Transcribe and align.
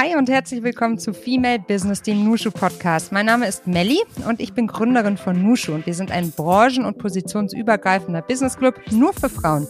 Hi 0.00 0.16
und 0.16 0.30
herzlich 0.30 0.62
willkommen 0.62 0.98
zu 0.98 1.12
Female 1.12 1.58
Business, 1.58 2.00
dem 2.00 2.24
Nushu 2.24 2.50
Podcast. 2.50 3.12
Mein 3.12 3.26
Name 3.26 3.46
ist 3.46 3.66
Melli 3.66 4.00
und 4.26 4.40
ich 4.40 4.54
bin 4.54 4.66
Gründerin 4.66 5.18
von 5.18 5.42
Nushu 5.42 5.74
und 5.74 5.84
wir 5.84 5.92
sind 5.92 6.10
ein 6.10 6.30
branchen- 6.30 6.86
und 6.86 6.96
positionsübergreifender 6.96 8.22
Business 8.22 8.56
Club 8.56 8.80
nur 8.90 9.12
für 9.12 9.28
Frauen. 9.28 9.68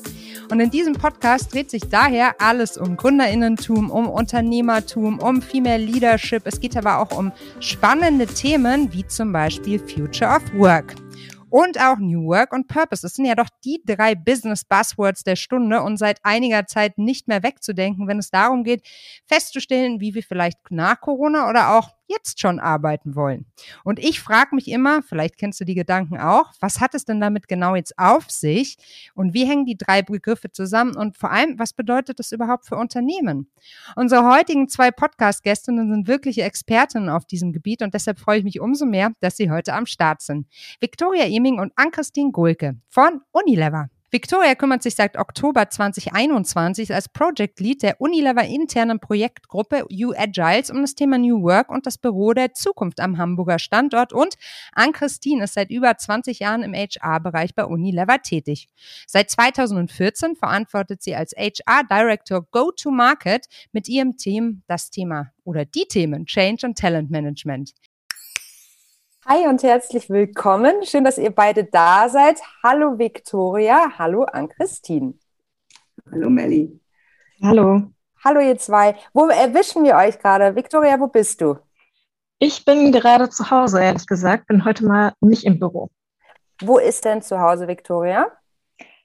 Und 0.48 0.60
in 0.60 0.70
diesem 0.70 0.92
Podcast 0.92 1.52
dreht 1.52 1.68
sich 1.68 1.82
daher 1.88 2.36
alles 2.38 2.78
um 2.78 2.96
Gründerinnentum, 2.96 3.90
um 3.90 4.08
Unternehmertum, 4.08 5.18
um 5.18 5.42
Female 5.42 5.84
Leadership. 5.84 6.42
Es 6.44 6.60
geht 6.60 6.76
aber 6.76 7.00
auch 7.00 7.18
um 7.18 7.32
spannende 7.58 8.26
Themen 8.26 8.92
wie 8.92 9.04
zum 9.08 9.32
Beispiel 9.32 9.80
Future 9.80 10.36
of 10.36 10.42
Work 10.54 10.94
und 11.50 11.80
auch 11.80 11.98
New 11.98 12.26
Work 12.26 12.52
und 12.52 12.68
Purpose. 12.68 13.02
Das 13.02 13.14
sind 13.14 13.26
ja 13.26 13.34
doch 13.34 13.48
die 13.64 13.82
drei 13.84 14.14
Business 14.14 14.64
Buzzwords 14.64 15.24
der 15.24 15.36
Stunde 15.36 15.82
und 15.82 15.96
seit 15.98 16.18
einiger 16.22 16.66
Zeit 16.66 16.98
nicht 16.98 17.28
mehr 17.28 17.42
wegzudenken, 17.42 18.08
wenn 18.08 18.18
es 18.18 18.30
darum 18.30 18.64
geht, 18.64 18.86
festzustellen, 19.26 20.00
wie 20.00 20.14
wir 20.14 20.22
vielleicht 20.22 20.58
nach 20.70 21.00
Corona 21.00 21.48
oder 21.48 21.76
auch 21.76 21.90
jetzt 22.10 22.40
schon 22.40 22.58
arbeiten 22.58 23.14
wollen. 23.14 23.46
Und 23.84 23.98
ich 23.98 24.20
frage 24.20 24.54
mich 24.54 24.68
immer, 24.68 25.02
vielleicht 25.02 25.38
kennst 25.38 25.60
du 25.60 25.64
die 25.64 25.74
Gedanken 25.74 26.18
auch, 26.18 26.52
was 26.60 26.80
hat 26.80 26.94
es 26.94 27.04
denn 27.04 27.20
damit 27.20 27.48
genau 27.48 27.74
jetzt 27.76 27.98
auf 27.98 28.30
sich 28.30 28.76
und 29.14 29.32
wie 29.32 29.46
hängen 29.46 29.64
die 29.64 29.76
drei 29.76 30.02
Begriffe 30.02 30.50
zusammen 30.50 30.96
und 30.96 31.16
vor 31.16 31.30
allem, 31.30 31.58
was 31.58 31.72
bedeutet 31.72 32.18
das 32.18 32.32
überhaupt 32.32 32.66
für 32.66 32.76
Unternehmen? 32.76 33.50
Unsere 33.96 34.28
heutigen 34.28 34.68
zwei 34.68 34.90
Podcast-Gästinnen 34.90 35.92
sind 35.92 36.08
wirkliche 36.08 36.42
Expertinnen 36.42 37.08
auf 37.08 37.24
diesem 37.24 37.52
Gebiet 37.52 37.82
und 37.82 37.94
deshalb 37.94 38.18
freue 38.18 38.38
ich 38.38 38.44
mich 38.44 38.60
umso 38.60 38.84
mehr, 38.84 39.12
dass 39.20 39.36
sie 39.36 39.50
heute 39.50 39.74
am 39.74 39.86
Start 39.86 40.20
sind. 40.20 40.46
Viktoria 40.80 41.24
Eming 41.26 41.60
und 41.60 41.72
Ann-Christine 41.76 42.32
Gulke 42.32 42.76
von 42.88 43.20
Unilever. 43.30 43.88
Victoria 44.12 44.56
kümmert 44.56 44.82
sich 44.82 44.96
seit 44.96 45.16
Oktober 45.16 45.70
2021 45.70 46.92
als 46.92 47.08
Project 47.08 47.60
Lead 47.60 47.84
der 47.84 48.00
Unilever 48.00 48.42
internen 48.42 48.98
Projektgruppe 48.98 49.84
U-Agiles 49.84 50.72
um 50.72 50.80
das 50.80 50.96
Thema 50.96 51.16
New 51.16 51.42
Work 51.44 51.70
und 51.70 51.86
das 51.86 51.96
Büro 51.96 52.32
der 52.32 52.52
Zukunft 52.52 52.98
am 52.98 53.18
Hamburger 53.18 53.60
Standort 53.60 54.12
und 54.12 54.34
Ann-Christine 54.72 55.44
ist 55.44 55.54
seit 55.54 55.70
über 55.70 55.96
20 55.96 56.40
Jahren 56.40 56.64
im 56.64 56.74
HR-Bereich 56.74 57.54
bei 57.54 57.64
Unilever 57.64 58.20
tätig. 58.20 58.66
Seit 59.06 59.30
2014 59.30 60.34
verantwortet 60.34 61.04
sie 61.04 61.14
als 61.14 61.32
HR 61.36 61.84
Director 61.88 62.44
Go-to-Market 62.50 63.46
mit 63.70 63.88
ihrem 63.88 64.16
Team 64.16 64.62
das 64.66 64.90
Thema 64.90 65.30
oder 65.44 65.64
die 65.64 65.86
Themen 65.86 66.26
Change 66.26 66.66
und 66.66 66.76
Talent 66.76 67.12
Management. 67.12 67.74
Hi 69.32 69.46
und 69.46 69.62
herzlich 69.62 70.10
willkommen. 70.10 70.84
Schön, 70.84 71.04
dass 71.04 71.16
ihr 71.16 71.30
beide 71.30 71.62
da 71.62 72.08
seid. 72.08 72.40
Hallo 72.64 72.98
Viktoria, 72.98 73.92
hallo 73.96 74.24
Ann-Christine. 74.24 75.14
Hallo 76.10 76.28
Melli. 76.28 76.80
Hallo. 77.40 77.92
Hallo 78.24 78.40
ihr 78.40 78.58
zwei. 78.58 78.96
Wo 79.12 79.28
erwischen 79.28 79.84
wir 79.84 79.94
euch 79.94 80.18
gerade? 80.18 80.56
Viktoria, 80.56 80.98
wo 80.98 81.06
bist 81.06 81.40
du? 81.40 81.58
Ich 82.40 82.64
bin 82.64 82.90
gerade 82.90 83.30
zu 83.30 83.52
Hause, 83.52 83.80
ehrlich 83.80 84.04
gesagt. 84.08 84.48
Bin 84.48 84.64
heute 84.64 84.84
mal 84.84 85.12
nicht 85.20 85.44
im 85.44 85.60
Büro. 85.60 85.90
Wo 86.60 86.78
ist 86.78 87.04
denn 87.04 87.22
zu 87.22 87.38
Hause, 87.38 87.68
Viktoria? 87.68 88.26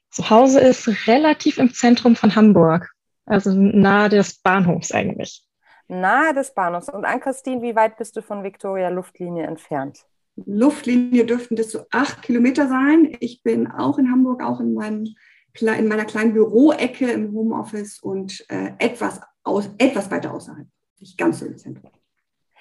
Zu 0.09 0.27
Hause 0.31 0.59
ist 0.59 1.07
relativ 1.07 1.59
im 1.59 1.71
Zentrum 1.71 2.15
von 2.15 2.35
Hamburg. 2.35 2.89
Also 3.27 3.51
nahe 3.53 4.09
des 4.09 4.41
Bahnhofs 4.41 4.91
eigentlich. 4.91 5.45
Nahe 5.87 6.33
des 6.33 6.51
Bahnhofs. 6.55 6.89
Und 6.89 7.05
Ann-Christine, 7.05 7.61
wie 7.61 7.75
weit 7.75 7.97
bist 7.97 8.17
du 8.17 8.23
von 8.23 8.43
Victoria 8.43 8.89
Luftlinie 8.89 9.45
entfernt? 9.45 10.03
Luftlinie 10.35 11.25
dürften 11.25 11.55
das 11.55 11.71
so 11.71 11.85
acht 11.91 12.21
Kilometer 12.21 12.67
sein. 12.67 13.15
Ich 13.19 13.41
bin 13.43 13.71
auch 13.71 13.97
in 13.97 14.11
Hamburg, 14.11 14.43
auch 14.43 14.59
in, 14.59 14.73
meinem, 14.73 15.15
in 15.59 15.87
meiner 15.87 16.05
kleinen 16.05 16.33
Büroecke 16.33 17.09
im 17.11 17.33
Homeoffice 17.33 17.99
und 17.99 18.45
äh, 18.49 18.73
etwas, 18.79 19.21
aus, 19.43 19.69
etwas 19.77 20.11
weiter 20.11 20.33
außerhalb. 20.33 20.67
Nicht 20.99 21.17
ganz 21.17 21.39
so 21.39 21.45
im 21.45 21.57
Zentrum. 21.57 21.91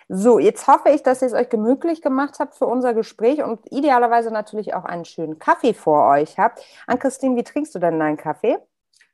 So, 0.09 0.39
jetzt 0.39 0.67
hoffe 0.67 0.91
ich, 0.91 1.03
dass 1.03 1.23
ihr 1.23 1.29
es 1.29 1.35
euch 1.35 1.49
gemütlich 1.49 2.03
gemacht 2.03 2.39
habt 2.39 2.55
für 2.55 2.67
unser 2.67 2.93
Gespräch 2.93 3.43
und 3.43 3.61
idealerweise 3.73 4.31
natürlich 4.31 4.75
auch 4.75 4.85
einen 4.85 5.07
schönen 5.07 5.39
Kaffee 5.39 5.73
vor 5.73 6.11
euch 6.11 6.39
habt. 6.39 6.63
Ann-Christine, 6.87 7.37
wie 7.37 7.43
trinkst 7.43 7.75
du 7.75 7.79
denn 7.79 7.99
deinen 7.99 8.19
Kaffee? 8.19 8.59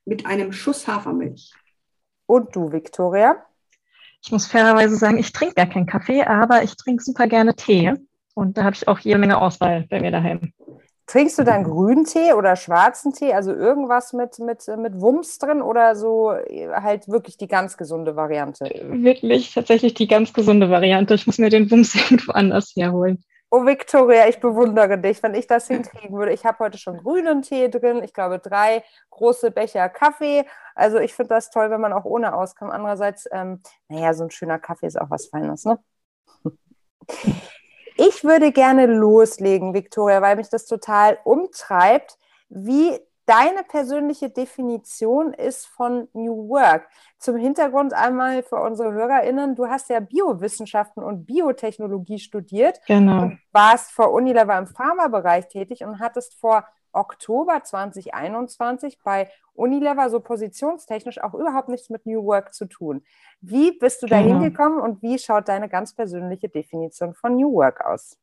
Mit 0.05 0.27
einem 0.27 0.53
Schuss 0.53 0.89
Hafermilch. 0.89 1.55
Und 2.27 2.57
du, 2.57 2.73
Viktoria? 2.73 3.37
Ich 4.23 4.33
muss 4.33 4.47
fairerweise 4.47 4.97
sagen, 4.97 5.19
ich 5.19 5.33
trinke 5.33 5.55
gar 5.55 5.67
keinen 5.67 5.87
Kaffee, 5.87 6.25
aber 6.25 6.63
ich 6.63 6.77
trinke 6.77 7.03
super 7.03 7.27
gerne 7.29 7.55
Tee. 7.55 7.95
Und 8.41 8.57
da 8.57 8.65
habe 8.65 8.75
ich 8.75 8.89
auch 8.89 8.99
jede 9.01 9.19
Menge 9.19 9.39
Auswahl 9.39 9.87
bei 9.91 10.01
mir 10.01 10.11
daheim. 10.11 10.55
Trinkst 11.07 11.39
du 11.39 11.45
dann 11.45 11.63
grünen 11.63 12.07
Tee 12.07 12.33
oder 12.33 12.57
schwarzen 12.57 13.13
Tee, 13.13 13.35
also 13.35 13.53
irgendwas 13.53 14.15
mit, 14.15 14.39
mit, 14.39 14.67
mit 14.79 14.99
Wumms 14.99 15.39
drin 15.39 15.61
oder 15.61 15.95
so 15.95 16.31
halt 16.31 17.07
wirklich 17.09 17.37
die 17.37 17.49
ganz 17.49 17.77
gesunde 17.77 18.17
Variante? 18.17 18.65
Wirklich 18.83 19.53
tatsächlich 19.53 19.93
die 19.93 20.09
ganz 20.09 20.33
gesunde 20.33 20.71
Variante. 20.71 21.13
Ich 21.15 21.27
muss 21.27 21.37
mir 21.37 21.51
den 21.51 21.71
Wumms 21.71 21.95
irgendwo 22.11 22.33
anders 22.33 22.73
herholen. 22.75 23.23
Oh, 23.51 23.67
Victoria, 23.67 24.27
ich 24.27 24.41
bewundere 24.41 24.97
dich, 24.97 25.23
wenn 25.23 25.35
ich 25.35 25.47
das 25.47 25.67
hinkriegen 25.67 26.17
würde. 26.17 26.33
Ich 26.33 26.47
habe 26.47 26.61
heute 26.61 26.79
schon 26.79 26.97
grünen 26.97 27.43
Tee 27.43 27.69
drin, 27.69 28.03
ich 28.03 28.15
glaube 28.15 28.39
drei 28.39 28.85
große 29.11 29.51
Becher 29.51 29.91
Kaffee. 29.91 30.47
Also 30.75 30.99
ich 30.99 31.13
finde 31.13 31.35
das 31.35 31.51
toll, 31.51 31.71
wenn 31.71 31.81
man 31.83 31.93
auch 31.93 32.07
ohne 32.07 32.35
auskommt. 32.35 32.73
Andererseits, 32.73 33.29
ähm, 33.33 33.61
naja, 33.89 34.15
so 34.15 34.25
ein 34.25 34.31
schöner 34.31 34.59
Kaffee 34.59 34.87
ist 34.87 34.99
auch 34.99 35.11
was 35.11 35.27
Feines, 35.27 35.67
ne? 35.67 35.79
Ich 38.03 38.25
würde 38.25 38.51
gerne 38.51 38.87
loslegen, 38.87 39.75
Victoria, 39.75 40.23
weil 40.23 40.37
mich 40.37 40.49
das 40.49 40.65
total 40.65 41.19
umtreibt, 41.23 42.17
wie 42.49 42.99
deine 43.27 43.63
persönliche 43.63 44.31
Definition 44.31 45.35
ist 45.35 45.67
von 45.67 46.09
New 46.15 46.49
Work. 46.49 46.89
Zum 47.19 47.37
Hintergrund 47.37 47.93
einmal 47.93 48.43
für 48.43 48.57
unsere 48.57 48.93
HörerInnen, 48.93 49.55
du 49.55 49.67
hast 49.67 49.91
ja 49.91 50.01
Biowissenschaften 50.01 51.03
und 51.03 51.27
Biotechnologie 51.27 52.19
studiert 52.19 52.81
genau. 52.87 53.23
und 53.23 53.39
warst 53.53 53.93
vor 53.93 54.13
Unilever 54.13 54.57
im 54.57 54.67
Pharmabereich 54.67 55.49
tätig 55.49 55.85
und 55.85 56.01
hattest 56.01 56.41
vor 56.41 56.65
Oktober 56.93 57.63
2021 57.63 58.99
bei 59.03 59.31
Unilever 59.55 60.11
so 60.11 60.21
positionstechnisch 60.21 61.21
auch 61.21 61.35
überhaupt 61.35 61.69
nichts 61.69 61.91
mit 61.91 62.07
New 62.07 62.25
Work 62.25 62.55
zu 62.55 62.67
tun. 62.67 63.03
Wie 63.41 63.73
bist 63.79 64.03
du 64.03 64.07
da 64.07 64.23
genau. 64.23 64.41
hingekommen 64.41 64.81
und 64.81 65.03
wie 65.03 65.19
schaut 65.19 65.49
deine 65.49 65.69
ganz 65.69 65.95
persönliche 65.95 66.49
Definition 66.49 67.15
von 67.15 67.37
New 67.37 67.53
Work 67.53 67.85
aus? 67.85 68.19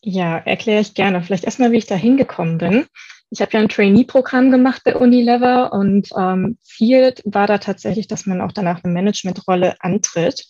Ja, 0.00 0.38
erkläre 0.38 0.80
ich 0.80 0.94
gerne. 0.94 1.22
Vielleicht 1.22 1.44
erstmal, 1.44 1.72
wie 1.72 1.78
ich 1.78 1.86
da 1.86 1.96
hingekommen 1.96 2.58
bin. 2.58 2.86
Ich 3.30 3.40
habe 3.42 3.52
ja 3.52 3.60
ein 3.60 3.68
Trainee-Programm 3.68 4.50
gemacht 4.50 4.82
bei 4.84 4.96
Unilever 4.96 5.72
und 5.72 6.08
ähm, 6.16 6.56
viel 6.64 7.14
war 7.24 7.46
da 7.46 7.58
tatsächlich, 7.58 8.06
dass 8.06 8.24
man 8.24 8.40
auch 8.40 8.52
danach 8.52 8.84
eine 8.84 8.92
Managementrolle 8.92 9.74
antritt. 9.80 10.46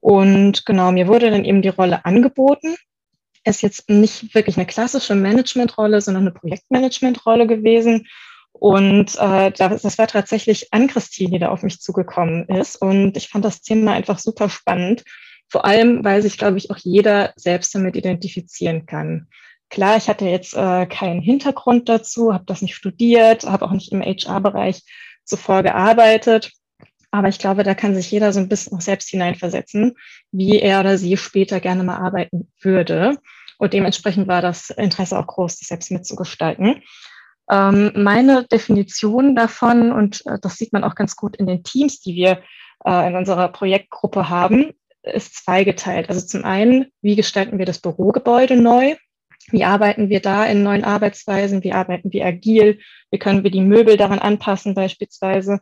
Und 0.00 0.66
genau, 0.66 0.92
mir 0.92 1.06
wurde 1.06 1.30
dann 1.30 1.44
eben 1.44 1.62
die 1.62 1.68
Rolle 1.68 2.04
angeboten. 2.04 2.74
Ist 3.44 3.62
jetzt 3.62 3.88
nicht 3.88 4.34
wirklich 4.34 4.56
eine 4.56 4.66
klassische 4.66 5.14
Managementrolle, 5.14 6.00
sondern 6.00 6.24
eine 6.24 6.32
Projektmanagementrolle 6.32 7.46
gewesen. 7.46 8.06
Und 8.52 9.16
äh, 9.18 9.50
das 9.52 9.98
war 9.98 10.06
tatsächlich 10.06 10.72
an 10.72 10.88
Christine, 10.88 11.30
die 11.30 11.38
da 11.38 11.48
auf 11.48 11.62
mich 11.62 11.80
zugekommen 11.80 12.46
ist. 12.48 12.76
Und 12.76 13.16
ich 13.16 13.28
fand 13.28 13.44
das 13.44 13.62
Thema 13.62 13.92
einfach 13.92 14.18
super 14.18 14.50
spannend. 14.50 15.04
Vor 15.48 15.64
allem, 15.64 16.04
weil 16.04 16.22
sich, 16.22 16.38
glaube 16.38 16.58
ich, 16.58 16.70
auch 16.70 16.76
jeder 16.76 17.32
selbst 17.36 17.74
damit 17.74 17.96
identifizieren 17.96 18.86
kann. 18.86 19.28
Klar, 19.70 19.96
ich 19.96 20.08
hatte 20.08 20.26
jetzt 20.26 20.54
äh, 20.54 20.86
keinen 20.86 21.20
Hintergrund 21.20 21.88
dazu, 21.88 22.34
habe 22.34 22.44
das 22.46 22.60
nicht 22.60 22.74
studiert, 22.74 23.44
habe 23.44 23.64
auch 23.64 23.72
nicht 23.72 23.92
im 23.92 24.02
HR-Bereich 24.02 24.82
zuvor 25.24 25.62
gearbeitet. 25.62 26.52
Aber 27.10 27.28
ich 27.28 27.38
glaube, 27.38 27.64
da 27.64 27.74
kann 27.74 27.94
sich 27.94 28.10
jeder 28.10 28.32
so 28.32 28.40
ein 28.40 28.48
bisschen 28.48 28.74
noch 28.74 28.82
selbst 28.82 29.08
hineinversetzen, 29.08 29.96
wie 30.30 30.60
er 30.60 30.80
oder 30.80 30.96
sie 30.96 31.16
später 31.16 31.60
gerne 31.60 31.82
mal 31.82 31.96
arbeiten 31.96 32.48
würde. 32.60 33.18
Und 33.58 33.72
dementsprechend 33.72 34.28
war 34.28 34.42
das 34.42 34.70
Interesse 34.70 35.18
auch 35.18 35.26
groß, 35.26 35.58
das 35.58 35.68
selbst 35.68 35.90
mitzugestalten. 35.90 36.82
Ähm, 37.50 37.92
meine 37.96 38.44
Definition 38.44 39.34
davon, 39.34 39.92
und 39.92 40.24
äh, 40.26 40.38
das 40.40 40.56
sieht 40.56 40.72
man 40.72 40.84
auch 40.84 40.94
ganz 40.94 41.16
gut 41.16 41.36
in 41.36 41.46
den 41.46 41.64
Teams, 41.64 42.00
die 42.00 42.14
wir 42.14 42.42
äh, 42.84 43.08
in 43.08 43.16
unserer 43.16 43.48
Projektgruppe 43.48 44.28
haben, 44.28 44.72
ist 45.02 45.44
zweigeteilt. 45.44 46.08
Also 46.08 46.26
zum 46.26 46.44
einen, 46.44 46.86
wie 47.02 47.16
gestalten 47.16 47.58
wir 47.58 47.66
das 47.66 47.80
Bürogebäude 47.80 48.56
neu? 48.56 48.94
Wie 49.50 49.64
arbeiten 49.64 50.10
wir 50.10 50.20
da 50.20 50.44
in 50.44 50.62
neuen 50.62 50.84
Arbeitsweisen? 50.84 51.64
Wie 51.64 51.72
arbeiten 51.72 52.12
wir 52.12 52.24
agil? 52.24 52.78
Wie 53.10 53.18
können 53.18 53.42
wir 53.42 53.50
die 53.50 53.62
Möbel 53.62 53.96
daran 53.96 54.18
anpassen 54.20 54.74
beispielsweise? 54.74 55.60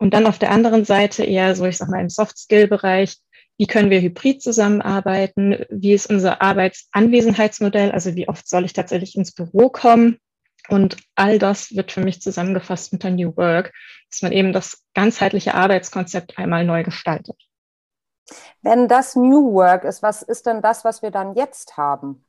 Und 0.00 0.14
dann 0.14 0.26
auf 0.26 0.38
der 0.38 0.50
anderen 0.50 0.84
Seite 0.86 1.24
eher 1.24 1.54
so, 1.54 1.66
ich 1.66 1.76
sag 1.76 1.90
mal, 1.90 2.00
im 2.00 2.08
Soft-Skill-Bereich. 2.08 3.18
Wie 3.58 3.66
können 3.66 3.90
wir 3.90 4.00
hybrid 4.00 4.42
zusammenarbeiten? 4.42 5.66
Wie 5.68 5.92
ist 5.92 6.08
unser 6.08 6.40
Arbeitsanwesenheitsmodell? 6.40 7.92
Also 7.92 8.16
wie 8.16 8.26
oft 8.26 8.48
soll 8.48 8.64
ich 8.64 8.72
tatsächlich 8.72 9.14
ins 9.14 9.32
Büro 9.32 9.68
kommen? 9.68 10.18
Und 10.68 10.96
all 11.16 11.38
das 11.38 11.76
wird 11.76 11.92
für 11.92 12.00
mich 12.00 12.22
zusammengefasst 12.22 12.94
mit 12.94 13.02
der 13.02 13.10
New 13.10 13.36
Work, 13.36 13.74
dass 14.10 14.22
man 14.22 14.32
eben 14.32 14.54
das 14.54 14.82
ganzheitliche 14.94 15.54
Arbeitskonzept 15.54 16.38
einmal 16.38 16.64
neu 16.64 16.82
gestaltet. 16.82 17.36
Wenn 18.62 18.88
das 18.88 19.16
New 19.16 19.52
Work 19.52 19.84
ist, 19.84 20.02
was 20.02 20.22
ist 20.22 20.46
denn 20.46 20.62
das, 20.62 20.82
was 20.82 21.02
wir 21.02 21.10
dann 21.10 21.34
jetzt 21.34 21.76
haben? 21.76 22.24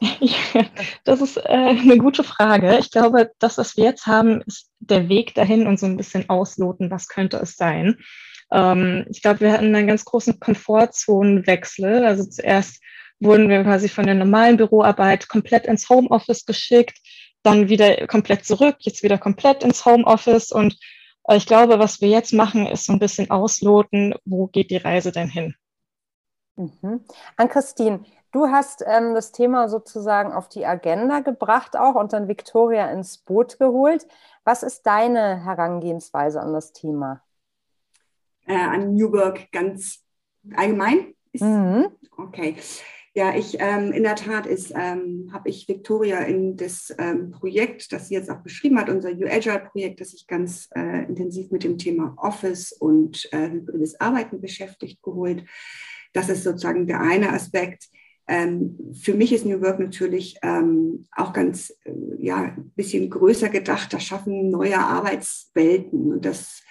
Ja, 0.00 0.64
das 1.04 1.20
ist 1.20 1.36
äh, 1.36 1.48
eine 1.48 1.98
gute 1.98 2.24
Frage. 2.24 2.78
Ich 2.78 2.90
glaube, 2.90 3.30
das, 3.38 3.58
was 3.58 3.76
wir 3.76 3.84
jetzt 3.84 4.06
haben, 4.06 4.42
ist 4.42 4.70
der 4.78 5.08
Weg 5.08 5.34
dahin 5.34 5.66
und 5.66 5.78
so 5.78 5.86
ein 5.86 5.96
bisschen 5.96 6.28
ausloten, 6.28 6.90
was 6.90 7.08
könnte 7.08 7.38
es 7.38 7.56
sein. 7.56 7.98
Ähm, 8.52 9.06
ich 9.10 9.22
glaube, 9.22 9.40
wir 9.40 9.52
hatten 9.52 9.74
einen 9.74 9.86
ganz 9.86 10.04
großen 10.04 10.38
Komfortzonenwechsel. 10.40 12.04
Also 12.04 12.24
zuerst 12.24 12.80
wurden 13.20 13.48
wir 13.48 13.62
quasi 13.62 13.88
von 13.88 14.06
der 14.06 14.14
normalen 14.14 14.56
Büroarbeit 14.56 15.28
komplett 15.28 15.66
ins 15.66 15.88
Homeoffice 15.88 16.46
geschickt, 16.46 16.98
dann 17.42 17.68
wieder 17.68 18.06
komplett 18.06 18.44
zurück, 18.44 18.76
jetzt 18.80 19.02
wieder 19.02 19.18
komplett 19.18 19.64
ins 19.64 19.84
Homeoffice. 19.84 20.52
Und 20.52 20.78
äh, 21.28 21.36
ich 21.36 21.46
glaube, 21.46 21.78
was 21.78 22.00
wir 22.00 22.08
jetzt 22.08 22.32
machen, 22.32 22.66
ist 22.66 22.84
so 22.84 22.92
ein 22.92 23.00
bisschen 23.00 23.30
ausloten, 23.30 24.14
wo 24.24 24.46
geht 24.46 24.70
die 24.70 24.76
Reise 24.76 25.12
denn 25.12 25.28
hin? 25.28 25.54
Mhm. 26.56 27.04
An 27.36 27.48
Christine, 27.48 28.04
du 28.32 28.48
hast 28.48 28.84
ähm, 28.86 29.14
das 29.14 29.32
Thema 29.32 29.68
sozusagen 29.68 30.32
auf 30.32 30.48
die 30.48 30.66
Agenda 30.66 31.20
gebracht 31.20 31.76
auch 31.76 31.94
und 31.94 32.12
dann 32.12 32.28
Victoria 32.28 32.90
ins 32.90 33.18
Boot 33.18 33.58
geholt. 33.58 34.06
Was 34.44 34.62
ist 34.62 34.86
deine 34.86 35.44
Herangehensweise 35.44 36.40
an 36.40 36.52
das 36.52 36.72
Thema? 36.72 37.22
Äh, 38.46 38.56
an 38.56 38.94
New 38.94 39.12
Work 39.12 39.50
ganz 39.52 40.02
allgemein? 40.56 41.14
Mhm. 41.34 41.88
Okay. 42.16 42.56
Ja, 43.14 43.34
ich 43.34 43.56
ähm, 43.58 43.90
in 43.92 44.04
der 44.04 44.14
Tat 44.14 44.46
ist, 44.46 44.72
ähm, 44.76 45.30
habe 45.32 45.48
ich 45.48 45.66
Victoria 45.66 46.20
in 46.20 46.56
das 46.56 46.94
ähm, 46.98 47.32
Projekt, 47.32 47.92
das 47.92 48.08
sie 48.08 48.14
jetzt 48.14 48.30
auch 48.30 48.42
beschrieben 48.42 48.78
hat, 48.78 48.88
unser 48.88 49.10
U-Agile-Projekt, 49.10 50.00
das 50.00 50.12
sich 50.12 50.26
ganz 50.28 50.68
äh, 50.76 51.04
intensiv 51.04 51.50
mit 51.50 51.64
dem 51.64 51.78
Thema 51.78 52.14
Office 52.16 52.70
und 52.70 53.28
äh, 53.32 53.50
hybrides 53.50 54.00
Arbeiten 54.00 54.40
beschäftigt, 54.40 55.02
geholt. 55.02 55.44
Das 56.12 56.28
ist 56.28 56.44
sozusagen 56.44 56.86
der 56.86 57.00
eine 57.00 57.32
Aspekt. 57.32 57.88
Ähm, 58.28 58.94
für 59.00 59.14
mich 59.14 59.32
ist 59.32 59.46
New 59.46 59.60
Work 59.62 59.80
natürlich 59.80 60.36
ähm, 60.42 61.06
auch 61.12 61.32
ganz, 61.32 61.70
äh, 61.84 61.92
ja, 62.18 62.54
ein 62.56 62.72
bisschen 62.76 63.08
größer 63.08 63.48
gedacht. 63.48 63.92
Das 63.92 64.04
Schaffen 64.04 64.50
neuer 64.50 64.80
Arbeitswelten. 64.80 66.12
Und 66.12 66.24
das 66.24 66.62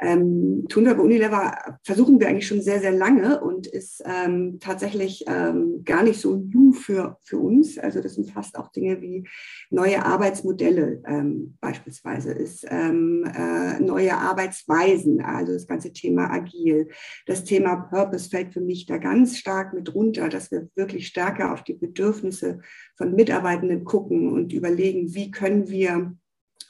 ähm, 0.00 0.66
tun 0.68 0.84
wir 0.84 0.94
bei 0.94 1.02
Unilever, 1.02 1.78
versuchen 1.84 2.18
wir 2.18 2.28
eigentlich 2.28 2.46
schon 2.46 2.60
sehr, 2.62 2.80
sehr 2.80 2.92
lange 2.92 3.40
und 3.40 3.66
ist 3.66 4.02
ähm, 4.04 4.58
tatsächlich 4.60 5.24
ähm, 5.28 5.82
gar 5.84 6.02
nicht 6.02 6.20
so 6.20 6.36
new 6.36 6.72
für, 6.72 7.18
für 7.22 7.38
uns. 7.38 7.78
Also 7.78 8.00
das 8.00 8.18
umfasst 8.18 8.56
auch 8.58 8.68
Dinge 8.72 9.00
wie 9.00 9.28
neue 9.70 10.04
Arbeitsmodelle 10.04 11.02
ähm, 11.06 11.56
beispielsweise, 11.60 12.32
ist 12.32 12.66
ähm, 12.68 13.24
äh, 13.24 13.80
neue 13.80 14.16
Arbeitsweisen, 14.16 15.20
also 15.20 15.52
das 15.52 15.66
ganze 15.66 15.92
Thema 15.92 16.30
agil. 16.30 16.88
Das 17.26 17.44
Thema 17.44 17.76
Purpose 17.76 18.28
fällt 18.28 18.52
für 18.52 18.60
mich 18.60 18.86
da 18.86 18.98
ganz 18.98 19.38
stark 19.38 19.72
mit 19.74 19.94
runter, 19.94 20.28
dass 20.28 20.50
wir 20.50 20.68
wirklich 20.74 21.06
stärker 21.06 21.52
auf 21.52 21.62
die 21.62 21.74
Bedürfnisse 21.74 22.60
von 22.96 23.14
Mitarbeitenden 23.14 23.84
gucken 23.84 24.32
und 24.32 24.52
überlegen, 24.52 25.14
wie 25.14 25.30
können 25.30 25.68
wir 25.68 26.16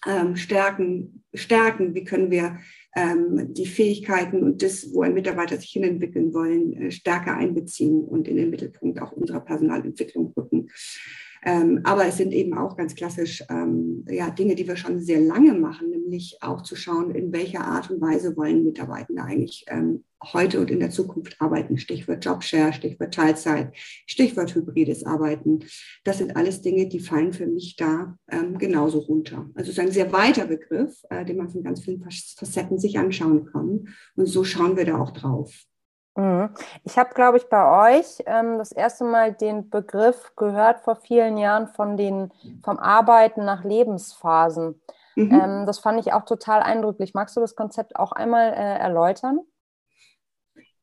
ähm, 0.06 0.36
stärken, 0.36 1.24
stärken, 1.34 1.94
wie 1.94 2.04
können 2.04 2.30
wir 2.30 2.58
ähm, 2.94 3.52
die 3.54 3.66
Fähigkeiten 3.66 4.42
und 4.42 4.62
das, 4.62 4.92
wo 4.92 5.02
ein 5.02 5.14
Mitarbeiter 5.14 5.56
sich 5.56 5.70
hinentwickeln 5.70 6.34
wollen, 6.34 6.72
äh, 6.74 6.90
stärker 6.90 7.36
einbeziehen 7.36 8.04
und 8.04 8.28
in 8.28 8.36
den 8.36 8.50
Mittelpunkt 8.50 9.00
auch 9.00 9.12
unserer 9.12 9.40
Personalentwicklung 9.40 10.32
rücken. 10.36 10.68
Ähm, 11.44 11.80
aber 11.84 12.06
es 12.06 12.16
sind 12.16 12.32
eben 12.32 12.56
auch 12.56 12.76
ganz 12.76 12.94
klassisch 12.94 13.42
ähm, 13.50 14.04
ja, 14.08 14.30
Dinge, 14.30 14.54
die 14.54 14.66
wir 14.66 14.76
schon 14.76 15.00
sehr 15.00 15.20
lange 15.20 15.54
machen, 15.54 15.90
nämlich 15.90 16.38
auch 16.40 16.62
zu 16.62 16.76
schauen, 16.76 17.10
in 17.12 17.32
welcher 17.32 17.62
Art 17.62 17.90
und 17.90 18.00
Weise 18.00 18.36
wollen 18.36 18.64
Mitarbeitende 18.64 19.22
eigentlich 19.22 19.64
ähm, 19.68 20.04
heute 20.22 20.60
und 20.60 20.70
in 20.70 20.78
der 20.78 20.90
Zukunft 20.90 21.40
arbeiten. 21.40 21.78
Stichwort 21.78 22.24
Jobshare, 22.24 22.72
Stichwort 22.72 23.12
Teilzeit, 23.12 23.72
Stichwort 23.74 24.54
hybrides 24.54 25.04
Arbeiten. 25.04 25.60
Das 26.04 26.18
sind 26.18 26.36
alles 26.36 26.62
Dinge, 26.62 26.88
die 26.88 27.00
fallen 27.00 27.32
für 27.32 27.46
mich 27.46 27.74
da 27.76 28.16
ähm, 28.30 28.58
genauso 28.58 29.00
runter. 29.00 29.50
Also 29.54 29.70
es 29.70 29.78
ist 29.78 29.80
ein 29.80 29.90
sehr 29.90 30.12
weiter 30.12 30.46
Begriff, 30.46 30.94
äh, 31.10 31.24
den 31.24 31.38
man 31.38 31.48
von 31.48 31.64
ganz 31.64 31.80
vielen 31.80 32.02
Facetten 32.02 32.78
sich 32.78 32.98
anschauen 32.98 33.46
kann. 33.46 33.88
Und 34.14 34.26
so 34.26 34.44
schauen 34.44 34.76
wir 34.76 34.84
da 34.84 34.98
auch 34.98 35.10
drauf. 35.10 35.64
Mhm. 36.14 36.50
Ich 36.84 36.98
habe, 36.98 37.14
glaube 37.14 37.38
ich, 37.38 37.48
bei 37.48 37.98
euch 37.98 38.22
ähm, 38.26 38.58
das 38.58 38.72
erste 38.72 39.04
Mal 39.04 39.32
den 39.32 39.70
Begriff 39.70 40.32
gehört 40.36 40.80
vor 40.80 40.96
vielen 40.96 41.38
Jahren 41.38 41.68
von 41.68 41.96
den, 41.96 42.32
vom 42.62 42.78
Arbeiten 42.78 43.44
nach 43.44 43.64
Lebensphasen. 43.64 44.80
Mhm. 45.16 45.32
Ähm, 45.32 45.66
das 45.66 45.78
fand 45.78 46.00
ich 46.00 46.12
auch 46.12 46.24
total 46.24 46.62
eindrücklich. 46.62 47.14
Magst 47.14 47.36
du 47.36 47.40
das 47.40 47.56
Konzept 47.56 47.96
auch 47.96 48.12
einmal 48.12 48.52
äh, 48.52 48.78
erläutern? 48.78 49.40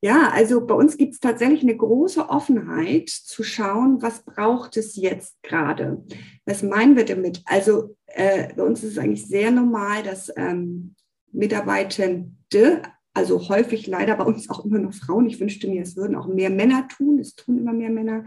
Ja, 0.01 0.29
also 0.33 0.65
bei 0.65 0.73
uns 0.73 0.95
gibt 0.95 1.13
es 1.13 1.19
tatsächlich 1.19 1.61
eine 1.61 1.75
große 1.75 2.29
Offenheit 2.29 3.09
zu 3.09 3.43
schauen, 3.43 4.01
was 4.01 4.23
braucht 4.23 4.77
es 4.77 4.95
jetzt 4.95 5.43
gerade. 5.43 6.05
Was 6.45 6.63
meinen 6.63 6.95
wir 6.95 7.03
damit? 7.03 7.41
Also 7.45 7.97
äh, 8.07 8.53
bei 8.53 8.63
uns 8.63 8.81
ist 8.81 8.93
es 8.93 8.97
eigentlich 8.97 9.27
sehr 9.27 9.51
normal, 9.51 10.03
dass 10.03 10.31
ähm, 10.37 10.95
Mitarbeitende 11.33 12.81
also 13.13 13.49
häufig 13.49 13.87
leider 13.87 14.15
bei 14.15 14.23
uns 14.23 14.49
auch 14.49 14.63
immer 14.63 14.77
noch 14.77 14.93
Frauen. 14.93 15.25
Ich 15.27 15.39
wünschte 15.39 15.67
mir, 15.67 15.81
es 15.81 15.95
würden 15.95 16.15
auch 16.15 16.27
mehr 16.27 16.49
Männer 16.49 16.87
tun. 16.87 17.19
Es 17.19 17.35
tun 17.35 17.57
immer 17.57 17.73
mehr 17.73 17.89
Männer 17.89 18.23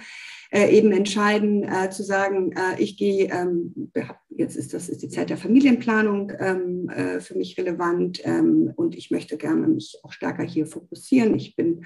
äh, 0.51 0.77
eben 0.77 0.93
entscheiden 0.93 1.63
äh, 1.63 1.91
zu 1.91 2.03
sagen, 2.03 2.53
äh, 2.53 2.81
ich 2.83 2.97
gehe, 2.97 3.31
ähm, 3.31 3.93
jetzt 4.29 4.57
ist 4.57 4.75
das 4.75 4.89
ist 4.89 5.03
die 5.03 5.09
Zeit 5.09 5.31
der 5.31 5.37
Familienplanung 5.37 6.33
ähm, 6.39 6.89
äh, 6.89 7.21
für 7.21 7.37
mich 7.37 7.57
relevant 7.59 8.21
ähm, 8.25 8.73
und 8.75 8.97
ich 8.97 9.11
möchte 9.11 9.37
gerne 9.37 9.69
mich 9.69 9.99
auch 10.03 10.13
stärker 10.13 10.43
hier 10.43 10.67
fokussieren. 10.67 11.35
Ich 11.37 11.55
bin 11.55 11.85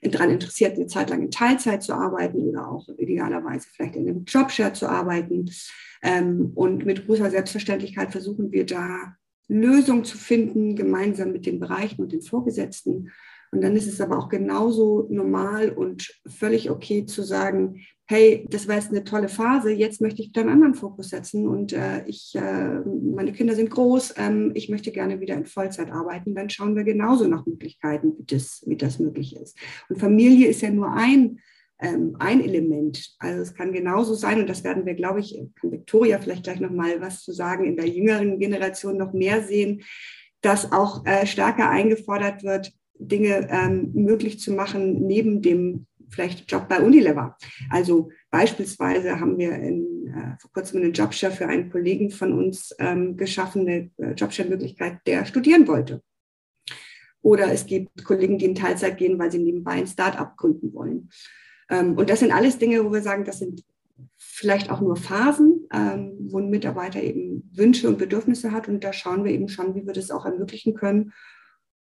daran 0.00 0.30
interessiert, 0.30 0.76
eine 0.76 0.86
Zeit 0.86 1.10
lang 1.10 1.22
in 1.22 1.30
Teilzeit 1.30 1.82
zu 1.82 1.92
arbeiten 1.92 2.48
oder 2.48 2.70
auch 2.70 2.88
idealerweise 2.96 3.68
vielleicht 3.70 3.96
in 3.96 4.08
einem 4.08 4.24
Jobshare 4.24 4.72
zu 4.72 4.88
arbeiten. 4.88 5.50
Ähm, 6.02 6.52
und 6.54 6.86
mit 6.86 7.06
großer 7.06 7.30
Selbstverständlichkeit 7.30 8.12
versuchen 8.12 8.52
wir 8.52 8.64
da 8.64 9.16
Lösung 9.48 10.04
zu 10.04 10.16
finden, 10.18 10.76
gemeinsam 10.76 11.32
mit 11.32 11.46
den 11.46 11.58
Bereichen 11.58 12.02
und 12.02 12.12
den 12.12 12.22
Vorgesetzten. 12.22 13.10
Und 13.50 13.62
dann 13.62 13.76
ist 13.76 13.88
es 13.88 14.00
aber 14.00 14.18
auch 14.18 14.28
genauso 14.28 15.06
normal 15.10 15.70
und 15.70 16.20
völlig 16.26 16.70
okay 16.70 17.06
zu 17.06 17.22
sagen, 17.22 17.80
hey, 18.10 18.46
das 18.48 18.66
war 18.68 18.76
jetzt 18.76 18.90
eine 18.90 19.04
tolle 19.04 19.28
Phase, 19.28 19.70
jetzt 19.70 20.00
möchte 20.00 20.22
ich 20.22 20.28
wieder 20.28 20.40
einen 20.40 20.50
anderen 20.50 20.74
Fokus 20.74 21.10
setzen 21.10 21.46
und 21.46 21.74
äh, 21.74 22.06
ich, 22.06 22.34
äh, 22.34 22.80
meine 22.80 23.32
Kinder 23.32 23.54
sind 23.54 23.70
groß, 23.70 24.14
ähm, 24.16 24.52
ich 24.54 24.70
möchte 24.70 24.92
gerne 24.92 25.20
wieder 25.20 25.34
in 25.34 25.44
Vollzeit 25.44 25.90
arbeiten. 25.90 26.34
Dann 26.34 26.48
schauen 26.48 26.74
wir 26.74 26.84
genauso 26.84 27.26
nach 27.28 27.44
Möglichkeiten, 27.44 28.14
wie 28.18 28.24
das, 28.24 28.64
wie 28.66 28.76
das 28.76 28.98
möglich 28.98 29.36
ist. 29.36 29.58
Und 29.90 29.98
Familie 29.98 30.48
ist 30.48 30.62
ja 30.62 30.70
nur 30.70 30.90
ein 30.90 31.40
ähm, 31.80 32.16
ein 32.18 32.42
Element. 32.42 33.14
Also 33.18 33.42
es 33.42 33.54
kann 33.54 33.72
genauso 33.72 34.14
sein, 34.14 34.40
und 34.40 34.48
das 34.48 34.64
werden 34.64 34.86
wir, 34.86 34.94
glaube 34.94 35.20
ich, 35.20 35.38
kann 35.60 35.72
Victoria 35.72 36.18
vielleicht 36.18 36.44
gleich 36.44 36.60
nochmal 36.60 37.00
was 37.00 37.22
zu 37.22 37.32
sagen, 37.32 37.64
in 37.64 37.76
der 37.76 37.88
jüngeren 37.88 38.38
Generation 38.38 38.96
noch 38.96 39.12
mehr 39.12 39.42
sehen, 39.42 39.82
dass 40.40 40.72
auch 40.72 41.04
äh, 41.06 41.26
stärker 41.26 41.68
eingefordert 41.68 42.44
wird, 42.44 42.72
Dinge 42.98 43.48
ähm, 43.50 43.90
möglich 43.94 44.40
zu 44.40 44.52
machen 44.52 45.06
neben 45.06 45.40
dem 45.42 45.86
vielleicht 46.10 46.50
Job 46.50 46.68
bei 46.68 46.80
Unilever. 46.80 47.36
Also 47.70 48.10
beispielsweise 48.30 49.20
haben 49.20 49.38
wir 49.38 49.52
in, 49.52 50.06
äh, 50.08 50.36
vor 50.40 50.50
kurzem 50.52 50.82
einen 50.82 50.92
Jobshare 50.92 51.32
für 51.32 51.46
einen 51.46 51.70
Kollegen 51.70 52.10
von 52.10 52.32
uns 52.32 52.74
ähm, 52.78 53.16
geschaffen, 53.16 53.68
eine 53.68 53.90
äh, 53.98 54.12
Jobshare-Möglichkeit, 54.14 55.00
der 55.06 55.26
studieren 55.26 55.68
wollte. 55.68 56.02
Oder 57.20 57.52
es 57.52 57.66
gibt 57.66 58.04
Kollegen, 58.04 58.38
die 58.38 58.46
in 58.46 58.54
Teilzeit 58.54 58.96
gehen, 58.96 59.18
weil 59.18 59.30
sie 59.30 59.38
nebenbei 59.38 59.72
ein 59.72 59.86
Start-up 59.86 60.36
gründen 60.36 60.72
wollen. 60.72 61.10
Ähm, 61.70 61.96
und 61.96 62.10
das 62.10 62.20
sind 62.20 62.32
alles 62.32 62.58
Dinge, 62.58 62.84
wo 62.84 62.92
wir 62.92 63.02
sagen, 63.02 63.24
das 63.24 63.38
sind 63.38 63.64
vielleicht 64.16 64.70
auch 64.70 64.80
nur 64.80 64.96
Phasen, 64.96 65.66
ähm, 65.72 66.16
wo 66.30 66.38
ein 66.38 66.50
Mitarbeiter 66.50 67.02
eben 67.02 67.50
Wünsche 67.54 67.88
und 67.88 67.98
Bedürfnisse 67.98 68.52
hat. 68.52 68.68
Und 68.68 68.84
da 68.84 68.92
schauen 68.92 69.24
wir 69.24 69.32
eben 69.32 69.48
schon, 69.48 69.74
wie 69.74 69.86
wir 69.86 69.92
das 69.92 70.10
auch 70.10 70.24
ermöglichen 70.24 70.74
können, 70.74 71.12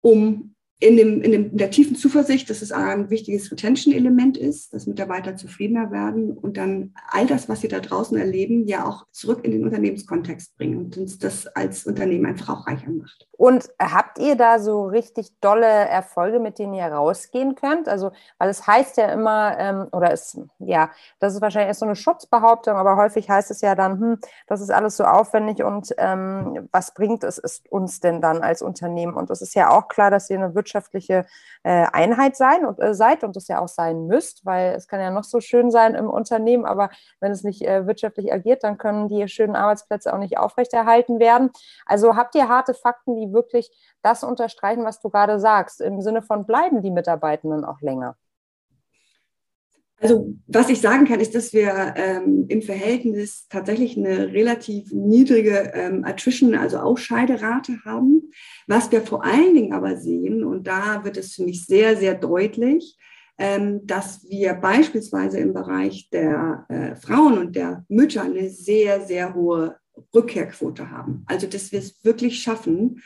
um 0.00 0.54
in, 0.82 0.96
dem, 0.96 1.22
in, 1.22 1.30
dem, 1.30 1.50
in 1.52 1.58
der 1.58 1.70
tiefen 1.70 1.94
Zuversicht, 1.94 2.50
dass 2.50 2.60
es 2.60 2.72
ein 2.72 3.08
wichtiges 3.08 3.52
Retention-Element 3.52 4.36
ist, 4.36 4.74
dass 4.74 4.88
Mitarbeiter 4.88 5.36
zufriedener 5.36 5.92
werden 5.92 6.36
und 6.36 6.56
dann 6.56 6.92
all 7.08 7.26
das, 7.26 7.48
was 7.48 7.60
sie 7.60 7.68
da 7.68 7.78
draußen 7.78 8.18
erleben, 8.18 8.66
ja 8.66 8.84
auch 8.84 9.06
zurück 9.12 9.44
in 9.44 9.52
den 9.52 9.64
Unternehmenskontext 9.64 10.56
bringen 10.56 10.78
und 10.78 10.98
uns 10.98 11.18
das 11.18 11.46
als 11.46 11.86
Unternehmen 11.86 12.26
einfach 12.26 12.48
auch 12.48 12.66
reicher 12.66 12.90
macht. 12.90 13.28
Und 13.30 13.68
habt 13.80 14.18
ihr 14.18 14.34
da 14.36 14.58
so 14.58 14.86
richtig 14.86 15.38
dolle 15.40 15.66
Erfolge, 15.66 16.40
mit 16.40 16.58
denen 16.58 16.74
ihr 16.74 16.86
rausgehen 16.86 17.54
könnt? 17.54 17.88
Also, 17.88 18.10
weil 18.38 18.50
es 18.50 18.66
heißt 18.66 18.96
ja 18.96 19.06
immer, 19.06 19.56
ähm, 19.58 19.86
oder 19.92 20.12
es, 20.12 20.38
ja, 20.58 20.90
das 21.20 21.34
ist 21.34 21.42
wahrscheinlich 21.42 21.68
erst 21.68 21.80
so 21.80 21.86
eine 21.86 21.96
Schutzbehauptung, 21.96 22.74
aber 22.74 22.96
häufig 22.96 23.28
heißt 23.30 23.50
es 23.50 23.60
ja 23.60 23.74
dann, 23.74 24.00
hm, 24.00 24.18
das 24.48 24.60
ist 24.60 24.70
alles 24.70 24.96
so 24.96 25.04
aufwendig 25.04 25.62
und 25.62 25.94
ähm, 25.98 26.68
was 26.72 26.94
bringt 26.94 27.24
es 27.24 27.62
uns 27.68 28.00
denn 28.00 28.20
dann 28.20 28.42
als 28.42 28.62
Unternehmen? 28.62 29.14
Und 29.14 29.30
es 29.30 29.42
ist 29.42 29.54
ja 29.54 29.70
auch 29.70 29.88
klar, 29.88 30.10
dass 30.10 30.28
ihr 30.28 30.38
eine 30.38 30.54
Wirtschaft 30.54 30.71
wirtschaftliche 30.72 31.26
äh, 31.62 31.86
Einheit 31.92 32.36
sein 32.36 32.64
und 32.64 32.80
äh, 32.80 32.94
seid 32.94 33.24
und 33.24 33.36
das 33.36 33.48
ja 33.48 33.60
auch 33.60 33.68
sein 33.68 34.06
müsst, 34.06 34.44
weil 34.44 34.74
es 34.74 34.88
kann 34.88 35.00
ja 35.00 35.10
noch 35.10 35.24
so 35.24 35.40
schön 35.40 35.70
sein 35.70 35.94
im 35.94 36.08
Unternehmen, 36.08 36.64
aber 36.64 36.90
wenn 37.20 37.32
es 37.32 37.44
nicht 37.44 37.62
äh, 37.62 37.86
wirtschaftlich 37.86 38.32
agiert, 38.32 38.64
dann 38.64 38.78
können 38.78 39.08
die 39.08 39.28
schönen 39.28 39.56
Arbeitsplätze 39.56 40.12
auch 40.12 40.18
nicht 40.18 40.38
aufrechterhalten 40.38 41.18
werden. 41.20 41.50
Also 41.86 42.16
habt 42.16 42.34
ihr 42.34 42.48
harte 42.48 42.74
Fakten, 42.74 43.16
die 43.16 43.32
wirklich 43.32 43.70
das 44.02 44.24
unterstreichen, 44.24 44.84
was 44.84 45.00
du 45.00 45.10
gerade 45.10 45.38
sagst, 45.38 45.80
im 45.80 46.00
Sinne 46.00 46.22
von 46.22 46.46
bleiben 46.46 46.82
die 46.82 46.90
Mitarbeitenden 46.90 47.64
auch 47.64 47.80
länger? 47.80 48.16
Also 50.02 50.34
was 50.48 50.68
ich 50.68 50.80
sagen 50.80 51.06
kann, 51.06 51.20
ist, 51.20 51.32
dass 51.36 51.52
wir 51.52 51.94
ähm, 51.96 52.46
im 52.48 52.60
Verhältnis 52.60 53.46
tatsächlich 53.48 53.96
eine 53.96 54.32
relativ 54.32 54.92
niedrige 54.92 55.70
ähm, 55.74 56.04
Attrition, 56.04 56.56
also 56.56 56.78
Ausscheiderate 56.78 57.84
haben. 57.84 58.32
Was 58.66 58.90
wir 58.90 59.02
vor 59.02 59.24
allen 59.24 59.54
Dingen 59.54 59.72
aber 59.72 59.96
sehen, 59.96 60.42
und 60.42 60.66
da 60.66 61.04
wird 61.04 61.16
es 61.18 61.34
für 61.34 61.44
mich 61.44 61.66
sehr, 61.66 61.96
sehr 61.96 62.16
deutlich, 62.16 62.98
ähm, 63.38 63.86
dass 63.86 64.28
wir 64.28 64.54
beispielsweise 64.54 65.38
im 65.38 65.54
Bereich 65.54 66.10
der 66.10 66.66
äh, 66.68 66.96
Frauen 66.96 67.38
und 67.38 67.54
der 67.54 67.84
Mütter 67.88 68.22
eine 68.22 68.50
sehr, 68.50 69.06
sehr 69.06 69.34
hohe 69.34 69.76
Rückkehrquote 70.12 70.90
haben. 70.90 71.22
Also 71.26 71.46
dass 71.46 71.70
wir 71.70 71.78
es 71.78 72.04
wirklich 72.04 72.42
schaffen, 72.42 73.00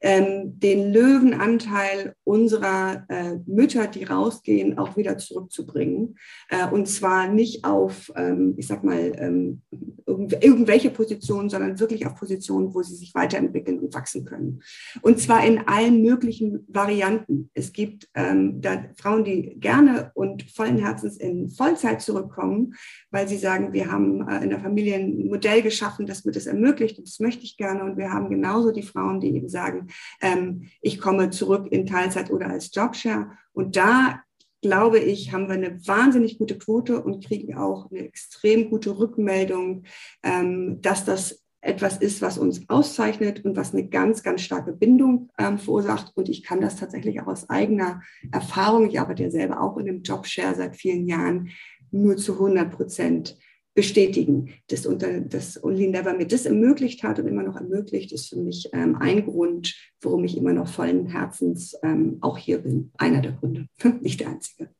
ähm, 0.00 0.58
den 0.58 0.92
Löwenanteil 0.92 2.14
unserer 2.24 3.04
äh, 3.08 3.36
Mütter, 3.46 3.86
die 3.86 4.04
rausgehen, 4.04 4.78
auch 4.78 4.96
wieder 4.96 5.18
zurückzubringen. 5.18 6.16
Äh, 6.48 6.68
und 6.68 6.86
zwar 6.86 7.28
nicht 7.28 7.64
auf, 7.64 8.12
ähm, 8.16 8.54
ich 8.56 8.66
sag 8.66 8.84
mal, 8.84 9.12
ähm, 9.18 9.62
irgendwelche 10.06 10.90
Positionen, 10.90 11.48
sondern 11.48 11.80
wirklich 11.80 12.06
auf 12.06 12.14
Positionen, 12.14 12.74
wo 12.74 12.82
sie 12.82 12.94
sich 12.94 13.14
weiterentwickeln 13.14 13.80
und 13.80 13.94
wachsen 13.94 14.24
können. 14.24 14.62
Und 15.02 15.18
zwar 15.18 15.44
in 15.44 15.66
allen 15.66 16.02
möglichen 16.02 16.64
Varianten. 16.68 17.50
Es 17.54 17.72
gibt 17.72 18.08
ähm, 18.14 18.60
da 18.60 18.84
Frauen, 18.96 19.24
die 19.24 19.58
gerne 19.58 20.12
und 20.14 20.42
vollen 20.50 20.78
Herzens 20.78 21.16
in 21.16 21.48
Vollzeit 21.48 22.00
zurückkommen, 22.00 22.74
weil 23.10 23.28
sie 23.28 23.36
sagen, 23.36 23.72
wir 23.72 23.90
haben 23.90 24.28
äh, 24.28 24.44
in 24.44 24.50
der 24.50 24.60
Familie 24.60 24.96
ein 24.96 25.26
Modell 25.26 25.62
geschaffen, 25.62 26.06
das 26.06 26.24
mir 26.24 26.32
das 26.32 26.46
ermöglicht 26.46 26.98
und 26.98 27.08
das 27.08 27.20
möchte 27.20 27.44
ich 27.44 27.56
gerne. 27.56 27.82
Und 27.82 27.96
wir 27.96 28.12
haben 28.12 28.30
genauso 28.30 28.72
die 28.72 28.82
Frauen, 28.82 29.20
die 29.20 29.34
eben 29.34 29.48
sagen, 29.48 29.85
ähm, 30.20 30.68
ich 30.80 31.00
komme 31.00 31.30
zurück 31.30 31.68
in 31.70 31.86
Teilzeit 31.86 32.30
oder 32.30 32.48
als 32.48 32.74
Jobshare. 32.74 33.30
Und 33.52 33.76
da 33.76 34.22
glaube 34.62 34.98
ich, 34.98 35.32
haben 35.32 35.48
wir 35.48 35.54
eine 35.54 35.86
wahnsinnig 35.86 36.38
gute 36.38 36.58
Quote 36.58 37.00
und 37.02 37.24
kriegen 37.24 37.56
auch 37.56 37.90
eine 37.90 38.00
extrem 38.00 38.70
gute 38.70 38.98
Rückmeldung, 38.98 39.84
ähm, 40.22 40.80
dass 40.80 41.04
das 41.04 41.42
etwas 41.60 41.96
ist, 41.98 42.22
was 42.22 42.38
uns 42.38 42.68
auszeichnet 42.68 43.44
und 43.44 43.56
was 43.56 43.72
eine 43.72 43.88
ganz, 43.88 44.22
ganz 44.22 44.42
starke 44.42 44.72
Bindung 44.72 45.30
ähm, 45.38 45.58
verursacht. 45.58 46.12
Und 46.14 46.28
ich 46.28 46.42
kann 46.42 46.60
das 46.60 46.76
tatsächlich 46.76 47.20
auch 47.20 47.26
aus 47.26 47.50
eigener 47.50 48.02
Erfahrung, 48.32 48.88
ich 48.88 49.00
arbeite 49.00 49.24
ja 49.24 49.30
selber 49.30 49.60
auch 49.60 49.76
in 49.76 49.88
einem 49.88 50.02
Jobshare 50.02 50.54
seit 50.54 50.76
vielen 50.76 51.06
Jahren, 51.06 51.50
nur 51.90 52.16
zu 52.16 52.34
100 52.34 52.70
Prozent 52.70 53.36
bestätigen. 53.76 54.54
Das, 54.68 54.86
unter, 54.86 55.20
das 55.20 55.60
Lindever 55.62 56.14
mir 56.14 56.26
das 56.26 56.46
ermöglicht 56.46 57.04
hat 57.04 57.20
und 57.20 57.28
immer 57.28 57.42
noch 57.42 57.56
ermöglicht, 57.56 58.10
ist 58.10 58.30
für 58.30 58.38
mich 58.38 58.68
ähm, 58.72 58.96
ein 58.98 59.24
Grund, 59.26 59.76
warum 60.00 60.24
ich 60.24 60.36
immer 60.36 60.54
noch 60.54 60.66
vollen 60.66 61.06
Herzens 61.06 61.78
ähm, 61.82 62.16
auch 62.22 62.38
hier 62.38 62.58
bin. 62.58 62.90
Einer 62.96 63.20
der 63.20 63.32
Gründe, 63.32 63.66
nicht 64.00 64.20
der 64.20 64.28
einzige. 64.28 64.70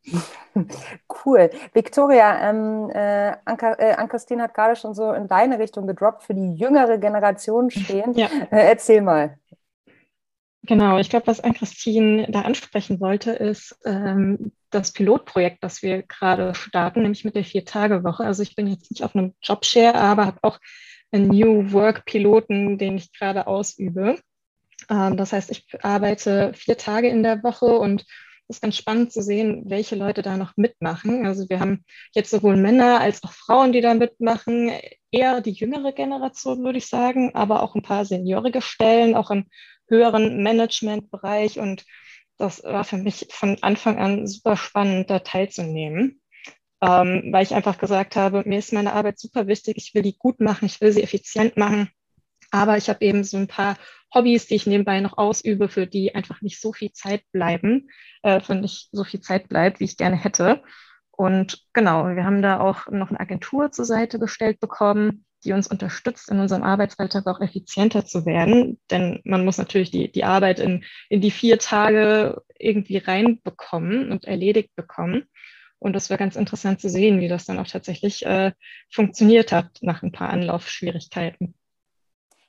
Cool. 1.25 1.51
Victoria, 1.75 2.51
ähm, 2.51 2.89
äh, 2.91 3.33
äh 3.33 3.95
Ann-Christine 3.97 4.43
hat 4.43 4.55
gerade 4.55 4.77
schon 4.77 4.95
so 4.95 5.13
in 5.13 5.29
deine 5.29 5.59
Richtung 5.59 5.87
gedroppt, 5.87 6.23
für 6.23 6.35
die 6.35 6.55
jüngere 6.55 6.97
Generation 6.97 7.71
stehen. 7.71 8.15
Ja. 8.15 8.29
Äh, 8.51 8.69
erzähl 8.69 9.03
mal. 9.03 9.39
Genau, 10.67 10.99
ich 10.99 11.09
glaube, 11.11 11.29
was 11.29 11.41
Ann-Christine 11.41 12.27
da 12.29 12.43
ansprechen 12.43 13.01
wollte, 13.01 13.31
ist 13.31 13.79
ähm, 13.85 14.53
das 14.71 14.93
Pilotprojekt, 14.93 15.63
das 15.63 15.81
wir 15.83 16.03
gerade 16.03 16.55
starten, 16.57 17.03
nämlich 17.03 17.25
mit 17.25 17.37
der 17.37 17.45
Vier-Tage-Woche. 17.45 18.25
Also 18.25 18.43
ich 18.43 18.57
bin 18.57 18.67
jetzt 18.67 18.91
nicht 18.91 19.05
auf 19.05 19.15
einem 19.15 19.35
Jobshare, 19.43 19.95
aber 19.95 20.27
habe 20.27 20.39
auch 20.43 20.59
einen 21.13 21.29
New 21.29 21.73
Work-Piloten, 21.73 22.79
den 22.79 22.97
ich 22.97 23.13
gerade 23.13 23.47
ausübe. 23.47 24.19
Ähm, 24.91 25.17
das 25.17 25.33
heißt, 25.33 25.53
ich 25.53 25.67
arbeite 25.83 26.53
vier 26.55 26.77
Tage 26.77 27.09
in 27.09 27.23
der 27.23 27.45
Woche 27.45 27.67
und 27.67 28.05
es 28.49 28.57
ist 28.57 28.63
ganz 28.63 28.77
spannend 28.77 29.13
zu 29.13 29.23
sehen, 29.23 29.65
welche 29.67 29.97
Leute 29.97 30.23
da 30.23 30.37
noch 30.37 30.57
mitmachen. 30.57 31.27
Also 31.27 31.49
wir 31.49 31.61
haben 31.61 31.85
jetzt 32.13 32.31
sowohl 32.31 32.57
Männer 32.57 33.01
als 33.01 33.23
auch 33.25 33.33
Frauen, 33.33 33.73
die 33.73 33.81
da 33.81 33.95
mitmachen. 33.95 34.71
Eher 35.11 35.41
die 35.41 35.53
jüngere 35.53 35.93
Generation, 35.93 36.63
würde 36.65 36.79
ich 36.79 36.87
sagen, 36.87 37.35
aber 37.35 37.63
auch 37.63 37.75
ein 37.75 37.83
paar 37.83 38.05
seniorige 38.05 38.63
Stellen, 38.63 39.15
auch 39.15 39.31
im 39.31 39.47
höheren 39.89 40.43
Managementbereich. 40.43 41.59
Und 41.59 41.85
das 42.39 42.63
war 42.63 42.85
für 42.85 42.99
mich 42.99 43.29
von 43.31 43.59
Anfang 43.63 43.99
an 43.99 44.27
super 44.27 44.57
spannend, 44.57 45.11
da 45.11 45.21
teilzunehmen, 45.21 46.21
ähm, 46.83 47.31
weil 47.33 47.43
ich 47.43 47.55
einfach 47.55 47.79
gesagt 47.79 48.17
habe, 48.17 48.43
mir 48.47 48.59
ist 48.59 48.73
meine 48.73 48.93
Arbeit 48.93 49.19
super 49.19 49.47
wichtig, 49.47 49.77
ich 49.79 49.95
will 49.95 50.03
die 50.03 50.19
gut 50.19 50.41
machen, 50.41 50.67
ich 50.67 50.81
will 50.81 50.93
sie 50.93 51.03
effizient 51.03 51.57
machen. 51.57 51.91
Aber 52.51 52.77
ich 52.77 52.89
habe 52.89 53.05
eben 53.05 53.25
so 53.25 53.37
ein 53.37 53.49
paar 53.49 53.77
Hobbys, 54.15 54.47
die 54.47 54.55
ich 54.55 54.67
nebenbei 54.67 55.01
noch 55.01 55.19
ausübe, 55.19 55.69
für 55.69 55.87
die 55.87 56.15
einfach 56.15 56.41
nicht 56.43 56.61
so 56.61 56.73
viel 56.73 56.93
Zeit 56.93 57.23
bleiben, 57.33 57.89
äh, 58.23 58.41
für 58.41 58.55
nicht 58.55 58.89
so 58.93 59.05
viel 59.05 59.21
Zeit 59.21 59.49
bleibt, 59.49 59.81
wie 59.81 59.85
ich 59.85 59.97
gerne 59.97 60.17
hätte. 60.17 60.63
Und 61.11 61.65
genau, 61.73 62.07
wir 62.09 62.25
haben 62.25 62.43
da 62.43 62.61
auch 62.61 62.89
noch 62.89 63.09
eine 63.11 63.21
Agentur 63.21 63.73
zur 63.73 63.85
Seite 63.85 64.19
gestellt 64.19 64.61
bekommen, 64.61 65.25
die 65.47 65.53
uns 65.53 65.69
unterstützt, 65.69 66.31
in 66.31 66.41
unserem 66.41 66.63
Arbeitsalltag 66.63 67.27
auch 67.27 67.41
effizienter 67.41 68.05
zu 68.05 68.27
werden. 68.27 68.79
Denn 68.91 69.21
man 69.25 69.45
muss 69.45 69.59
natürlich 69.59 69.91
die, 69.91 70.11
die 70.11 70.25
Arbeit 70.25 70.61
in, 70.61 70.85
in 71.09 71.21
die 71.21 71.31
vier 71.31 71.59
Tage 71.59 72.43
irgendwie 72.59 72.99
reinbekommen 72.99 74.11
und 74.11 74.25
erledigt 74.25 74.75
bekommen. 74.75 75.25
Und 75.79 75.95
das 75.95 76.11
war 76.11 76.17
ganz 76.17 76.37
interessant 76.37 76.81
zu 76.81 76.89
sehen, 76.89 77.21
wie 77.21 77.29
das 77.29 77.45
dann 77.47 77.59
auch 77.59 77.67
tatsächlich 77.67 78.27
äh, 78.27 78.53
funktioniert 78.91 79.53
hat 79.53 79.79
nach 79.83 80.03
ein 80.03 80.13
paar 80.13 80.31
Anlaufschwierigkeiten. 80.31 81.55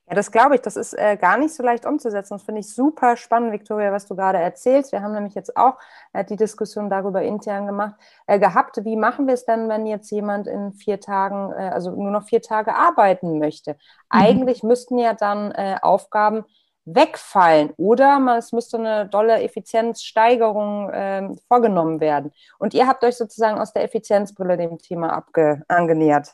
Ja, 0.09 0.15
das 0.15 0.31
glaube 0.31 0.55
ich. 0.55 0.61
Das 0.61 0.77
ist 0.77 0.93
äh, 0.93 1.17
gar 1.17 1.37
nicht 1.37 1.53
so 1.53 1.63
leicht 1.63 1.85
umzusetzen. 1.85 2.35
Das 2.35 2.43
finde 2.43 2.61
ich 2.61 2.73
super 2.73 3.17
spannend, 3.17 3.51
Victoria, 3.51 3.91
was 3.91 4.05
du 4.05 4.15
gerade 4.15 4.37
erzählst. 4.37 4.93
Wir 4.93 5.01
haben 5.01 5.13
nämlich 5.13 5.35
jetzt 5.35 5.57
auch 5.57 5.77
äh, 6.13 6.23
die 6.23 6.37
Diskussion 6.37 6.89
darüber 6.89 7.21
intern 7.23 7.67
gemacht, 7.67 7.95
äh, 8.25 8.39
gehabt. 8.39 8.83
Wie 8.85 8.95
machen 8.95 9.27
wir 9.27 9.33
es 9.33 9.45
denn, 9.45 9.67
wenn 9.67 9.85
jetzt 9.85 10.09
jemand 10.11 10.47
in 10.47 10.71
vier 10.73 11.01
Tagen, 11.01 11.51
äh, 11.51 11.71
also 11.73 11.91
nur 11.91 12.11
noch 12.11 12.23
vier 12.23 12.41
Tage 12.41 12.73
arbeiten 12.73 13.37
möchte? 13.39 13.73
Mhm. 13.73 13.77
Eigentlich 14.09 14.63
müssten 14.63 14.97
ja 14.97 15.13
dann 15.13 15.51
äh, 15.51 15.77
Aufgaben 15.81 16.45
wegfallen 16.85 17.73
oder 17.75 18.37
es 18.37 18.53
müsste 18.53 18.77
eine 18.77 19.07
dolle 19.09 19.41
Effizienzsteigerung 19.41 20.89
äh, 20.89 21.29
vorgenommen 21.49 21.99
werden. 21.99 22.31
Und 22.59 22.73
ihr 22.73 22.87
habt 22.87 23.03
euch 23.03 23.17
sozusagen 23.17 23.59
aus 23.59 23.73
der 23.73 23.83
Effizienzbrille 23.83 24.55
dem 24.55 24.77
Thema 24.77 25.11
abge 25.11 25.63
angenähert. 25.67 26.33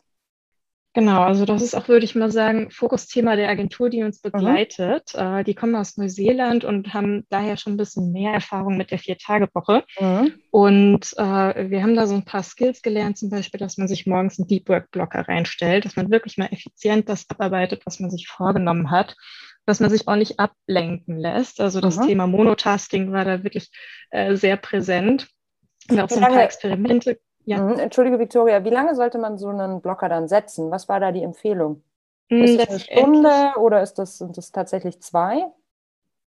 Genau, 0.95 1.23
also 1.23 1.45
das 1.45 1.63
ist 1.63 1.73
auch, 1.73 1.87
würde 1.87 2.05
ich 2.05 2.13
mal 2.13 2.31
sagen, 2.31 2.69
Fokusthema 2.69 3.35
der 3.35 3.49
Agentur, 3.49 3.89
die 3.89 4.03
uns 4.03 4.23
mhm. 4.23 4.31
begleitet. 4.31 5.13
Mhm. 5.15 5.21
Äh, 5.21 5.43
die 5.43 5.55
kommen 5.55 5.75
aus 5.75 5.97
Neuseeland 5.97 6.63
und 6.63 6.93
haben 6.93 7.25
daher 7.29 7.57
schon 7.57 7.73
ein 7.73 7.77
bisschen 7.77 8.11
mehr 8.11 8.31
Erfahrung 8.31 8.77
mit 8.77 8.91
der 8.91 8.99
Vier-Tage-Woche. 8.99 9.83
Mhm. 9.99 10.33
Und 10.51 11.13
äh, 11.17 11.69
wir 11.69 11.81
haben 11.81 11.95
da 11.95 12.05
so 12.05 12.13
ein 12.13 12.25
paar 12.25 12.43
Skills 12.43 12.83
gelernt, 12.83 13.17
zum 13.17 13.29
Beispiel, 13.29 13.59
dass 13.59 13.77
man 13.77 13.87
sich 13.87 14.05
morgens 14.05 14.37
einen 14.37 14.47
Deep 14.47 14.69
Work-Blocker 14.69 15.27
reinstellt, 15.27 15.85
dass 15.85 15.95
man 15.95 16.11
wirklich 16.11 16.37
mal 16.37 16.49
effizient 16.51 17.09
das 17.09 17.27
abarbeitet, 17.27 17.81
was 17.85 17.99
man 17.99 18.11
sich 18.11 18.27
vorgenommen 18.27 18.91
hat 18.91 19.15
dass 19.65 19.79
man 19.79 19.89
sich 19.89 20.09
auch 20.09 20.17
nicht 20.17 20.41
ablenken 20.41 21.17
lässt. 21.17 21.61
Also 21.61 21.79
das 21.79 21.95
mhm. 21.95 22.07
Thema 22.07 22.27
Monotasking 22.27 23.13
war 23.13 23.23
da 23.23 23.45
wirklich 23.45 23.71
äh, 24.11 24.35
sehr 24.35 24.57
präsent. 24.57 25.29
Und 25.89 26.01
auch 26.01 26.09
so 26.09 26.17
ein 26.17 26.21
paar 26.21 26.43
Experimente 26.43 27.17
ja. 27.45 27.61
Mhm. 27.61 27.79
Entschuldige, 27.79 28.19
Victoria, 28.19 28.63
wie 28.63 28.69
lange 28.69 28.95
sollte 28.95 29.17
man 29.17 29.37
so 29.37 29.49
einen 29.49 29.81
Blocker 29.81 30.09
dann 30.09 30.27
setzen? 30.27 30.71
Was 30.71 30.89
war 30.89 30.99
da 30.99 31.11
die 31.11 31.23
Empfehlung? 31.23 31.83
Mhm, 32.29 32.43
ist 32.43 32.59
das 32.59 32.69
eine 32.69 32.79
Stunde 32.79 33.53
oder 33.59 33.81
ist 33.81 33.95
das, 33.95 34.17
sind 34.17 34.37
das 34.37 34.51
tatsächlich 34.51 35.01
zwei? 35.01 35.45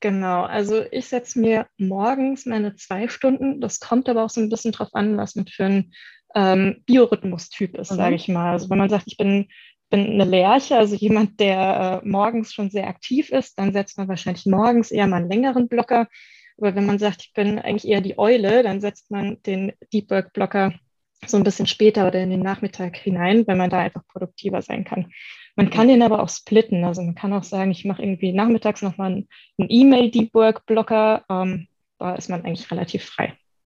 Genau, 0.00 0.42
also 0.42 0.82
ich 0.90 1.08
setze 1.08 1.40
mir 1.40 1.66
morgens 1.78 2.44
meine 2.44 2.75
zwei 2.76 3.08
Stunden. 3.08 3.61
Das 3.61 3.80
kommt 3.80 4.08
aber 4.08 4.25
auch 4.25 4.30
so 4.30 4.40
ein 4.40 4.50
bisschen 4.50 4.73
drauf 4.73 4.90
an, 4.92 5.16
was 5.16 5.37
man 5.37 5.46
für 5.46 5.64
ein 5.64 5.92
ähm, 6.35 6.82
Biorhythmus-Typ 6.87 7.76
ist, 7.76 7.92
mhm. 7.92 7.96
sage 7.96 8.14
ich 8.14 8.28
mal. 8.28 8.52
Also 8.52 8.68
wenn 8.68 8.78
man 8.78 8.90
sagt, 8.90 9.04
ich 9.06 9.16
bin, 9.16 9.49
bin 9.88 10.06
eine 10.06 10.25
Lerche, 10.25 10.76
also 10.76 10.94
jemand, 10.94 11.40
der 11.40 12.02
äh, 12.04 12.06
morgens 12.06 12.52
schon 12.52 12.70
sehr 12.70 12.88
aktiv 12.88 13.30
ist, 13.30 13.58
dann 13.58 13.73
setzt 13.73 13.96
man 13.96 14.08
wahrscheinlich 14.08 14.44
morgens 14.44 14.90
eher 14.90 15.06
mal 15.06 15.16
einen 15.16 15.30
längeren 15.30 15.66
Blocker. 15.66 16.08
Aber 16.58 16.75
wenn 16.75 16.87
man 16.87 16.99
sagt, 16.99 17.23
ich 17.23 17.32
bin 17.32 17.58
eigentlich 17.58 17.90
eher 17.90 18.00
die 18.00 18.18
Eule, 18.18 18.62
dann 18.62 18.80
setzt 18.80 19.11
man 19.11 19.42
den 19.44 19.73
Deep 19.92 20.11
Work 20.11 20.35
Blocker 20.35 20.75
so 21.26 21.37
ein 21.37 21.44
bisschen 21.44 21.66
später 21.66 22.06
oder 22.06 22.20
in 22.20 22.30
den 22.30 22.40
Nachmittag 22.40 22.96
hinein, 22.96 23.46
weil 23.46 23.56
man 23.56 23.70
da 23.70 23.78
einfach 23.78 24.06
produktiver 24.06 24.62
sein 24.62 24.85
kann. 24.85 25.12
Man 25.56 25.70
kann 25.70 25.88
den 25.88 26.02
aber 26.02 26.23
auch 26.23 26.28
splitten. 26.28 26.85
Also 26.85 27.02
man 27.02 27.14
kann 27.14 27.32
auch 27.32 27.42
sagen, 27.42 27.70
ich 27.70 27.85
mache 27.85 28.02
irgendwie 28.02 28.32
nachmittags 28.32 28.82
nochmal 28.82 29.12
einen, 29.12 29.28
einen 29.58 29.70
E-Mail-Deep 29.70 30.35
Work-Blocker. 30.35 31.25
Ähm, 31.30 31.66
da 31.99 32.14
ist 32.14 32.28
man 32.28 32.44
eigentlich 32.44 32.70
relativ 32.70 33.04
frei. 33.04 33.35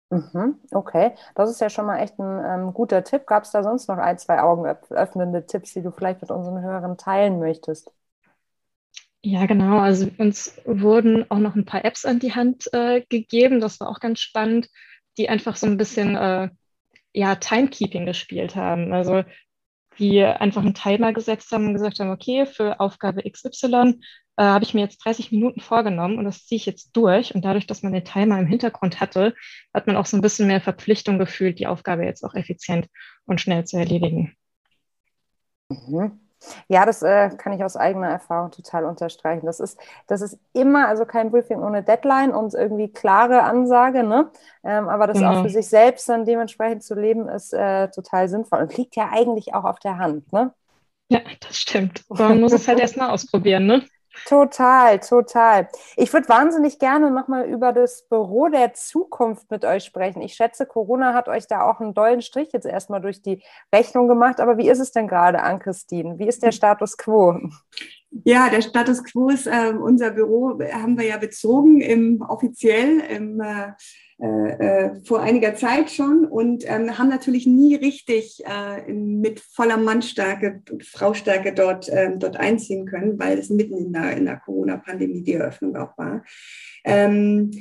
Mhm, 0.10 0.56
okay, 0.72 1.12
das 1.36 1.50
ist 1.50 1.60
ja 1.60 1.70
schon 1.70 1.86
mal 1.86 2.00
echt 2.00 2.17
ein 2.17 2.44
ähm, 2.46 2.74
guter 2.74 3.03
Tipp. 3.03 3.27
Gab 3.27 3.44
es 3.44 3.51
da 3.51 3.62
sonst 3.62 3.89
noch 3.89 3.98
ein, 3.98 4.17
zwei 4.17 4.41
augenöffnende 4.41 5.46
Tipps, 5.46 5.74
die 5.74 5.84
du 5.84 5.91
vielleicht 5.91 6.22
mit 6.22 6.32
unseren 6.32 6.62
Hörern 6.62 6.98
teilen 6.98 7.39
möchtest? 7.39 7.91
Ja, 9.22 9.46
genau. 9.46 9.79
Also 9.79 10.10
uns 10.17 10.53
wurden 10.65 11.29
auch 11.29 11.39
noch 11.39 11.56
ein 11.56 11.65
paar 11.65 11.84
Apps 11.84 12.06
an 12.06 12.20
die 12.20 12.34
Hand 12.34 12.74
äh, 12.74 13.01
gegeben. 13.10 13.60
Das 13.60 13.79
war 13.82 13.89
auch 13.89 14.00
ganz 14.00 14.22
spannend, 14.22 14.70
die 15.17 15.27
einfach 15.27 15.58
so 15.58 15.67
ein 15.67 15.77
bisschen 15.77 16.15
äh, 16.15 16.50
ja, 17.14 17.36
Timekeeping 17.36 18.06
gespielt 18.06 18.56
haben. 18.56 18.94
Also 18.94 19.24
die 20.00 20.24
einfach 20.24 20.62
einen 20.62 20.74
Timer 20.74 21.14
gesetzt 21.14 21.52
haben 21.52 21.68
und 21.68 21.74
gesagt 21.74 22.00
haben, 22.00 22.12
okay, 22.12 22.46
für 22.46 22.80
Aufgabe 22.80 23.24
XY 23.30 24.00
äh, 24.38 24.44
habe 24.44 24.64
ich 24.64 24.74
mir 24.74 24.82
jetzt 24.82 25.04
30 25.04 25.32
Minuten 25.32 25.60
vorgenommen 25.60 26.18
und 26.18 26.26
das 26.26 26.46
ziehe 26.46 26.58
ich 26.58 26.66
jetzt 26.66 26.92
durch. 26.96 27.34
Und 27.34 27.44
dadurch, 27.44 27.66
dass 27.66 27.84
man 27.84 27.94
den 27.94 28.06
Timer 28.06 28.40
im 28.40 28.46
Hintergrund 28.46 29.00
hatte, 29.00 29.34
hat 29.74 29.88
man 29.88 29.96
auch 29.96 30.06
so 30.06 30.18
ein 30.18 30.22
bisschen 30.22 30.48
mehr 30.48 30.62
Verpflichtung 30.62 31.18
gefühlt, 31.18 31.60
die 31.60 31.68
Aufgabe 31.68 32.06
jetzt 32.06 32.24
auch 32.24 32.36
effizient 32.36 32.88
und 33.26 33.42
schnell 33.42 33.66
zu 33.66 33.78
erledigen. 33.78 34.36
Mhm. 35.70 36.26
Ja, 36.67 36.86
das 36.86 37.01
äh, 37.01 37.29
kann 37.38 37.53
ich 37.53 37.63
aus 37.63 37.75
eigener 37.75 38.10
Erfahrung 38.10 38.51
total 38.51 38.86
unterstreichen. 38.86 39.46
Das 39.46 39.60
ist, 39.60 39.79
das 40.08 40.22
ist 40.22 40.39
immer, 40.53 40.88
also 40.88 41.06
kein 41.06 41.32
Briefing 41.32 41.60
ohne 41.60 41.84
Deadline 41.84 42.32
und 42.32 42.53
irgendwie 42.53 42.91
klare 42.91 43.44
Ansage, 43.44 44.03
ne? 44.03 44.32
Ähm, 44.63 44.89
aber 44.89 45.08
das 45.08 45.17
genau. 45.17 45.32
auch 45.32 45.44
für 45.44 45.50
sich 45.50 45.67
selbst 45.67 46.08
dann 46.10 46.25
dementsprechend 46.25 46.84
zu 46.84 46.96
leben, 46.96 47.27
ist 47.27 47.53
äh, 47.53 47.89
total 47.89 48.29
sinnvoll 48.29 48.62
und 48.62 48.77
liegt 48.77 48.96
ja 48.96 49.10
eigentlich 49.12 49.53
auch 49.53 49.63
auf 49.63 49.79
der 49.79 49.98
Hand, 49.98 50.32
ne? 50.32 50.53
Ja, 51.10 51.22
das 51.39 51.58
stimmt. 51.58 52.03
Man 52.10 52.41
muss 52.41 52.51
es 52.51 52.67
halt 52.67 52.79
erstmal 52.79 53.10
ausprobieren, 53.12 53.65
ne? 53.65 53.84
Total, 54.25 55.00
total. 55.00 55.69
Ich 55.95 56.12
würde 56.12 56.27
wahnsinnig 56.29 56.79
gerne 56.79 57.12
nochmal 57.12 57.45
über 57.45 57.71
das 57.74 58.03
Büro 58.09 58.47
der 58.50 58.74
Zukunft 58.74 59.50
mit 59.51 59.63
euch 59.63 59.83
sprechen. 59.83 60.21
Ich 60.21 60.33
schätze, 60.33 60.65
Corona 60.65 61.13
hat 61.13 61.29
euch 61.29 61.47
da 61.47 61.62
auch 61.69 61.79
einen 61.79 61.93
dollen 61.93 62.21
Strich 62.21 62.51
jetzt 62.51 62.65
erstmal 62.65 63.01
durch 63.01 63.21
die 63.21 63.43
Rechnung 63.74 64.07
gemacht. 64.07 64.39
Aber 64.39 64.57
wie 64.57 64.69
ist 64.69 64.79
es 64.79 64.91
denn 64.91 65.07
gerade, 65.07 65.41
Ann-Christine? 65.41 66.19
Wie 66.19 66.27
ist 66.27 66.43
der 66.43 66.51
Status 66.51 66.97
quo? 66.97 67.39
Ja, 68.24 68.50
der 68.50 68.62
Status 68.62 69.03
quo 69.03 69.29
ist, 69.29 69.47
äh, 69.47 69.74
unser 69.74 70.12
Büro 70.12 70.59
haben 70.71 70.97
wir 70.97 71.05
ja 71.05 71.17
bezogen, 71.17 71.81
im, 71.81 72.21
offiziell 72.21 73.00
im 73.09 73.41
äh, 73.41 73.74
äh, 74.19 74.86
äh, 74.86 75.05
vor 75.05 75.21
einiger 75.21 75.53
Zeit 75.53 75.91
schon 75.91 76.25
und 76.25 76.63
ähm, 76.65 76.97
haben 76.97 77.09
natürlich 77.09 77.45
nie 77.45 77.75
richtig 77.75 78.43
äh, 78.45 78.91
mit 78.91 79.39
voller 79.39 79.77
Mannstärke 79.77 80.63
Fraustärke 80.81 81.53
dort, 81.53 81.88
ähm, 81.91 82.17
dort 82.17 82.38
einziehen 82.38 82.88
können, 82.88 83.19
weil 83.19 83.38
es 83.38 83.50
mitten 83.50 83.77
in 83.77 83.93
der, 83.93 84.17
in 84.17 84.25
der 84.25 84.38
Corona-Pandemie 84.38 85.21
die 85.21 85.33
Eröffnung 85.33 85.75
auch 85.75 85.95
war. 85.97 86.24
Ähm, 86.83 87.51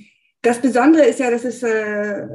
das 0.40 0.58
Besondere 0.58 1.04
ist 1.04 1.20
ja, 1.20 1.30
dass 1.30 1.44
es 1.44 1.62
äh 1.62 2.26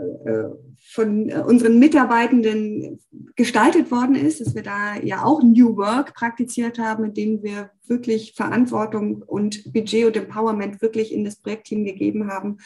von 0.91 1.31
unseren 1.31 1.79
Mitarbeitenden 1.79 2.99
gestaltet 3.37 3.91
worden 3.91 4.15
ist, 4.15 4.41
dass 4.41 4.55
wir 4.55 4.61
da 4.61 4.97
ja 5.01 5.23
auch 5.23 5.41
New 5.41 5.77
Work 5.77 6.13
praktiziert 6.13 6.79
haben, 6.79 7.05
in 7.05 7.13
dem 7.13 7.43
wir 7.43 7.71
wirklich 7.87 8.33
Verantwortung 8.35 9.21
und 9.21 9.71
Budget 9.71 10.05
und 10.05 10.17
Empowerment 10.17 10.81
wirklich 10.81 11.13
in 11.13 11.23
das 11.23 11.37
Projektteam 11.37 11.85
gegeben 11.85 12.27
haben. 12.29 12.57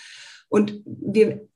Und 0.49 0.81
wir 0.85 1.47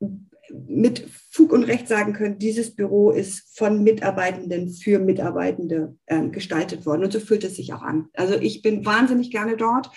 mit 0.52 1.06
Fug 1.30 1.52
und 1.52 1.64
Recht 1.64 1.88
sagen 1.88 2.12
können, 2.12 2.38
dieses 2.38 2.74
Büro 2.74 3.10
ist 3.10 3.56
von 3.56 3.82
Mitarbeitenden 3.82 4.70
für 4.70 4.98
Mitarbeitende 4.98 5.96
äh, 6.06 6.28
gestaltet 6.28 6.86
worden. 6.86 7.04
Und 7.04 7.12
so 7.12 7.20
fühlt 7.20 7.44
es 7.44 7.56
sich 7.56 7.72
auch 7.72 7.82
an. 7.82 8.08
Also 8.14 8.34
ich 8.34 8.62
bin 8.62 8.84
wahnsinnig 8.84 9.30
gerne 9.30 9.56
dort. 9.56 9.90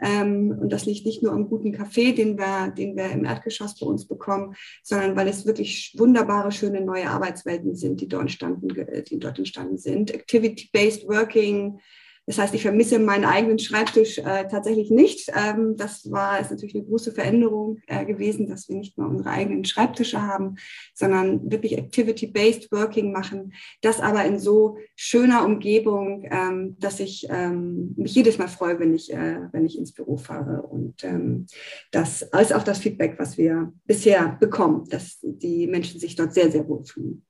Ähm, 0.00 0.56
und 0.60 0.72
das 0.72 0.86
liegt 0.86 1.04
nicht 1.06 1.22
nur 1.22 1.32
am 1.32 1.48
guten 1.48 1.72
Kaffee, 1.72 2.12
den 2.12 2.38
wir, 2.38 2.70
den 2.70 2.96
wir 2.96 3.10
im 3.10 3.24
Erdgeschoss 3.24 3.78
bei 3.78 3.86
uns 3.86 4.06
bekommen, 4.06 4.54
sondern 4.82 5.16
weil 5.16 5.28
es 5.28 5.44
wirklich 5.44 5.94
wunderbare, 5.98 6.52
schöne 6.52 6.80
neue 6.80 7.10
Arbeitswelten 7.10 7.74
sind, 7.74 8.00
die 8.00 8.08
dort 8.08 8.22
entstanden, 8.22 8.68
die 9.10 9.18
dort 9.18 9.38
entstanden 9.38 9.78
sind. 9.78 10.12
Activity-based 10.14 11.08
Working, 11.08 11.80
das 12.28 12.36
heißt, 12.36 12.52
ich 12.52 12.60
vermisse 12.60 12.98
meinen 12.98 13.24
eigenen 13.24 13.58
Schreibtisch 13.58 14.18
äh, 14.18 14.46
tatsächlich 14.50 14.90
nicht. 14.90 15.32
Ähm, 15.34 15.76
das 15.78 16.10
war 16.10 16.38
ist 16.38 16.50
natürlich 16.50 16.74
eine 16.74 16.84
große 16.84 17.12
Veränderung 17.12 17.78
äh, 17.86 18.04
gewesen, 18.04 18.46
dass 18.46 18.68
wir 18.68 18.76
nicht 18.76 18.98
mehr 18.98 19.08
unsere 19.08 19.30
eigenen 19.30 19.64
Schreibtische 19.64 20.20
haben, 20.20 20.56
sondern 20.92 21.50
wirklich 21.50 21.78
Activity-based 21.78 22.70
Working 22.70 23.12
machen. 23.12 23.54
Das 23.80 24.00
aber 24.00 24.26
in 24.26 24.38
so 24.38 24.76
schöner 24.94 25.42
Umgebung, 25.42 26.28
ähm, 26.30 26.76
dass 26.78 27.00
ich 27.00 27.26
ähm, 27.30 27.94
mich 27.96 28.14
jedes 28.14 28.36
Mal 28.36 28.48
freue, 28.48 28.78
wenn 28.78 28.92
ich, 28.92 29.10
äh, 29.10 29.40
wenn 29.52 29.64
ich 29.64 29.78
ins 29.78 29.94
Büro 29.94 30.18
fahre. 30.18 30.60
Und 30.60 31.02
ähm, 31.04 31.46
das 31.92 32.20
ist 32.20 32.54
auch 32.54 32.62
das 32.62 32.80
Feedback, 32.80 33.14
was 33.18 33.38
wir 33.38 33.72
bisher 33.86 34.36
bekommen, 34.38 34.84
dass 34.90 35.18
die 35.22 35.66
Menschen 35.66 35.98
sich 35.98 36.14
dort 36.14 36.34
sehr, 36.34 36.50
sehr 36.50 36.68
wohl 36.68 36.84
fühlen. 36.84 37.24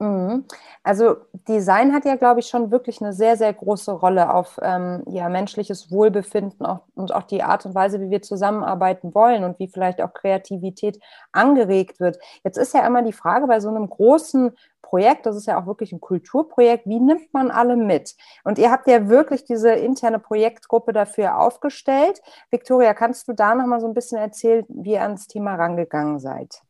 Mhm. 0.00 0.44
Also 0.82 1.16
Design 1.48 1.94
hat 1.94 2.04
ja, 2.04 2.16
glaube 2.16 2.40
ich, 2.40 2.48
schon 2.48 2.70
wirklich 2.72 3.00
eine 3.00 3.12
sehr, 3.12 3.36
sehr 3.36 3.52
große 3.52 3.92
Rolle 3.92 4.34
auf 4.34 4.58
ähm, 4.60 5.04
ja, 5.06 5.28
menschliches 5.28 5.90
Wohlbefinden 5.90 6.66
auch, 6.66 6.80
und 6.94 7.14
auch 7.14 7.22
die 7.22 7.42
Art 7.42 7.64
und 7.64 7.74
Weise, 7.74 8.00
wie 8.00 8.10
wir 8.10 8.20
zusammenarbeiten 8.20 9.14
wollen 9.14 9.44
und 9.44 9.58
wie 9.60 9.68
vielleicht 9.68 10.02
auch 10.02 10.12
Kreativität 10.12 10.98
angeregt 11.32 12.00
wird. 12.00 12.18
Jetzt 12.42 12.58
ist 12.58 12.74
ja 12.74 12.84
immer 12.86 13.02
die 13.02 13.12
Frage 13.12 13.46
bei 13.46 13.60
so 13.60 13.68
einem 13.68 13.88
großen 13.88 14.52
Projekt, 14.82 15.26
das 15.26 15.36
ist 15.36 15.46
ja 15.46 15.60
auch 15.60 15.66
wirklich 15.66 15.92
ein 15.92 16.00
Kulturprojekt, 16.00 16.86
wie 16.86 17.00
nimmt 17.00 17.32
man 17.32 17.50
alle 17.50 17.76
mit? 17.76 18.14
Und 18.44 18.58
ihr 18.58 18.70
habt 18.70 18.86
ja 18.88 19.08
wirklich 19.08 19.44
diese 19.44 19.70
interne 19.72 20.18
Projektgruppe 20.18 20.92
dafür 20.92 21.38
aufgestellt. 21.38 22.20
Victoria, 22.50 22.94
kannst 22.94 23.28
du 23.28 23.32
da 23.32 23.54
noch 23.54 23.66
mal 23.66 23.80
so 23.80 23.86
ein 23.86 23.94
bisschen 23.94 24.18
erzählen, 24.18 24.64
wie 24.68 24.92
ihr 24.92 25.02
ans 25.02 25.26
Thema 25.28 25.54
rangegangen 25.54 26.18
seid? 26.18 26.62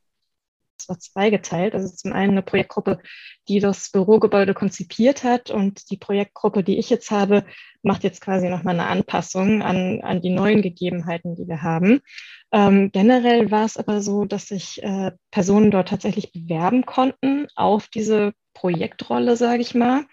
War 0.89 0.99
zweigeteilt. 0.99 1.75
Also 1.75 1.95
zum 1.95 2.13
einen 2.13 2.33
eine 2.33 2.43
Projektgruppe, 2.43 2.99
die 3.49 3.61
das 3.61 3.91
Bürogebäude 3.91 4.55
konzipiert 4.55 5.25
hat 5.25 5.51
und 5.51 5.91
die 5.91 5.97
Projektgruppe, 5.97 6.63
die 6.63 6.79
ich 6.79 6.91
jetzt 6.91 7.11
habe, 7.11 7.45
macht 7.83 8.05
jetzt 8.05 8.21
quasi 8.21 8.49
nochmal 8.49 8.79
eine 8.79 8.89
Anpassung 8.89 9.63
an, 9.63 10.01
an 10.03 10.21
die 10.21 10.31
neuen 10.31 10.63
Gegebenheiten, 10.63 11.37
die 11.37 11.47
wir 11.47 11.63
haben. 11.63 12.01
Ähm, 12.53 12.91
generell 12.93 13.51
war 13.51 13.65
es 13.65 13.77
aber 13.77 14.01
so, 14.01 14.25
dass 14.25 14.47
sich 14.47 14.83
äh, 14.83 15.13
Personen 15.31 15.71
dort 15.71 15.89
tatsächlich 15.89 16.33
bewerben 16.33 16.87
konnten 16.87 17.47
auf 17.57 17.89
diese 17.89 18.33
Projektrolle, 18.55 19.37
sage 19.37 19.63
ich 19.63 19.75
mal. 19.75 20.05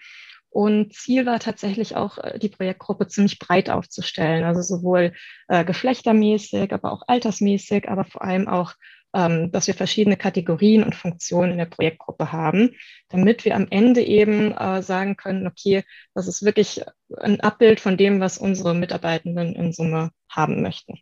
Und 0.52 0.92
Ziel 0.92 1.24
war 1.24 1.40
tatsächlich 1.40 1.96
auch, 1.96 2.18
äh, 2.18 2.38
die 2.38 2.50
Projektgruppe 2.50 3.08
ziemlich 3.08 3.38
breit 3.38 3.70
aufzustellen, 3.70 4.44
also 4.44 4.60
sowohl 4.60 5.14
äh, 5.48 5.64
geschlechtermäßig, 5.64 6.72
aber 6.72 6.92
auch 6.92 7.02
altersmäßig, 7.06 7.88
aber 7.88 8.04
vor 8.04 8.22
allem 8.22 8.48
auch 8.48 8.74
dass 9.12 9.66
wir 9.66 9.74
verschiedene 9.74 10.16
Kategorien 10.16 10.82
und 10.82 10.94
Funktionen 10.94 11.52
in 11.52 11.58
der 11.58 11.66
Projektgruppe 11.66 12.32
haben, 12.32 12.70
damit 13.10 13.44
wir 13.44 13.54
am 13.54 13.66
Ende 13.70 14.02
eben 14.02 14.52
äh, 14.52 14.82
sagen 14.82 15.16
können, 15.16 15.46
okay, 15.46 15.84
das 16.14 16.28
ist 16.28 16.44
wirklich 16.44 16.82
ein 17.18 17.40
Abbild 17.40 17.80
von 17.80 17.96
dem, 17.96 18.20
was 18.20 18.38
unsere 18.38 18.74
Mitarbeitenden 18.74 19.54
in 19.54 19.72
Summe 19.72 20.10
haben 20.30 20.62
möchten. 20.62 20.98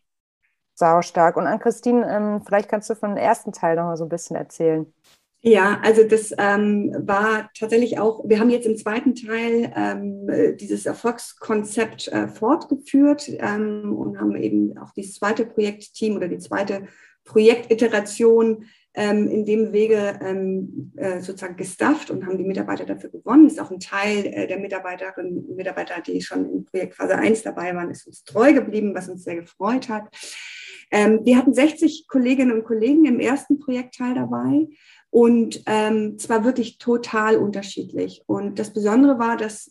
Sau 0.74 1.02
stark. 1.02 1.36
Und 1.36 1.46
an 1.46 1.60
Christine, 1.60 2.06
ähm, 2.10 2.42
vielleicht 2.44 2.68
kannst 2.68 2.90
du 2.90 2.94
von 2.94 3.10
dem 3.10 3.18
ersten 3.18 3.52
Teil 3.52 3.76
noch 3.76 3.84
mal 3.84 3.96
so 3.96 4.04
ein 4.04 4.08
bisschen 4.08 4.36
erzählen. 4.36 4.92
Ja, 5.42 5.80
also 5.82 6.04
das 6.04 6.34
ähm, 6.36 6.94
war 6.98 7.50
tatsächlich 7.58 7.98
auch, 7.98 8.24
wir 8.28 8.40
haben 8.40 8.50
jetzt 8.50 8.66
im 8.66 8.76
zweiten 8.76 9.14
Teil 9.14 9.72
ähm, 9.74 10.56
dieses 10.58 10.84
Erfolgskonzept 10.84 12.08
äh, 12.08 12.28
fortgeführt 12.28 13.30
ähm, 13.38 13.96
und 13.96 14.20
haben 14.20 14.36
eben 14.36 14.76
auch 14.76 14.90
dieses 14.92 15.14
zweite 15.14 15.46
Projektteam 15.46 16.16
oder 16.16 16.28
die 16.28 16.38
zweite 16.38 16.88
Projektiteration 17.30 18.64
ähm, 18.94 19.28
in 19.28 19.44
dem 19.44 19.72
Wege 19.72 20.18
ähm, 20.20 20.92
äh, 20.96 21.20
sozusagen 21.20 21.56
gestafft 21.56 22.10
und 22.10 22.26
haben 22.26 22.38
die 22.38 22.44
Mitarbeiter 22.44 22.84
dafür 22.84 23.10
gewonnen. 23.10 23.46
Ist 23.46 23.60
auch 23.60 23.70
ein 23.70 23.78
Teil 23.78 24.26
äh, 24.26 24.48
der 24.48 24.58
Mitarbeiterinnen 24.58 25.38
und 25.38 25.56
Mitarbeiter, 25.56 26.00
die 26.00 26.20
schon 26.20 26.50
in 26.50 26.64
Projektphase 26.64 27.14
1 27.14 27.42
dabei 27.42 27.74
waren, 27.76 27.90
ist 27.90 28.06
uns 28.08 28.24
treu 28.24 28.52
geblieben, 28.52 28.94
was 28.94 29.08
uns 29.08 29.22
sehr 29.22 29.36
gefreut 29.36 29.88
hat. 29.88 30.08
Ähm, 30.90 31.20
wir 31.22 31.36
hatten 31.36 31.54
60 31.54 32.08
Kolleginnen 32.08 32.50
und 32.50 32.64
Kollegen 32.64 33.04
im 33.04 33.20
ersten 33.20 33.60
Projektteil 33.60 34.14
dabei 34.14 34.66
und 35.10 35.62
ähm, 35.66 36.18
zwar 36.18 36.44
wirklich 36.44 36.78
total 36.78 37.36
unterschiedlich. 37.36 38.24
Und 38.26 38.58
das 38.58 38.72
Besondere 38.72 39.20
war, 39.20 39.36
dass 39.36 39.70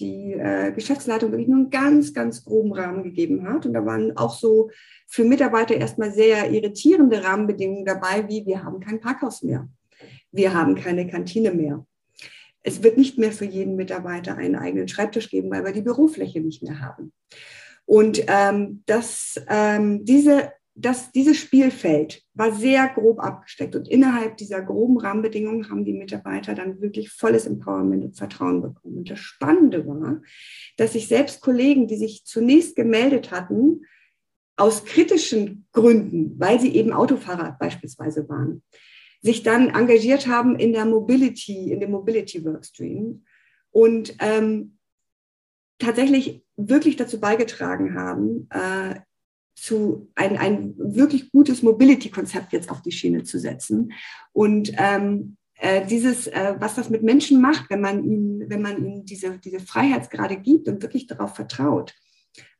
die 0.00 0.32
äh, 0.32 0.72
Geschäftsleitung 0.72 1.30
wirklich 1.30 1.48
nur 1.48 1.58
einen 1.58 1.70
ganz, 1.70 2.12
ganz 2.14 2.44
groben 2.44 2.72
Rahmen 2.72 3.04
gegeben 3.04 3.46
hat. 3.46 3.66
Und 3.66 3.74
da 3.74 3.84
waren 3.84 4.16
auch 4.16 4.34
so 4.34 4.70
für 5.06 5.24
Mitarbeiter 5.24 5.76
erstmal 5.76 6.12
sehr 6.12 6.50
irritierende 6.50 7.22
Rahmenbedingungen 7.22 7.84
dabei, 7.84 8.28
wie 8.28 8.44
wir 8.46 8.64
haben 8.64 8.80
kein 8.80 9.00
Parkhaus 9.00 9.42
mehr. 9.42 9.68
Wir 10.32 10.54
haben 10.54 10.74
keine 10.74 11.06
Kantine 11.06 11.52
mehr. 11.52 11.84
Es 12.62 12.82
wird 12.82 12.98
nicht 12.98 13.18
mehr 13.18 13.32
für 13.32 13.44
jeden 13.44 13.76
Mitarbeiter 13.76 14.36
einen 14.36 14.56
eigenen 14.56 14.88
Schreibtisch 14.88 15.30
geben, 15.30 15.50
weil 15.50 15.64
wir 15.64 15.72
die 15.72 15.82
Bürofläche 15.82 16.40
nicht 16.40 16.62
mehr 16.62 16.80
haben. 16.80 17.12
Und 17.86 18.22
ähm, 18.28 18.82
das, 18.86 19.40
ähm, 19.48 20.04
diese 20.04 20.52
das, 20.74 21.12
dieses 21.12 21.36
Spielfeld 21.36 22.22
war 22.34 22.52
sehr 22.52 22.88
grob 22.88 23.20
abgesteckt 23.20 23.76
und 23.76 23.88
innerhalb 23.88 24.36
dieser 24.36 24.62
groben 24.62 24.98
Rahmenbedingungen 24.98 25.68
haben 25.70 25.84
die 25.84 25.92
Mitarbeiter 25.92 26.54
dann 26.54 26.80
wirklich 26.80 27.10
volles 27.10 27.46
Empowerment 27.46 28.04
und 28.04 28.16
Vertrauen 28.16 28.62
bekommen. 28.62 28.98
Und 28.98 29.10
das 29.10 29.18
Spannende 29.18 29.86
war, 29.86 30.22
dass 30.76 30.92
sich 30.92 31.08
selbst 31.08 31.40
Kollegen, 31.40 31.86
die 31.86 31.96
sich 31.96 32.24
zunächst 32.24 32.76
gemeldet 32.76 33.30
hatten, 33.30 33.82
aus 34.56 34.84
kritischen 34.84 35.66
Gründen, 35.72 36.38
weil 36.38 36.60
sie 36.60 36.74
eben 36.74 36.92
Autofahrer 36.92 37.56
beispielsweise 37.58 38.28
waren, 38.28 38.62
sich 39.22 39.42
dann 39.42 39.70
engagiert 39.70 40.26
haben 40.26 40.56
in 40.56 40.72
der 40.72 40.84
Mobility, 40.84 41.72
in 41.72 41.80
dem 41.80 41.90
Mobility 41.90 42.44
Workstream 42.44 43.24
und 43.70 44.14
ähm, 44.20 44.78
tatsächlich 45.78 46.44
wirklich 46.56 46.96
dazu 46.96 47.20
beigetragen 47.20 47.94
haben, 47.94 48.48
äh, 48.50 49.00
zu 49.54 50.10
ein, 50.14 50.36
ein 50.38 50.74
wirklich 50.78 51.30
gutes 51.30 51.62
Mobility-Konzept 51.62 52.52
jetzt 52.52 52.70
auf 52.70 52.82
die 52.82 52.92
Schiene 52.92 53.24
zu 53.24 53.38
setzen. 53.38 53.92
Und 54.32 54.72
ähm, 54.78 55.36
äh, 55.58 55.86
dieses, 55.86 56.26
äh, 56.26 56.54
was 56.58 56.74
das 56.74 56.88
mit 56.88 57.02
Menschen 57.02 57.40
macht, 57.40 57.68
wenn 57.68 57.80
man 57.80 58.04
ihnen, 58.04 58.48
wenn 58.48 58.62
man 58.62 58.78
ihnen 58.78 59.04
diese, 59.04 59.38
diese 59.38 59.60
Freiheitsgrade 59.60 60.36
gibt 60.36 60.68
und 60.68 60.82
wirklich 60.82 61.06
darauf 61.06 61.34
vertraut, 61.34 61.94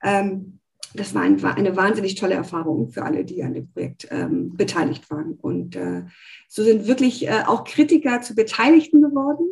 ähm, 0.03 0.61
das 0.95 1.15
war, 1.15 1.23
ein, 1.23 1.43
eine 1.43 1.77
wahnsinnig 1.77 2.17
tolle 2.17 2.35
Erfahrung 2.35 2.91
für 2.91 3.05
alle, 3.05 3.25
die 3.25 3.43
an 3.43 3.55
dem 3.55 3.71
Projekt 3.73 4.09
ähm, 4.11 4.57
beteiligt 4.57 5.11
waren. 5.11 5.35
Und 5.35 5.77
äh, 5.77 6.05
so 6.49 6.65
sind 6.65 6.87
wirklich 6.87 7.29
äh, 7.29 7.45
auch 7.47 7.65
Kritiker 7.65 8.23
zu 8.23 8.35
Beteiligten 8.35 9.01
geworden. 9.01 9.47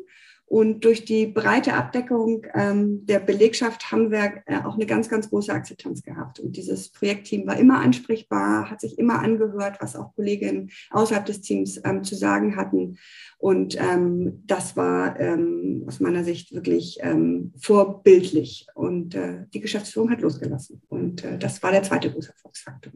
Und 0.49 0.83
durch 0.87 1.05
die 1.05 1.27
breite 1.27 1.75
Abdeckung 1.75 2.47
ähm, 2.55 3.05
der 3.05 3.19
Belegschaft 3.19 3.93
haben 3.93 4.11
wir 4.11 4.43
äh, 4.47 4.57
auch 4.65 4.77
eine 4.77 4.87
ganz, 4.87 5.11
ganz 5.11 5.29
große 5.29 5.53
Akzeptanz 5.53 6.03
gehabt. 6.03 6.41
Und 6.41 6.57
dieses 6.57 6.91
Projektteam 6.91 7.47
war 7.47 7.59
immer 7.59 7.81
ansprechbar, 7.81 8.71
hat 8.71 8.81
sich 8.81 8.99
immer 8.99 9.19
angehört, 9.19 9.77
was 9.81 9.95
auch 9.95 10.15
Kolleginnen 10.15 10.71
außerhalb 10.91 11.27
des 11.27 11.43
Teams 11.43 11.79
ähm, 11.85 12.03
zu 12.03 12.15
sagen 12.15 12.57
hatten. 12.57 12.97
Und 13.37 13.77
ähm, 13.79 14.43
das 14.47 14.75
war 14.75 15.21
ähm, 15.21 15.85
aus 15.87 16.01
meiner 16.01 16.25
Sicht 16.25 16.55
wirklich 16.55 16.99
ähm, 17.03 17.53
vorbildlich. 17.59 18.69
Und 18.75 19.15
äh, 19.15 19.45
die 19.53 19.61
Geschäftsführung 19.61 20.11
hat 20.11 20.23
losgelassen. 20.23 20.81
Und 20.89 21.25
äh, 21.25 21.37
das 21.37 21.63
war 21.63 21.73
der 21.73 21.83
zweite 21.83 22.11
große 22.11 22.31
Erfolgsfaktor. 22.31 22.93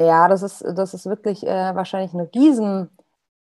Ja, 0.00 0.26
das 0.26 0.42
ist, 0.42 0.64
das 0.74 0.94
ist 0.94 1.06
wirklich 1.06 1.44
äh, 1.44 1.74
wahrscheinlich 1.74 2.12
eine 2.12 2.28
riesen 2.34 2.88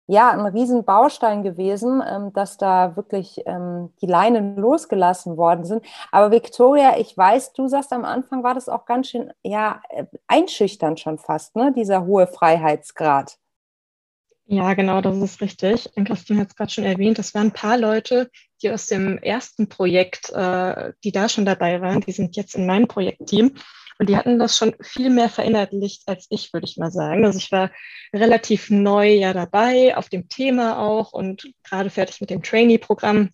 ja, 0.09 0.31
ein 0.31 0.47
Riesenbaustein 0.47 1.42
gewesen, 1.42 2.03
ähm, 2.05 2.33
dass 2.33 2.57
da 2.57 2.97
wirklich 2.97 3.42
ähm, 3.44 3.92
die 4.01 4.07
Leinen 4.07 4.57
losgelassen 4.57 5.37
worden 5.37 5.66
sind. 5.66 5.85
Aber 6.11 6.31
Victoria, 6.31 6.99
ich 6.99 7.16
weiß, 7.16 7.53
du 7.53 7.68
sagst 7.68 7.92
am 7.92 8.07
Anfang 8.07 8.42
war 8.42 8.55
das 8.55 8.71
auch 8.71 8.87
ganz 8.87 9.11
schön, 9.11 9.31
ja, 9.42 9.83
äh, 9.90 10.07
einschüchternd 10.27 10.99
schon 10.99 11.18
fast, 11.18 11.57
ne, 11.57 11.73
dieser 11.77 12.07
hohe 12.07 12.27
Freiheitsgrad. 12.27 13.38
Ja, 14.47 14.73
genau, 14.73 15.03
das 15.03 15.18
ist 15.18 15.42
richtig. 15.42 15.90
Christine 16.07 16.40
hat 16.40 16.49
es 16.49 16.57
gerade 16.57 16.71
schon 16.71 16.85
erwähnt, 16.85 17.18
das 17.18 17.35
waren 17.35 17.49
ein 17.49 17.53
paar 17.53 17.77
Leute, 17.77 18.31
die 18.62 18.71
aus 18.71 18.87
dem 18.87 19.18
ersten 19.18 19.68
Projekt, 19.68 20.31
äh, 20.31 20.94
die 21.05 21.12
da 21.12 21.29
schon 21.29 21.44
dabei 21.44 21.83
waren, 21.83 22.01
die 22.01 22.12
sind 22.12 22.35
jetzt 22.35 22.55
in 22.55 22.64
meinem 22.64 22.88
Projektteam. 22.88 23.53
Und 23.98 24.08
die 24.08 24.16
hatten 24.16 24.38
das 24.38 24.56
schon 24.56 24.74
viel 24.80 25.11
mehr 25.11 25.28
verinnerlicht 25.28 26.02
als 26.06 26.26
ich, 26.30 26.52
würde 26.52 26.66
ich 26.66 26.76
mal 26.76 26.90
sagen. 26.90 27.24
Also 27.24 27.38
ich 27.38 27.50
war 27.50 27.70
relativ 28.14 28.70
neu 28.70 29.08
ja 29.08 29.32
dabei, 29.32 29.96
auf 29.96 30.08
dem 30.08 30.28
Thema 30.28 30.78
auch 30.78 31.12
und 31.12 31.50
gerade 31.64 31.90
fertig 31.90 32.20
mit 32.20 32.30
dem 32.30 32.42
Trainee-Programm 32.42 33.30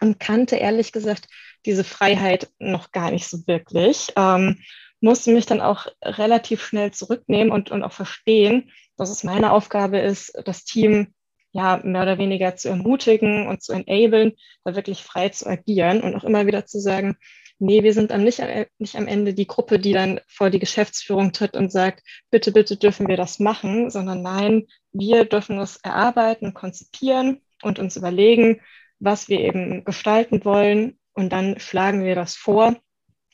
und 0.00 0.20
kannte 0.20 0.56
ehrlich 0.56 0.92
gesagt 0.92 1.26
diese 1.64 1.82
Freiheit 1.82 2.48
noch 2.58 2.92
gar 2.92 3.10
nicht 3.10 3.26
so 3.26 3.46
wirklich. 3.46 4.12
Ähm, 4.16 4.60
musste 5.00 5.32
mich 5.32 5.46
dann 5.46 5.60
auch 5.60 5.86
relativ 6.02 6.64
schnell 6.64 6.92
zurücknehmen 6.92 7.52
und, 7.52 7.70
und 7.70 7.82
auch 7.82 7.92
verstehen, 7.92 8.70
dass 8.96 9.10
es 9.10 9.24
meine 9.24 9.52
Aufgabe 9.52 9.98
ist, 9.98 10.32
das 10.44 10.64
Team 10.64 11.14
ja 11.52 11.80
mehr 11.82 12.02
oder 12.02 12.18
weniger 12.18 12.56
zu 12.56 12.68
ermutigen 12.68 13.46
und 13.46 13.62
zu 13.62 13.72
enablen, 13.72 14.32
da 14.64 14.76
wirklich 14.76 15.02
frei 15.02 15.30
zu 15.30 15.46
agieren 15.46 16.02
und 16.02 16.14
auch 16.14 16.24
immer 16.24 16.46
wieder 16.46 16.66
zu 16.66 16.78
sagen, 16.78 17.16
nee, 17.58 17.82
wir 17.82 17.92
sind 17.92 18.10
dann 18.10 18.24
nicht, 18.24 18.42
nicht 18.78 18.96
am 18.96 19.06
Ende. 19.06 19.34
Die 19.34 19.46
Gruppe, 19.46 19.78
die 19.78 19.92
dann 19.92 20.20
vor 20.28 20.50
die 20.50 20.58
Geschäftsführung 20.58 21.32
tritt 21.32 21.56
und 21.56 21.72
sagt, 21.72 22.02
bitte, 22.30 22.52
bitte 22.52 22.76
dürfen 22.76 23.08
wir 23.08 23.16
das 23.16 23.38
machen, 23.38 23.90
sondern 23.90 24.22
nein, 24.22 24.66
wir 24.92 25.24
dürfen 25.24 25.58
das 25.58 25.76
erarbeiten, 25.78 26.54
konzipieren 26.54 27.40
und 27.62 27.78
uns 27.78 27.96
überlegen, 27.96 28.60
was 28.98 29.28
wir 29.28 29.40
eben 29.40 29.84
gestalten 29.84 30.44
wollen. 30.44 30.98
Und 31.12 31.32
dann 31.32 31.58
schlagen 31.58 32.04
wir 32.04 32.14
das 32.14 32.36
vor 32.36 32.76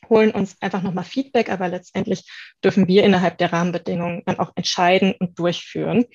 holen 0.09 0.31
uns 0.31 0.55
einfach 0.61 0.81
nochmal 0.81 1.03
Feedback, 1.03 1.49
aber 1.49 1.67
letztendlich 1.67 2.29
dürfen 2.63 2.87
wir 2.87 3.03
innerhalb 3.03 3.37
der 3.37 3.53
Rahmenbedingungen 3.53 4.23
dann 4.25 4.39
auch 4.39 4.51
entscheiden 4.55 5.13
und 5.19 5.37
durchführen. 5.39 6.05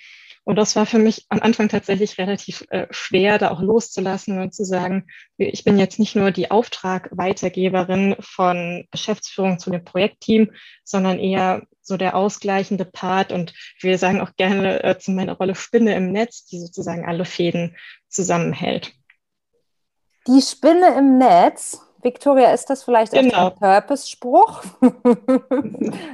Und 0.49 0.57
das 0.57 0.77
war 0.77 0.87
für 0.87 0.99
mich 0.99 1.27
am 1.29 1.41
Anfang 1.41 1.69
tatsächlich 1.69 2.17
relativ 2.17 2.65
äh, 2.71 2.87
schwer, 2.89 3.37
da 3.37 3.51
auch 3.51 3.61
loszulassen 3.61 4.41
und 4.41 4.55
zu 4.55 4.65
sagen, 4.65 5.07
ich 5.37 5.63
bin 5.63 5.79
jetzt 5.79 5.99
nicht 5.99 6.17
nur 6.17 6.31
die 6.31 6.51
Auftragweitergeberin 6.51 8.17
von 8.21 8.87
Geschäftsführung 8.91 9.59
zu 9.59 9.69
dem 9.69 9.85
Projektteam, 9.85 10.51
sondern 10.85 11.19
eher 11.19 11.67
so 11.83 11.99
der 11.99 12.17
ausgleichende 12.17 12.87
Part. 12.87 13.31
Und 13.31 13.53
wir 13.83 13.99
sagen 13.99 14.23
auch 14.23 14.37
gerne 14.37 14.83
äh, 14.85 14.99
zu 14.99 15.11
meiner 15.11 15.37
Rolle 15.37 15.55
Spinne 15.55 15.95
im 15.95 16.13
Netz, 16.13 16.47
die 16.47 16.61
sozusagen 16.61 17.05
alle 17.05 17.27
Fäden 17.27 17.77
zusammenhält. 18.09 18.95
Die 20.27 20.41
Spinne 20.41 20.95
im 20.97 21.19
Netz, 21.19 21.83
Victoria, 22.03 22.53
ist 22.53 22.71
das 22.71 22.85
vielleicht 22.85 23.13
genau. 23.13 23.49
ein 23.49 23.55
Purpose-Spruch? 23.57 24.63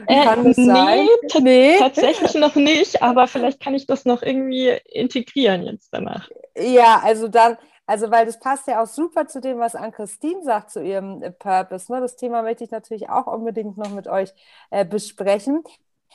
äh, 0.07 0.25
kann 0.25 0.43
nee, 0.43 0.53
sein? 0.53 1.09
Nee, 1.41 1.77
tatsächlich 1.79 2.35
noch 2.35 2.55
nicht, 2.55 3.03
aber 3.03 3.27
vielleicht 3.27 3.61
kann 3.61 3.75
ich 3.75 3.87
das 3.87 4.05
noch 4.05 4.23
irgendwie 4.23 4.69
integrieren 4.87 5.65
jetzt 5.65 5.91
danach. 5.93 6.29
Ja, 6.57 7.01
also 7.05 7.29
dann, 7.29 7.59
also 7.87 8.11
weil 8.11 8.25
das 8.25 8.41
passt 8.41 8.67
ja 8.67 8.83
auch 8.83 8.87
super 8.87 9.27
zu 9.27 9.41
dem, 9.41 9.59
was 9.59 9.75
Ann-Christine 9.75 10.43
sagt 10.43 10.71
zu 10.71 10.83
ihrem 10.83 11.23
äh, 11.23 11.31
Purpose. 11.31 11.93
Ne? 11.93 12.01
Das 12.01 12.17
Thema 12.17 12.43
möchte 12.43 12.65
ich 12.65 12.71
natürlich 12.71 13.11
auch 13.11 13.27
unbedingt 13.27 13.77
noch 13.77 13.91
mit 13.91 14.09
euch 14.09 14.31
äh, 14.71 14.85
besprechen. 14.85 15.63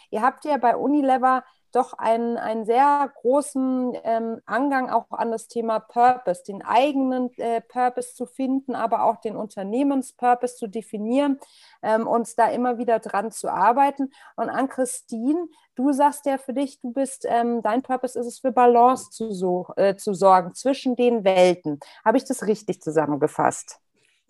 Ihr 0.10 0.21
habt 0.21 0.45
ja 0.45 0.58
bei 0.58 0.75
Unilever 0.75 1.43
doch 1.75 1.93
einen, 1.93 2.38
einen 2.38 2.65
sehr 2.65 3.12
großen 3.21 3.97
ähm, 4.03 4.41
Angang 4.45 4.89
auch 4.89 5.12
an 5.12 5.32
das 5.32 5.47
Thema 5.47 5.79
Purpose, 5.79 6.43
den 6.43 6.63
eigenen 6.63 7.32
äh, 7.38 7.62
Purpose 7.62 8.15
zu 8.15 8.25
finden, 8.25 8.75
aber 8.75 9.03
auch 9.03 9.17
den 9.17 9.36
Unternehmenspurpose 9.36 10.55
zu 10.55 10.67
definieren, 10.67 11.39
ähm, 11.82 12.08
uns 12.08 12.36
da 12.36 12.47
immer 12.49 12.77
wieder 12.77 12.99
dran 12.99 13.32
zu 13.32 13.49
arbeiten. 13.49 14.12
Und 14.36 14.49
an 14.49 14.69
Christine, 14.69 15.47
du 15.75 15.91
sagst 15.91 16.25
ja 16.25 16.38
für 16.38 16.53
dich, 16.53 16.79
du 16.82 16.91
bist, 16.91 17.25
ähm, 17.27 17.62
dein 17.62 17.82
Purpose 17.82 18.19
ist 18.19 18.27
es, 18.27 18.39
für 18.39 18.51
Balance 18.51 19.10
zu, 19.12 19.32
so, 19.32 19.67
äh, 19.75 19.95
zu 19.95 20.13
sorgen 20.13 20.53
zwischen 20.53 20.95
den 20.95 21.23
Welten. 21.23 21.79
Habe 22.05 22.17
ich 22.17 22.25
das 22.25 22.45
richtig 22.47 22.82
zusammengefasst? 22.82 23.79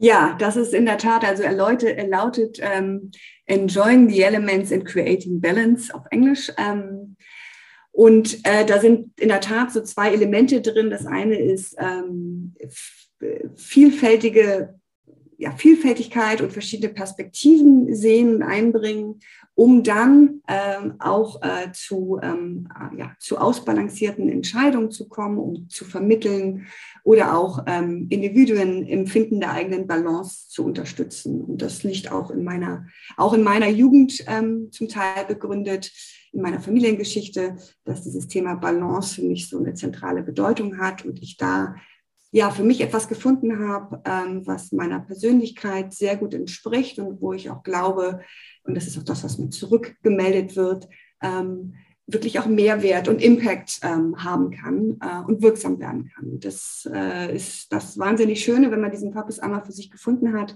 Ja, 0.01 0.37
das 0.39 0.55
ist 0.55 0.73
in 0.73 0.85
der 0.85 0.97
Tat, 0.97 1.25
also 1.25 1.43
er, 1.43 1.51
lautet, 1.51 1.97
er 1.97 2.07
lautet 2.07 2.57
ähm, 2.61 3.11
Enjoying 3.45 4.09
the 4.09 4.21
Elements 4.21 4.71
and 4.71 4.85
Creating 4.85 5.41
Balance 5.41 5.93
auf 5.93 6.03
Englisch. 6.09 6.51
Ähm, 6.57 7.17
und 7.91 8.39
äh, 8.45 8.65
da 8.65 8.79
sind 8.79 9.19
in 9.19 9.27
der 9.27 9.41
Tat 9.41 9.73
so 9.73 9.81
zwei 9.81 10.13
Elemente 10.13 10.61
drin. 10.61 10.89
Das 10.89 11.05
eine 11.05 11.37
ist 11.37 11.75
ähm, 11.79 12.55
vielfältige 13.57 14.79
ja, 15.39 15.51
Vielfältigkeit 15.51 16.41
und 16.41 16.51
verschiedene 16.51 16.93
Perspektiven 16.93 17.95
sehen 17.95 18.35
und 18.35 18.43
einbringen, 18.43 19.21
um 19.59 19.83
dann 19.83 20.41
ähm, 20.47 20.93
auch 20.99 21.41
äh, 21.41 21.73
zu, 21.73 22.17
ähm, 22.23 22.69
ja, 22.95 23.13
zu 23.19 23.37
ausbalancierten 23.37 24.29
Entscheidungen 24.29 24.89
zu 24.89 25.09
kommen, 25.09 25.37
um 25.37 25.67
zu 25.67 25.83
vermitteln 25.83 26.67
oder 27.03 27.37
auch 27.37 27.65
ähm, 27.67 28.07
Individuen 28.09 28.87
im 28.87 29.05
Finden 29.05 29.41
der 29.41 29.51
eigenen 29.51 29.85
Balance 29.85 30.47
zu 30.47 30.63
unterstützen. 30.63 31.41
Und 31.41 31.61
das 31.61 31.83
liegt 31.83 32.09
auch 32.09 32.31
in 32.31 32.45
meiner, 32.45 32.87
auch 33.17 33.33
in 33.33 33.43
meiner 33.43 33.67
Jugend 33.67 34.23
ähm, 34.27 34.69
zum 34.71 34.87
Teil 34.87 35.25
begründet, 35.27 35.91
in 36.31 36.41
meiner 36.41 36.61
Familiengeschichte, 36.61 37.57
dass 37.83 38.03
dieses 38.03 38.29
Thema 38.29 38.55
Balance 38.55 39.15
für 39.15 39.23
mich 39.23 39.49
so 39.49 39.57
eine 39.59 39.73
zentrale 39.73 40.23
Bedeutung 40.23 40.77
hat 40.77 41.03
und 41.03 41.21
ich 41.21 41.35
da 41.35 41.75
ja 42.31 42.51
für 42.51 42.63
mich 42.63 42.81
etwas 42.81 43.07
gefunden 43.07 43.67
habe, 43.67 44.01
ähm, 44.05 44.45
was 44.45 44.71
meiner 44.71 44.99
Persönlichkeit 44.99 45.93
sehr 45.93 46.15
gut 46.15 46.33
entspricht 46.33 46.99
und 46.99 47.21
wo 47.21 47.33
ich 47.33 47.49
auch 47.49 47.63
glaube, 47.63 48.21
und 48.69 48.75
das 48.75 48.87
ist 48.87 48.97
auch 48.97 49.03
das, 49.03 49.23
was 49.23 49.37
mir 49.37 49.49
zurückgemeldet 49.49 50.55
wird, 50.55 50.87
ähm, 51.21 51.73
wirklich 52.11 52.39
auch 52.39 52.47
Mehrwert 52.47 53.07
und 53.07 53.21
Impact 53.21 53.79
ähm, 53.83 54.23
haben 54.23 54.51
kann 54.51 54.97
äh, 55.01 55.27
und 55.27 55.41
wirksam 55.41 55.79
werden 55.79 56.09
kann. 56.13 56.39
Das 56.39 56.89
äh, 56.91 57.35
ist 57.35 57.71
das 57.71 57.97
wahnsinnig 57.99 58.43
Schöne, 58.43 58.71
wenn 58.71 58.81
man 58.81 58.91
diesen 58.91 59.11
Purpose 59.11 59.41
einmal 59.41 59.63
für 59.63 59.71
sich 59.71 59.91
gefunden 59.91 60.33
hat, 60.33 60.55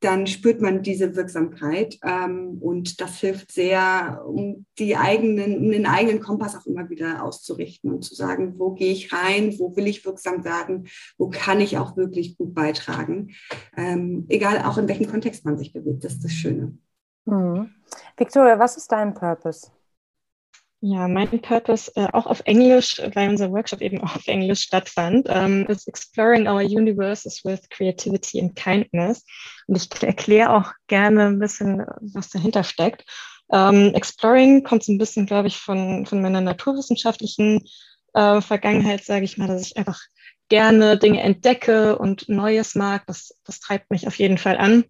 dann 0.00 0.26
spürt 0.26 0.60
man 0.60 0.82
diese 0.82 1.14
Wirksamkeit 1.14 1.98
ähm, 2.02 2.58
und 2.60 3.00
das 3.00 3.18
hilft 3.20 3.52
sehr, 3.52 4.24
um 4.26 4.66
die 4.78 4.96
eigenen, 4.96 5.58
um 5.58 5.70
den 5.70 5.86
eigenen 5.86 6.20
Kompass 6.20 6.56
auch 6.56 6.66
immer 6.66 6.90
wieder 6.90 7.22
auszurichten 7.22 7.92
und 7.92 8.02
zu 8.02 8.14
sagen, 8.14 8.54
wo 8.58 8.72
gehe 8.72 8.92
ich 8.92 9.12
rein, 9.12 9.54
wo 9.58 9.76
will 9.76 9.86
ich 9.86 10.04
wirksam 10.04 10.44
werden, 10.44 10.88
wo 11.16 11.30
kann 11.30 11.60
ich 11.60 11.78
auch 11.78 11.96
wirklich 11.96 12.36
gut 12.36 12.54
beitragen, 12.54 13.30
ähm, 13.76 14.26
egal 14.28 14.62
auch 14.64 14.78
in 14.78 14.88
welchem 14.88 15.08
Kontext 15.08 15.44
man 15.44 15.58
sich 15.58 15.72
bewegt. 15.72 16.04
Das 16.04 16.14
ist 16.14 16.24
das 16.24 16.32
Schöne. 16.32 16.76
Mhm. 17.28 17.74
Victoria, 18.16 18.58
was 18.58 18.76
ist 18.76 18.90
dein 18.90 19.14
Purpose? 19.14 19.70
Ja, 20.80 21.08
mein 21.08 21.28
Purpose, 21.42 21.90
äh, 21.96 22.06
auch 22.12 22.26
auf 22.26 22.40
Englisch, 22.44 23.02
weil 23.14 23.28
unser 23.28 23.50
Workshop 23.50 23.80
eben 23.80 24.00
auch 24.00 24.14
auf 24.14 24.28
Englisch 24.28 24.60
stattfand, 24.60 25.26
ähm, 25.28 25.66
ist 25.66 25.88
Exploring 25.88 26.46
Our 26.46 26.60
Universes 26.60 27.44
with 27.44 27.68
Creativity 27.68 28.40
and 28.40 28.54
Kindness. 28.54 29.24
Und 29.66 29.76
ich 29.76 30.02
erkläre 30.02 30.54
auch 30.54 30.72
gerne 30.86 31.26
ein 31.26 31.40
bisschen, 31.40 31.84
was 32.00 32.30
dahinter 32.30 32.62
steckt. 32.62 33.04
Ähm, 33.52 33.92
Exploring 33.94 34.62
kommt 34.62 34.84
so 34.84 34.92
ein 34.92 34.98
bisschen, 34.98 35.26
glaube 35.26 35.48
ich, 35.48 35.58
von, 35.58 36.06
von 36.06 36.22
meiner 36.22 36.40
naturwissenschaftlichen 36.40 37.66
äh, 38.14 38.40
Vergangenheit, 38.40 39.04
sage 39.04 39.24
ich 39.24 39.36
mal, 39.36 39.48
dass 39.48 39.66
ich 39.66 39.76
einfach 39.76 40.00
gerne 40.48 40.96
Dinge 40.96 41.22
entdecke 41.22 41.98
und 41.98 42.28
Neues 42.28 42.76
mag. 42.76 43.04
Das, 43.06 43.34
das 43.44 43.58
treibt 43.58 43.90
mich 43.90 44.06
auf 44.06 44.14
jeden 44.14 44.38
Fall 44.38 44.56
an. 44.56 44.84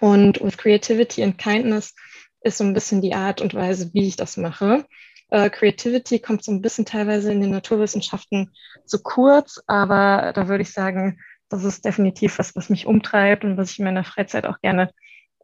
Und 0.00 0.40
with 0.42 0.56
Creativity 0.56 1.22
and 1.22 1.38
Kindness 1.38 1.94
ist 2.42 2.58
so 2.58 2.64
ein 2.64 2.74
bisschen 2.74 3.02
die 3.02 3.14
Art 3.14 3.40
und 3.40 3.54
Weise, 3.54 3.90
wie 3.92 4.06
ich 4.06 4.16
das 4.16 4.36
mache. 4.36 4.86
Äh, 5.30 5.50
Creativity 5.50 6.20
kommt 6.20 6.44
so 6.44 6.52
ein 6.52 6.62
bisschen 6.62 6.86
teilweise 6.86 7.32
in 7.32 7.40
den 7.40 7.50
Naturwissenschaften 7.50 8.52
zu 8.86 9.02
kurz, 9.02 9.62
aber 9.66 10.32
da 10.34 10.48
würde 10.48 10.62
ich 10.62 10.72
sagen, 10.72 11.20
das 11.48 11.64
ist 11.64 11.84
definitiv 11.84 12.38
was, 12.38 12.54
was 12.56 12.70
mich 12.70 12.86
umtreibt 12.86 13.44
und 13.44 13.56
was 13.56 13.70
ich 13.70 13.78
in 13.78 13.84
meiner 13.84 14.04
Freizeit 14.04 14.46
auch 14.46 14.60
gerne 14.60 14.90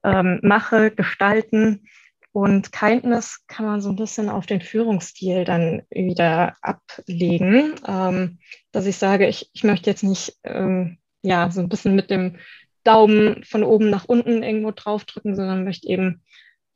ähm, 0.03 0.40
mache, 0.43 0.90
gestalten. 0.90 1.87
Und 2.33 2.73
Kindness 2.73 3.45
kann 3.47 3.64
man 3.64 3.81
so 3.81 3.90
ein 3.90 3.97
bisschen 3.97 4.29
auf 4.29 4.47
den 4.47 4.61
Führungsstil 4.61 5.45
dann 5.45 5.83
wieder 5.90 6.57
ablegen, 6.62 7.75
ähm, 7.87 8.38
dass 8.73 8.87
ich 8.87 8.97
sage, 8.97 9.29
ich, 9.29 9.51
ich 9.53 9.62
möchte 9.64 9.88
jetzt 9.88 10.03
nicht 10.03 10.37
ähm, 10.43 10.99
ja 11.23 11.51
so 11.51 11.61
ein 11.61 11.69
bisschen 11.69 11.95
mit 11.95 12.11
dem 12.11 12.37
Daumen 12.85 13.42
von 13.44 13.64
oben 13.64 13.90
nach 13.90 14.05
unten 14.05 14.42
irgendwo 14.42 14.70
draufdrücken, 14.70 15.35
sondern 15.35 15.64
möchte 15.64 15.88
eben 15.88 16.23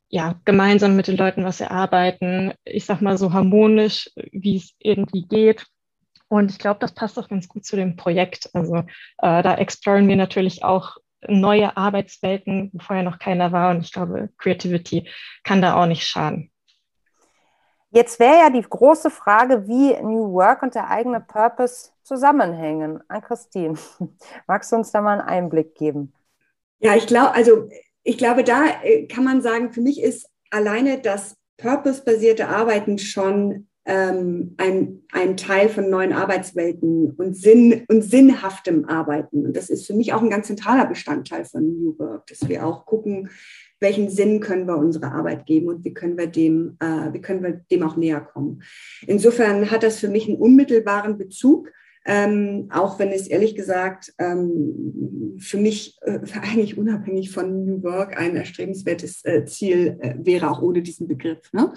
ja 0.08 0.40
gemeinsam 0.44 0.96
mit 0.96 1.06
den 1.06 1.16
Leuten 1.16 1.44
was 1.44 1.60
erarbeiten. 1.60 2.52
Ich 2.64 2.86
sag 2.86 3.00
mal 3.00 3.18
so 3.18 3.32
harmonisch, 3.32 4.10
wie 4.32 4.56
es 4.56 4.74
irgendwie 4.78 5.26
geht. 5.26 5.66
Und 6.28 6.50
ich 6.50 6.58
glaube, 6.58 6.80
das 6.80 6.92
passt 6.92 7.18
auch 7.18 7.28
ganz 7.28 7.48
gut 7.48 7.64
zu 7.64 7.76
dem 7.76 7.96
Projekt. 7.96 8.50
Also 8.54 8.76
äh, 9.18 9.42
da 9.42 9.54
exploren 9.54 10.08
wir 10.08 10.16
natürlich 10.16 10.62
auch 10.64 10.96
neue 11.26 11.76
Arbeitswelten, 11.76 12.70
wo 12.72 12.78
vorher 12.78 13.04
noch 13.04 13.18
keiner 13.18 13.52
war. 13.52 13.70
Und 13.70 13.80
ich 13.80 13.92
glaube, 13.92 14.30
Creativity 14.38 15.08
kann 15.42 15.62
da 15.62 15.74
auch 15.74 15.86
nicht 15.86 16.06
schaden. 16.06 16.50
Jetzt 17.90 18.20
wäre 18.20 18.36
ja 18.36 18.50
die 18.50 18.62
große 18.62 19.10
Frage, 19.10 19.66
wie 19.66 19.94
New 20.02 20.32
Work 20.32 20.62
und 20.62 20.74
der 20.74 20.90
eigene 20.90 21.20
Purpose 21.20 21.90
zusammenhängen. 22.08 23.00
An 23.08 23.22
Christine, 23.22 23.78
magst 24.48 24.72
du 24.72 24.76
uns 24.76 24.90
da 24.90 25.00
mal 25.00 25.20
einen 25.20 25.28
Einblick 25.28 25.74
geben? 25.74 26.12
Ja, 26.80 26.96
ich 26.96 27.06
glaube, 27.06 27.34
also 27.34 27.68
ich 28.02 28.18
glaube, 28.18 28.42
da 28.42 28.64
äh, 28.82 29.06
kann 29.06 29.24
man 29.24 29.42
sagen, 29.42 29.72
für 29.72 29.82
mich 29.82 30.02
ist 30.02 30.28
alleine 30.50 31.00
das 31.00 31.36
Purpose-basierte 31.58 32.48
Arbeiten 32.48 32.98
schon 32.98 33.68
ähm, 33.84 34.54
ein, 34.58 35.02
ein 35.12 35.36
Teil 35.36 35.68
von 35.68 35.90
neuen 35.90 36.12
Arbeitswelten 36.12 37.12
und, 37.12 37.36
Sinn, 37.36 37.84
und 37.88 38.02
sinnhaftem 38.02 38.84
Arbeiten. 38.84 39.46
Und 39.46 39.56
das 39.56 39.70
ist 39.70 39.86
für 39.86 39.94
mich 39.94 40.12
auch 40.12 40.22
ein 40.22 40.30
ganz 40.30 40.46
zentraler 40.46 40.86
Bestandteil 40.86 41.44
von 41.44 41.66
New 41.66 41.98
Work, 41.98 42.26
dass 42.28 42.48
wir 42.48 42.66
auch 42.66 42.86
gucken, 42.86 43.30
welchen 43.80 44.10
Sinn 44.10 44.40
können 44.40 44.66
wir 44.66 44.76
unserer 44.76 45.12
Arbeit 45.12 45.46
geben 45.46 45.68
und 45.68 45.84
wie 45.84 45.94
können 45.94 46.18
wir 46.18 46.26
dem, 46.26 46.76
äh, 46.80 47.12
wie 47.12 47.20
können 47.20 47.42
wir 47.42 47.60
dem 47.70 47.82
auch 47.82 47.96
näher 47.96 48.20
kommen. 48.20 48.62
Insofern 49.06 49.70
hat 49.70 49.82
das 49.82 49.98
für 49.98 50.08
mich 50.08 50.28
einen 50.28 50.38
unmittelbaren 50.38 51.16
Bezug 51.16 51.70
ähm, 52.08 52.68
auch 52.72 52.98
wenn 52.98 53.10
es 53.10 53.26
ehrlich 53.26 53.54
gesagt 53.54 54.14
ähm, 54.18 55.36
für 55.38 55.58
mich 55.58 55.98
äh, 56.00 56.18
eigentlich 56.42 56.78
unabhängig 56.78 57.30
von 57.30 57.66
New 57.66 57.82
Work 57.82 58.18
ein 58.18 58.34
erstrebenswertes 58.34 59.24
äh, 59.26 59.44
Ziel 59.44 59.98
äh, 60.00 60.14
wäre, 60.18 60.50
auch 60.50 60.62
ohne 60.62 60.80
diesen 60.80 61.06
Begriff. 61.06 61.52
Ne? 61.52 61.70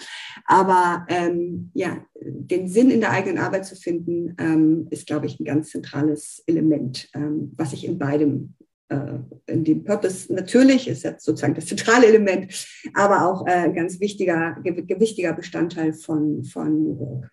Aber 0.45 1.05
ähm, 1.09 1.69
ja, 1.73 2.03
den 2.21 2.69
Sinn 2.69 2.91
in 2.91 3.01
der 3.01 3.11
eigenen 3.11 3.39
Arbeit 3.39 3.65
zu 3.65 3.75
finden, 3.75 4.33
ähm, 4.39 4.87
ist, 4.89 5.05
glaube 5.05 5.25
ich, 5.25 5.37
ein 5.39 5.45
ganz 5.45 5.69
zentrales 5.69 6.41
Element, 6.47 7.09
ähm, 7.13 7.51
was 7.57 7.73
ich 7.73 7.85
in 7.85 7.99
beidem 7.99 8.53
äh, 8.87 9.19
in 9.47 9.65
dem 9.65 9.83
Purpose 9.83 10.33
natürlich 10.33 10.87
ist 10.87 11.03
jetzt 11.03 11.25
sozusagen 11.25 11.55
das 11.55 11.65
zentrale 11.65 12.07
Element, 12.07 12.65
aber 12.93 13.27
auch 13.27 13.45
äh, 13.47 13.51
ein 13.51 13.75
ganz 13.75 13.99
wichtiger, 13.99 14.55
gewichtiger 14.63 15.33
Bestandteil 15.33 15.91
von, 15.91 16.45
von 16.45 16.83
New 16.83 16.99
Work. 16.99 17.31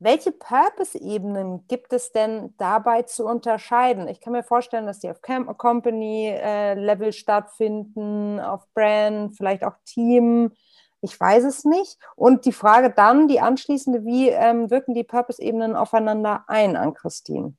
Welche 0.00 0.32
Purpose-Ebenen 0.32 1.66
gibt 1.68 1.92
es 1.92 2.12
denn 2.12 2.54
dabei 2.58 3.02
zu 3.02 3.24
unterscheiden? 3.26 4.08
Ich 4.08 4.20
kann 4.20 4.32
mir 4.32 4.42
vorstellen, 4.42 4.86
dass 4.86 4.98
die 4.98 5.08
auf 5.08 5.22
Company-Level 5.22 7.08
äh, 7.08 7.12
stattfinden, 7.12 8.40
auf 8.40 8.66
Brand, 8.74 9.36
vielleicht 9.36 9.64
auch 9.64 9.76
Team. 9.84 10.52
Ich 11.00 11.18
weiß 11.18 11.44
es 11.44 11.64
nicht. 11.64 11.98
Und 12.16 12.44
die 12.44 12.52
Frage 12.52 12.90
dann, 12.90 13.28
die 13.28 13.40
anschließende, 13.40 14.04
wie 14.04 14.28
ähm, 14.30 14.70
wirken 14.70 14.94
die 14.94 15.04
Purpose-Ebenen 15.04 15.76
aufeinander 15.76 16.44
ein 16.48 16.76
an 16.76 16.94
Christine? 16.94 17.54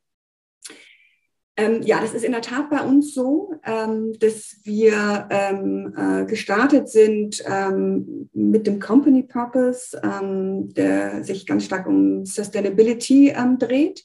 Ähm, 1.58 1.82
ja, 1.84 2.02
das 2.02 2.14
ist 2.14 2.26
in 2.26 2.34
der 2.34 2.42
Tat 2.42 2.70
bei 2.70 2.82
uns 2.82 3.14
so, 3.14 3.54
ähm, 3.66 4.14
dass 4.20 4.58
wir 4.64 5.28
ähm, 5.30 5.94
äh, 5.96 6.26
gestartet 6.26 6.90
sind 6.90 7.42
ähm, 7.48 8.30
mit 8.34 8.68
dem 8.68 8.80
Company 8.80 9.24
Purpose, 9.24 10.00
ähm, 10.04 10.74
der 10.74 11.24
sich 11.24 11.46
ganz 11.46 11.64
stark 11.66 11.88
um 11.88 12.26
Sustainability 12.26 13.30
ähm, 13.30 13.58
dreht 13.58 14.04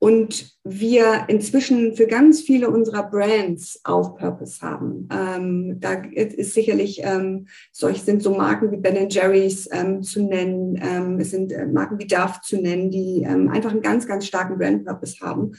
und 0.00 0.56
wir 0.64 1.26
inzwischen 1.28 1.94
für 1.94 2.06
ganz 2.06 2.40
viele 2.40 2.70
unserer 2.70 3.02
Brands 3.02 3.80
auch 3.84 4.16
Purpose 4.16 4.62
haben. 4.62 5.08
Ähm, 5.12 5.76
da 5.78 5.92
ist 6.12 6.54
sicherlich, 6.54 7.02
ähm, 7.04 7.48
solch 7.70 8.02
sind 8.02 8.22
so 8.22 8.34
Marken 8.34 8.72
wie 8.72 8.78
Ben 8.78 9.10
Jerry's 9.10 9.68
ähm, 9.70 10.02
zu 10.02 10.22
nennen, 10.22 10.80
ähm, 10.82 11.20
es 11.20 11.30
sind 11.30 11.52
äh, 11.52 11.66
Marken 11.66 11.98
wie 11.98 12.06
Dove 12.06 12.40
zu 12.42 12.56
nennen, 12.56 12.90
die 12.90 13.26
ähm, 13.28 13.50
einfach 13.50 13.72
einen 13.72 13.82
ganz, 13.82 14.08
ganz 14.08 14.26
starken 14.26 14.56
Brand-Purpose 14.56 15.20
haben, 15.20 15.52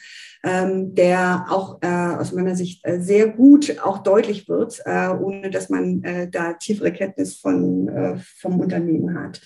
ähm, 0.44 0.96
der 0.96 1.46
auch 1.50 1.78
äh, 1.84 1.88
aus 1.88 2.32
meiner 2.32 2.56
Sicht 2.56 2.84
äh, 2.84 3.00
sehr 3.00 3.28
gut 3.28 3.80
auch 3.84 4.00
deutlich 4.00 4.50
wird, 4.50 4.82
äh, 4.86 5.10
ohne 5.10 5.52
dass 5.52 5.70
man 5.70 6.04
äh, 6.04 6.28
da 6.32 6.54
tiefere 6.54 6.92
Kenntnis 6.92 7.38
von, 7.38 7.88
äh, 7.90 8.16
vom 8.40 8.60
Unternehmen 8.60 9.14
hat. 9.20 9.40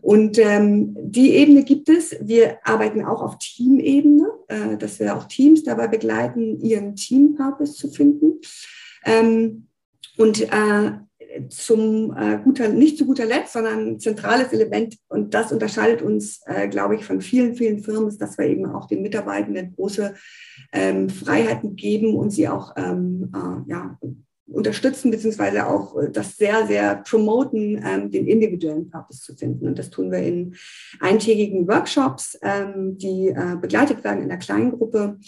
Und 0.00 0.38
ähm, 0.38 0.96
die 1.00 1.34
Ebene 1.34 1.64
gibt 1.64 1.88
es. 1.88 2.16
Wir 2.20 2.58
arbeiten 2.64 3.04
auch 3.04 3.22
auf 3.22 3.38
Teamebene, 3.38 4.28
äh, 4.48 4.76
dass 4.76 5.00
wir 5.00 5.16
auch 5.16 5.24
Teams 5.24 5.64
dabei 5.64 5.88
begleiten, 5.88 6.60
ihren 6.60 6.96
Team-Purpose 6.96 7.74
zu 7.74 7.88
finden. 7.88 8.40
Ähm, 9.04 9.66
und 10.16 10.42
äh, 10.42 10.92
zum 11.48 12.16
äh, 12.16 12.38
guter, 12.42 12.68
nicht 12.68 12.98
zu 12.98 13.06
guter 13.06 13.24
Letzt, 13.24 13.52
sondern 13.52 13.98
zentrales 13.98 14.52
Element, 14.52 14.96
und 15.08 15.34
das 15.34 15.52
unterscheidet 15.52 16.02
uns, 16.02 16.40
äh, 16.46 16.68
glaube 16.68 16.96
ich, 16.96 17.04
von 17.04 17.20
vielen, 17.20 17.54
vielen 17.54 17.82
Firmen, 17.82 18.08
ist, 18.08 18.20
dass 18.20 18.36
wir 18.38 18.46
eben 18.46 18.66
auch 18.66 18.86
den 18.86 19.02
Mitarbeitenden 19.02 19.74
große 19.74 20.14
ähm, 20.72 21.08
Freiheiten 21.08 21.76
geben 21.76 22.14
und 22.16 22.30
sie 22.30 22.48
auch 22.48 22.74
ähm, 22.76 23.32
äh, 23.34 23.70
ja, 23.70 23.98
unterstützen, 24.52 25.10
beziehungsweise 25.10 25.66
auch 25.66 25.96
äh, 25.96 26.10
das 26.10 26.36
sehr, 26.36 26.66
sehr 26.66 26.96
promoten, 26.96 27.82
ähm, 27.84 28.10
den 28.10 28.26
individuellen 28.26 28.90
Purpose 28.90 29.22
zu 29.22 29.34
finden. 29.34 29.66
Und 29.66 29.78
das 29.78 29.90
tun 29.90 30.10
wir 30.10 30.18
in 30.18 30.54
eintägigen 31.00 31.68
Workshops, 31.68 32.38
ähm, 32.42 32.98
die 32.98 33.28
äh, 33.28 33.56
begleitet 33.60 34.04
werden 34.04 34.22
in 34.22 34.28
der 34.28 34.38
Kleingruppe. 34.38 35.18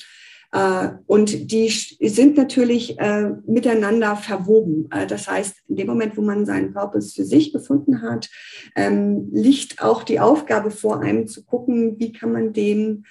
Äh, 0.52 0.90
und 1.06 1.50
die 1.50 1.68
sind 1.68 2.36
natürlich 2.36 2.98
äh, 2.98 3.30
miteinander 3.46 4.16
verwoben. 4.16 4.88
Äh, 4.90 5.06
das 5.06 5.26
heißt, 5.26 5.54
in 5.68 5.76
dem 5.76 5.86
Moment, 5.86 6.16
wo 6.16 6.20
man 6.20 6.44
seinen 6.44 6.74
Purpose 6.74 7.14
für 7.14 7.24
sich 7.24 7.52
gefunden 7.52 8.02
hat, 8.02 8.28
ähm, 8.76 9.30
liegt 9.32 9.82
auch 9.82 10.02
die 10.02 10.20
Aufgabe 10.20 10.70
vor 10.70 11.00
einem 11.00 11.26
zu 11.26 11.44
gucken, 11.44 11.98
wie 11.98 12.12
kann 12.12 12.32
man 12.32 12.52
dem 12.52 13.04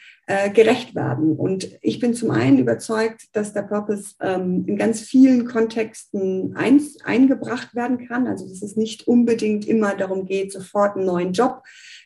gerecht 0.54 0.96
werden. 0.96 1.36
Und 1.36 1.78
ich 1.82 2.00
bin 2.00 2.14
zum 2.14 2.32
einen 2.32 2.58
überzeugt, 2.58 3.24
dass 3.34 3.52
der 3.52 3.64
Purpose 3.64 4.14
ähm, 4.22 4.64
in 4.66 4.78
ganz 4.78 5.02
vielen 5.02 5.44
Kontexten 5.46 6.56
ein, 6.56 6.80
eingebracht 7.04 7.76
werden 7.76 8.08
kann. 8.08 8.28
Also 8.28 8.48
dass 8.48 8.62
es 8.62 8.78
nicht 8.78 9.10
unbedingt 9.10 9.68
immer 9.68 9.94
darum 9.94 10.26
geht, 10.26 10.54
sofort 10.54 10.96
einen 10.96 11.06
neuen 11.06 11.34
Job 11.34 11.64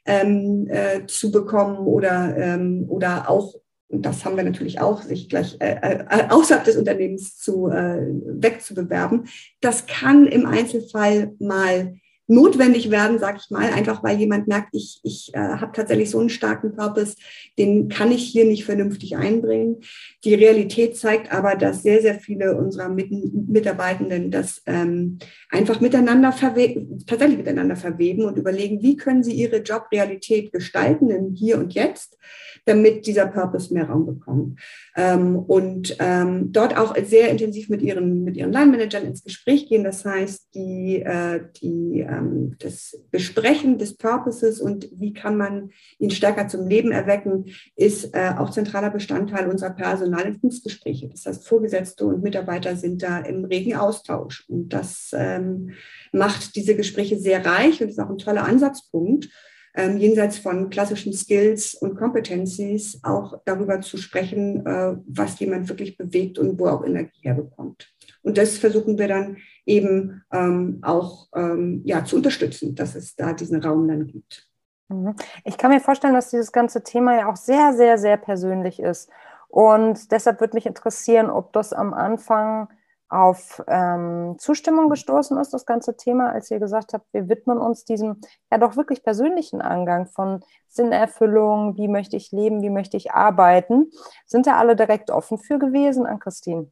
ähm, 0.08 0.65
äh, 0.69 1.06
zu 1.06 1.32
bekommen 1.32 1.78
oder, 1.86 2.36
ähm, 2.36 2.86
oder 2.88 3.30
auch 3.30 3.54
und 3.88 4.06
das 4.06 4.26
haben 4.26 4.36
wir 4.36 4.43
natürlich 4.43 4.82
auch, 4.82 5.02
sich 5.02 5.30
gleich 5.30 5.58
äh, 5.60 5.76
äh, 5.82 6.30
außerhalb 6.30 6.63
des 6.63 6.76
Unternehmens 6.76 7.38
zu, 7.38 7.67
äh, 7.67 8.08
wegzubewerben. 8.26 9.28
Das 9.62 9.86
kann 9.86 10.26
im 10.26 10.45
Einzelfall 10.45 11.34
mal 11.39 11.95
notwendig 12.28 12.89
werden, 12.89 13.19
sag 13.19 13.38
ich 13.38 13.52
mal, 13.52 13.71
einfach 13.71 14.04
weil 14.04 14.17
jemand 14.17 14.48
merkt, 14.48 14.69
ich, 14.71 15.00
ich 15.04 15.32
äh, 15.36 15.38
habe 15.38 15.74
tatsächlich 15.74 16.10
so 16.10 16.19
einen 16.19 16.30
starken 16.30 16.76
Purpose, 16.76 17.15
den 17.60 17.88
kann 17.88 18.12
ich 18.12 18.24
hier 18.24 18.45
nicht 18.45 18.65
vernünftig 18.65 19.15
einbringen. 19.15 19.78
Die 20.24 20.34
Realität 20.34 20.98
zeigt 20.98 21.32
aber, 21.32 21.56
dass 21.56 21.84
sehr, 21.84 22.02
sehr 22.02 22.15
viele 22.15 22.58
unserer 22.58 22.89
Mit 22.89 23.12
Mitarbeitenden 23.12 24.32
das 24.32 24.63
ähm, 24.65 25.19
einfach 25.56 25.80
miteinander 25.82 26.32
tatsächlich 26.32 27.38
miteinander 27.38 27.76
verweben 27.76 28.26
und 28.26 28.38
überlegen, 28.38 28.82
wie 28.82 28.98
können 28.98 29.24
sie 29.24 29.34
ihre 29.34 29.58
Jobrealität 29.58 30.52
gestalten 30.52 31.10
im 31.10 31.34
Hier 31.34 31.58
und 31.58 31.74
Jetzt, 31.74 32.18
damit 32.65 33.06
dieser 33.06 33.28
Purpose 33.28 33.74
mehr 33.74 33.89
Raum 33.89 34.06
bekommt. 34.06 34.60
Ähm, 34.96 35.38
und 35.38 35.96
ähm, 36.00 36.52
dort 36.52 36.78
auch 36.78 36.96
sehr 37.06 37.30
intensiv 37.30 37.70
mit 37.70 37.82
ihren, 37.82 38.24
mit 38.24 38.38
ihren 38.38 38.52
Line-Managern 38.52 39.06
ins 39.06 39.24
Gespräch 39.24 39.70
gehen. 39.70 39.84
Das 39.84 40.04
heißt, 40.04 40.50
die, 40.56 41.02
äh, 41.02 41.41
die 41.62 42.02
ähm, 42.02 42.56
das 42.60 43.00
Besprechen 43.12 43.78
des 43.78 43.96
Purposes 43.98 44.60
und 44.60 44.89
wie 44.94 45.13
kann 45.13 45.38
man 45.38 45.70
ihn 46.00 46.10
stärker 46.10 46.48
zum 46.48 46.68
Leben 46.68 46.91
erwecken, 46.91 47.46
ist 47.76 48.15
äh, 48.15 48.34
auch 48.38 48.50
zentraler 48.50 48.89
Bestandteil 48.89 49.48
unserer 49.48 49.72
Personalentwicklungsgespräche. 49.72 51.10
Das 51.10 51.26
heißt, 51.26 51.48
Vorgesetzte 51.48 52.06
und 52.06 52.24
Mitarbeiter 52.24 52.76
sind 52.76 53.04
da 53.04 53.20
im 53.20 53.46
regen 53.46 53.76
Austausch. 53.76 54.46
Und 54.48 54.70
das 54.70 55.13
ähm, 55.45 55.73
macht 56.12 56.55
diese 56.55 56.75
Gespräche 56.75 57.17
sehr 57.17 57.45
reich 57.45 57.81
und 57.81 57.89
ist 57.89 57.99
auch 57.99 58.10
ein 58.10 58.17
toller 58.17 58.45
Ansatzpunkt, 58.45 59.29
ähm, 59.75 59.97
jenseits 59.97 60.38
von 60.38 60.69
klassischen 60.69 61.13
Skills 61.13 61.75
und 61.75 61.95
Kompetencies 61.95 62.99
auch 63.03 63.41
darüber 63.45 63.81
zu 63.81 63.97
sprechen, 63.97 64.65
äh, 64.65 64.95
was 65.08 65.39
jemand 65.39 65.67
wirklich 65.69 65.97
bewegt 65.97 66.39
und 66.39 66.60
wo 66.60 66.67
er 66.67 66.73
auch 66.73 66.86
Energie 66.86 67.19
herbekommt. 67.21 67.91
Und 68.21 68.38
das 68.38 68.58
versuchen 68.58 68.97
wir 68.97 69.08
dann 69.08 69.38
eben 69.65 70.23
ähm, 70.31 70.79
auch 70.81 71.27
ähm, 71.36 71.81
ja, 71.86 72.05
zu 72.05 72.15
unterstützen, 72.15 72.75
dass 72.75 72.95
es 72.95 73.15
da 73.15 73.34
diesen 73.34 73.62
Raum 73.62 73.88
dann 73.88 74.08
gibt. 74.08 74.47
Mhm. 74.89 75.15
Ich 75.43 75.58
kann 75.58 75.71
mir 75.71 75.79
vorstellen, 75.79 76.13
dass 76.13 76.29
dieses 76.29 76.51
ganze 76.51 76.84
Thema 76.84 77.17
ja 77.17 77.29
auch 77.29 77.36
sehr, 77.36 77.73
sehr, 77.73 77.97
sehr 77.97 78.17
persönlich 78.17 78.79
ist. 78.79 79.10
Und 79.47 80.12
deshalb 80.12 80.39
würde 80.39 80.55
mich 80.55 80.65
interessieren, 80.65 81.29
ob 81.29 81.53
das 81.53 81.73
am 81.73 81.93
Anfang 81.93 82.69
auf 83.15 83.63
ähm, 83.67 84.36
Zustimmung 84.38 84.89
gestoßen 84.89 85.38
ist, 85.38 85.54
das 85.54 85.65
ganze 85.65 85.95
Thema, 85.95 86.32
als 86.32 86.51
ihr 86.51 86.60
gesagt 86.60 86.93
habt, 86.93 87.06
wir 87.13 87.30
widmen 87.30 87.58
uns 87.58 87.86
diesem 87.86 88.17
ja 88.51 88.58
doch 88.58 88.75
wirklich 88.75 89.04
persönlichen 89.04 89.62
Angang 89.62 90.08
von 90.08 90.41
Sinnerfüllung, 90.67 91.78
wie 91.78 91.88
möchte 91.88 92.17
ich 92.17 92.32
leben, 92.32 92.62
wie 92.62 92.69
möchte 92.69 92.97
ich 92.97 93.12
arbeiten. 93.12 93.91
Sind 94.25 94.47
da 94.47 94.58
alle 94.58 94.75
direkt 94.75 95.12
offen 95.12 95.38
für 95.38 95.60
gewesen 95.60 96.06
an 96.06 96.19
Christine? 96.19 96.71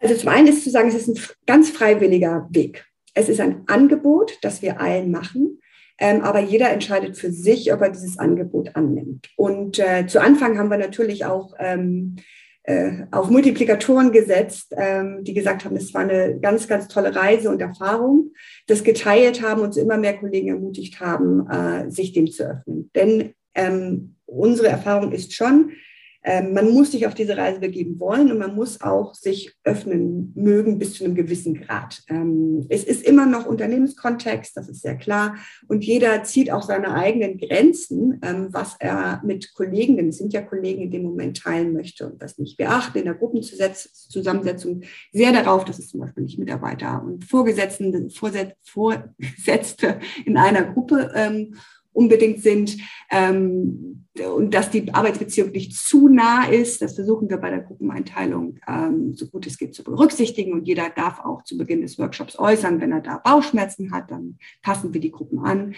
Also 0.00 0.16
zum 0.16 0.28
einen 0.28 0.48
ist 0.48 0.64
zu 0.64 0.70
sagen, 0.70 0.88
es 0.88 0.94
ist 0.94 1.08
ein 1.08 1.36
ganz 1.46 1.70
freiwilliger 1.70 2.46
Weg. 2.50 2.86
Es 3.14 3.28
ist 3.28 3.40
ein 3.40 3.64
Angebot, 3.68 4.38
das 4.42 4.62
wir 4.62 4.80
allen 4.80 5.10
machen. 5.10 5.60
Ähm, 5.98 6.22
aber 6.22 6.40
jeder 6.40 6.70
entscheidet 6.70 7.16
für 7.16 7.30
sich, 7.30 7.72
ob 7.72 7.80
er 7.80 7.90
dieses 7.90 8.18
Angebot 8.18 8.74
annimmt. 8.74 9.30
Und 9.36 9.78
äh, 9.78 10.06
zu 10.06 10.20
Anfang 10.20 10.58
haben 10.58 10.70
wir 10.70 10.78
natürlich 10.78 11.24
auch 11.24 11.54
ähm, 11.58 12.16
äh, 12.18 12.22
auf 13.10 13.28
Multiplikatoren 13.28 14.10
gesetzt, 14.10 14.74
ähm, 14.76 15.22
die 15.22 15.34
gesagt 15.34 15.64
haben, 15.64 15.76
es 15.76 15.92
war 15.92 16.00
eine 16.00 16.38
ganz, 16.40 16.66
ganz 16.66 16.88
tolle 16.88 17.14
Reise 17.14 17.50
und 17.50 17.60
Erfahrung, 17.60 18.32
das 18.66 18.84
geteilt 18.84 19.42
haben 19.42 19.60
und 19.60 19.76
immer 19.76 19.98
mehr 19.98 20.16
Kollegen 20.16 20.48
ermutigt 20.48 21.00
haben, 21.00 21.46
äh, 21.48 21.90
sich 21.90 22.12
dem 22.12 22.26
zu 22.26 22.44
öffnen. 22.44 22.90
Denn 22.94 23.34
ähm, 23.54 24.16
unsere 24.24 24.68
Erfahrung 24.68 25.12
ist 25.12 25.34
schon, 25.34 25.72
man 26.24 26.72
muss 26.72 26.92
sich 26.92 27.06
auf 27.06 27.14
diese 27.14 27.36
Reise 27.36 27.60
begeben 27.60 28.00
wollen 28.00 28.32
und 28.32 28.38
man 28.38 28.54
muss 28.54 28.80
auch 28.80 29.14
sich 29.14 29.54
öffnen 29.62 30.32
mögen 30.34 30.78
bis 30.78 30.94
zu 30.94 31.04
einem 31.04 31.14
gewissen 31.14 31.54
Grad. 31.54 32.02
Ähm, 32.08 32.64
es 32.70 32.82
ist 32.84 33.04
immer 33.04 33.26
noch 33.26 33.44
Unternehmenskontext, 33.44 34.56
das 34.56 34.70
ist 34.70 34.80
sehr 34.80 34.96
klar. 34.96 35.36
Und 35.68 35.84
jeder 35.84 36.22
zieht 36.24 36.50
auch 36.50 36.62
seine 36.62 36.94
eigenen 36.94 37.36
Grenzen, 37.36 38.20
ähm, 38.22 38.48
was 38.50 38.76
er 38.78 39.20
mit 39.24 39.52
Kollegen, 39.54 39.98
denn 39.98 40.08
es 40.08 40.16
sind 40.16 40.32
ja 40.32 40.40
Kollegen 40.40 40.82
in 40.82 40.90
dem 40.90 41.02
Moment 41.02 41.42
teilen 41.42 41.74
möchte 41.74 42.06
und 42.06 42.20
was 42.22 42.38
nicht. 42.38 42.58
Wir 42.58 42.70
achten 42.70 42.98
in 42.98 43.04
der 43.04 43.14
Gruppenzusammensetzung 43.14 44.80
sehr 45.12 45.32
darauf, 45.32 45.66
dass 45.66 45.78
es 45.78 45.90
zum 45.90 46.00
Beispiel 46.00 46.24
nicht 46.24 46.38
Mitarbeiter 46.38 47.02
und 47.04 47.24
Vorgesetzte, 47.24 48.08
Vorgesetzte 48.62 50.00
in 50.24 50.38
einer 50.38 50.72
Gruppe 50.72 51.10
unbedingt 51.92 52.42
sind 52.42 52.76
ähm, 53.10 54.03
und 54.20 54.54
dass 54.54 54.70
die 54.70 54.92
Arbeitsbeziehung 54.94 55.50
nicht 55.50 55.74
zu 55.76 56.08
nah 56.08 56.46
ist. 56.46 56.80
Das 56.80 56.94
versuchen 56.94 57.28
wir 57.28 57.38
bei 57.38 57.50
der 57.50 57.62
Gruppeneinteilung 57.62 58.60
ähm, 58.68 59.14
so 59.14 59.26
gut 59.26 59.46
es 59.46 59.58
geht 59.58 59.74
zu 59.74 59.82
berücksichtigen 59.82 60.52
und 60.52 60.66
jeder 60.66 60.90
darf 60.90 61.20
auch 61.20 61.42
zu 61.42 61.58
Beginn 61.58 61.82
des 61.82 61.98
Workshops 61.98 62.38
äußern, 62.38 62.80
wenn 62.80 62.92
er 62.92 63.00
da 63.00 63.18
Bauchschmerzen 63.18 63.90
hat, 63.92 64.10
dann 64.10 64.38
passen 64.62 64.94
wir 64.94 65.00
die 65.00 65.10
Gruppen 65.10 65.40
an 65.40 65.74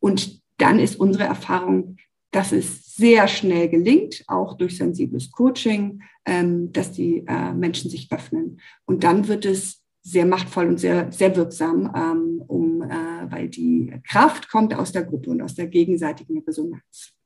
und 0.00 0.42
dann 0.58 0.78
ist 0.78 1.00
unsere 1.00 1.24
Erfahrung, 1.24 1.96
dass 2.30 2.52
es 2.52 2.96
sehr 2.96 3.26
schnell 3.28 3.68
gelingt, 3.68 4.24
auch 4.26 4.58
durch 4.58 4.76
sensibles 4.76 5.30
Coaching, 5.30 6.02
ähm, 6.26 6.72
dass 6.72 6.92
die 6.92 7.24
äh, 7.26 7.54
Menschen 7.54 7.90
sich 7.90 8.12
öffnen. 8.12 8.60
Und 8.84 9.04
dann 9.04 9.28
wird 9.28 9.46
es 9.46 9.82
sehr 10.02 10.26
machtvoll 10.26 10.66
und 10.66 10.78
sehr, 10.78 11.10
sehr 11.12 11.34
wirksam, 11.36 11.92
ähm, 11.94 12.42
um, 12.46 12.82
äh, 12.82 13.30
weil 13.30 13.48
die 13.48 13.94
Kraft 14.06 14.50
kommt 14.50 14.74
aus 14.74 14.92
der 14.92 15.04
Gruppe 15.04 15.30
und 15.30 15.40
aus 15.40 15.54
der 15.54 15.68
gegenseitigen 15.68 16.38
Resonanz. 16.40 17.17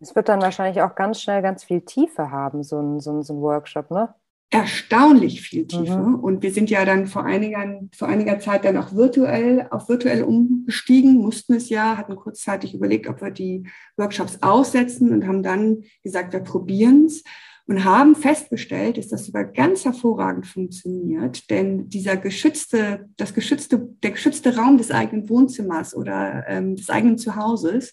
Es 0.00 0.14
wird 0.14 0.28
dann 0.28 0.40
wahrscheinlich 0.40 0.82
auch 0.82 0.94
ganz 0.94 1.20
schnell 1.20 1.42
ganz 1.42 1.64
viel 1.64 1.80
Tiefe 1.80 2.30
haben, 2.30 2.62
so 2.62 2.80
ein, 2.80 3.00
so 3.00 3.12
ein, 3.12 3.22
so 3.22 3.34
ein 3.34 3.40
Workshop, 3.40 3.90
ne? 3.90 4.14
Erstaunlich 4.50 5.42
viel 5.42 5.66
Tiefe. 5.66 5.98
Mhm. 5.98 6.14
Und 6.14 6.42
wir 6.42 6.50
sind 6.50 6.70
ja 6.70 6.86
dann 6.86 7.06
vor 7.06 7.24
einiger, 7.24 7.80
vor 7.94 8.08
einiger 8.08 8.38
Zeit 8.38 8.64
dann 8.64 8.78
auch 8.78 8.94
virtuell, 8.94 9.66
auf 9.70 9.90
virtuell 9.90 10.22
umgestiegen, 10.22 11.16
mussten 11.16 11.52
es 11.52 11.68
ja, 11.68 11.98
hatten 11.98 12.16
kurzzeitig 12.16 12.72
überlegt, 12.72 13.08
ob 13.08 13.20
wir 13.20 13.30
die 13.30 13.68
Workshops 13.98 14.38
aussetzen 14.40 15.12
und 15.12 15.26
haben 15.26 15.42
dann 15.42 15.84
gesagt, 16.02 16.32
wir 16.32 16.40
probieren 16.40 17.04
es 17.04 17.24
und 17.66 17.84
haben 17.84 18.14
festgestellt, 18.14 18.96
dass 18.96 19.08
das 19.08 19.26
sogar 19.26 19.44
ganz 19.44 19.84
hervorragend 19.84 20.46
funktioniert, 20.46 21.50
denn 21.50 21.90
dieser 21.90 22.16
geschützte, 22.16 23.06
das 23.18 23.34
geschützte, 23.34 23.78
der 24.02 24.12
geschützte 24.12 24.56
Raum 24.56 24.78
des 24.78 24.90
eigenen 24.90 25.28
Wohnzimmers 25.28 25.94
oder 25.94 26.44
ähm, 26.48 26.74
des 26.74 26.88
eigenen 26.88 27.18
Zuhauses 27.18 27.92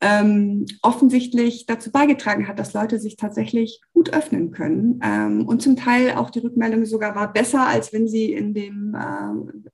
ähm, 0.00 0.66
offensichtlich 0.82 1.66
dazu 1.66 1.90
beigetragen 1.90 2.46
hat, 2.46 2.58
dass 2.58 2.72
Leute 2.72 3.00
sich 3.00 3.16
tatsächlich 3.16 3.80
gut 3.92 4.12
öffnen 4.12 4.52
können 4.52 5.00
ähm, 5.02 5.46
und 5.46 5.60
zum 5.60 5.76
Teil 5.76 6.12
auch 6.12 6.30
die 6.30 6.38
Rückmeldung 6.38 6.84
sogar 6.84 7.16
war 7.16 7.32
besser, 7.32 7.66
als 7.66 7.92
wenn 7.92 8.06
sie 8.06 8.32
in 8.32 8.54
dem 8.54 8.96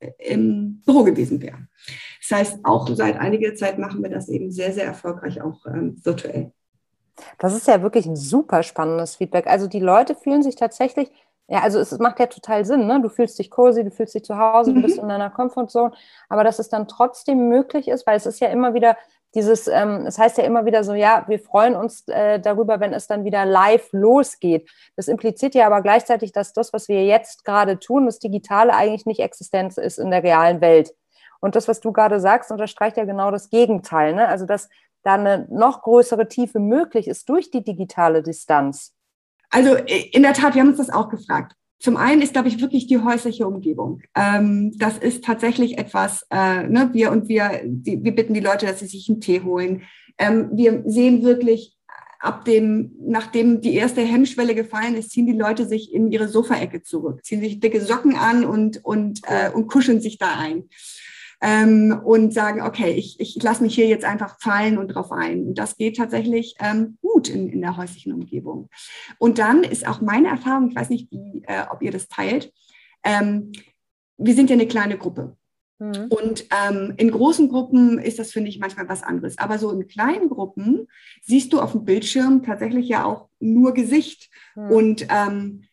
äh, 0.01 0.31
im 0.31 0.81
Büro 0.87 1.05
gewesen 1.05 1.43
wären. 1.43 1.69
Das 2.27 2.39
heißt, 2.39 2.59
auch 2.65 2.89
seit 2.89 3.19
einiger 3.19 3.55
Zeit 3.55 3.79
machen 3.79 4.03
wir 4.03 4.11
das 4.11 4.29
eben 4.29 4.51
sehr, 4.51 4.73
sehr 4.73 4.87
erfolgreich 4.87 5.43
auch 5.43 5.67
ähm, 5.67 6.01
virtuell. 6.03 6.53
Das 7.39 7.55
ist 7.55 7.69
ja 7.69 7.83
wirklich 7.83 8.07
ein 8.07 8.17
super 8.17 8.63
spannendes 8.63 9.17
Feedback. 9.17 9.47
Also 9.47 9.67
die 9.67 9.81
Leute 9.81 10.15
fühlen 10.15 10.43
sich 10.43 10.57
tatsächlich, 10.57 11.11
ja, 11.49 11.61
also 11.61 11.79
es 11.79 11.97
macht 11.99 12.19
ja 12.19 12.27
total 12.27 12.65
Sinn, 12.65 12.87
ne? 12.87 13.01
Du 13.03 13.11
fühlst 13.11 13.39
dich 13.39 13.51
cozy, 13.51 13.85
du 13.85 13.91
fühlst 13.91 14.15
dich 14.15 14.25
zu 14.25 14.39
Hause, 14.39 14.73
du 14.73 14.81
bist 14.81 14.97
mhm. 14.97 15.03
in 15.03 15.09
deiner 15.11 15.31
Comfortzone, 15.31 15.93
aber 16.31 16.43
dass 16.43 16.59
es 16.59 16.71
dann 16.71 16.89
trotzdem 16.89 17.49
möglich 17.49 17.89
ist, 17.89 18.07
weil 18.07 18.17
es 18.17 18.25
ist 18.25 18.41
ja 18.41 18.49
immer 18.49 18.73
wieder 18.73 18.97
dieses, 19.35 19.66
ähm, 19.68 20.07
es 20.07 20.18
heißt 20.18 20.38
ja 20.38 20.44
immer 20.44 20.64
wieder 20.64 20.85
so, 20.85 20.94
ja, 20.94 21.25
wir 21.29 21.38
freuen 21.38 21.75
uns 21.75 22.07
äh, 22.09 22.40
darüber, 22.40 22.81
wenn 22.81 22.92
es 22.92 23.07
dann 23.07 23.25
wieder 23.25 23.44
live 23.44 23.88
losgeht. 23.92 24.70
Das 24.97 25.09
impliziert 25.09 25.55
ja 25.55 25.66
aber 25.66 25.83
gleichzeitig, 25.83 26.33
dass 26.33 26.53
das, 26.53 26.73
was 26.73 26.88
wir 26.88 27.05
jetzt 27.05 27.44
gerade 27.44 27.79
tun, 27.79 28.07
das 28.07 28.18
Digitale 28.18 28.75
eigentlich 28.75 29.07
nicht 29.07 29.20
Existenz 29.20 29.77
ist 29.77 29.99
in 29.99 30.11
der 30.11 30.23
realen 30.23 30.61
Welt. 30.61 30.94
Und 31.40 31.57
das, 31.57 31.68
was 31.68 31.81
du 31.81 31.92
gerade 31.92 32.20
sagst, 32.20 32.51
unterstreicht 32.51 32.97
ja 32.97 33.05
genau 33.05 33.31
das 33.31 33.51
Gegenteil. 33.51 34.14
Ne? 34.14 34.29
Also, 34.29 34.47
dass 34.47 34.68
da 35.03 35.14
eine 35.14 35.47
noch 35.51 35.83
größere 35.83 36.29
Tiefe 36.29 36.59
möglich 36.59 37.09
ist 37.09 37.29
durch 37.29 37.51
die 37.51 37.62
digitale 37.62 38.23
Distanz? 38.23 38.94
Also 39.51 39.75
in 39.75 40.23
der 40.23 40.33
Tat, 40.33 40.55
wir 40.55 40.62
haben 40.62 40.70
uns 40.70 40.79
das 40.79 40.90
auch 40.90 41.09
gefragt. 41.09 41.55
Zum 41.79 41.97
einen 41.97 42.23
ist, 42.23 42.33
glaube 42.33 42.49
ich, 42.49 42.61
wirklich 42.61 42.87
die 42.87 42.99
häusliche 42.99 43.47
Umgebung. 43.47 44.01
Ähm, 44.15 44.73
das 44.79 44.97
ist 44.99 45.25
tatsächlich 45.25 45.79
etwas, 45.79 46.27
äh, 46.31 46.63
ne, 46.63 46.91
wir 46.93 47.11
und 47.11 47.29
wir, 47.29 47.61
die, 47.65 48.03
wir 48.03 48.15
bitten 48.15 48.35
die 48.35 48.41
Leute, 48.41 48.67
dass 48.67 48.81
sie 48.81 48.87
sich 48.87 49.09
einen 49.09 49.21
Tee 49.21 49.43
holen. 49.43 49.83
Ähm, 50.19 50.51
wir 50.55 50.83
sehen 50.87 51.23
wirklich 51.23 51.77
ab 52.21 52.47
dem, 52.47 52.93
nachdem 53.01 53.61
die 53.61 53.75
erste 53.75 54.01
Hemmschwelle 54.01 54.55
gefallen 54.55 54.95
ist, 54.95 55.11
ziehen 55.11 55.27
die 55.27 55.33
Leute 55.33 55.67
sich 55.67 55.93
in 55.93 56.11
ihre 56.11 56.29
Sofaecke 56.29 56.83
zurück, 56.83 57.23
ziehen 57.23 57.43
sich 57.43 57.61
dicke 57.61 57.83
Socken 57.83 58.17
an 58.17 58.47
und, 58.47 58.83
und, 58.83 59.21
äh, 59.25 59.51
und 59.51 59.67
kuscheln 59.67 60.01
sich 60.01 60.17
da 60.17 60.39
ein 60.39 60.65
ähm, 61.44 62.00
und 62.02 62.33
sagen, 62.33 62.62
okay, 62.62 62.92
ich, 62.92 63.20
ich 63.20 63.40
lasse 63.42 63.62
mich 63.62 63.74
hier 63.74 63.87
jetzt 63.87 64.07
einfach 64.07 64.40
fallen 64.40 64.78
und 64.78 64.88
drauf 64.88 65.12
ein. 65.12 65.46
Und 65.48 65.59
das 65.59 65.76
geht 65.76 65.98
tatsächlich 65.98 66.54
ähm, 66.59 66.96
gut 67.02 67.28
in, 67.28 67.50
in 67.50 67.61
der 67.61 67.76
häuslichen 67.76 68.14
Umgebung. 68.14 68.70
Und 69.18 69.38
dann 69.38 69.62
ist 69.62 69.87
auch 69.87 70.00
meine 70.00 70.28
Erfahrung, 70.28 70.70
ich 70.70 70.74
weiß 70.74 70.88
nicht, 70.88 71.11
wie, 71.11 71.42
äh, 71.46 71.66
ob 71.70 71.83
ihr 71.83 71.92
das 71.92 72.09
teilt, 72.09 72.50
ähm, 73.04 73.52
wir 74.16 74.35
sind 74.35 74.48
ja 74.48 74.54
eine 74.54 74.66
kleine 74.66 74.96
Gruppe. 74.96 75.37
Mhm. 75.78 76.07
Und 76.09 76.46
ähm, 76.66 76.94
in 76.96 77.11
großen 77.11 77.50
Gruppen 77.50 77.98
ist 77.98 78.18
das, 78.18 78.33
finde 78.33 78.48
ich, 78.48 78.59
manchmal 78.59 78.88
was 78.88 79.02
anderes. 79.02 79.37
Aber 79.37 79.59
so 79.59 79.70
in 79.70 79.87
kleinen 79.87 80.30
Gruppen 80.30 80.88
siehst 81.22 81.52
du 81.52 81.61
auf 81.61 81.72
dem 81.72 81.85
Bildschirm 81.85 82.42
tatsächlich 82.42 82.88
ja 82.88 83.04
auch 83.04 83.28
nur 83.38 83.74
Gesicht. 83.74 84.30
Mhm. 84.54 84.70
Und 84.70 85.07
ähm, 85.11 85.64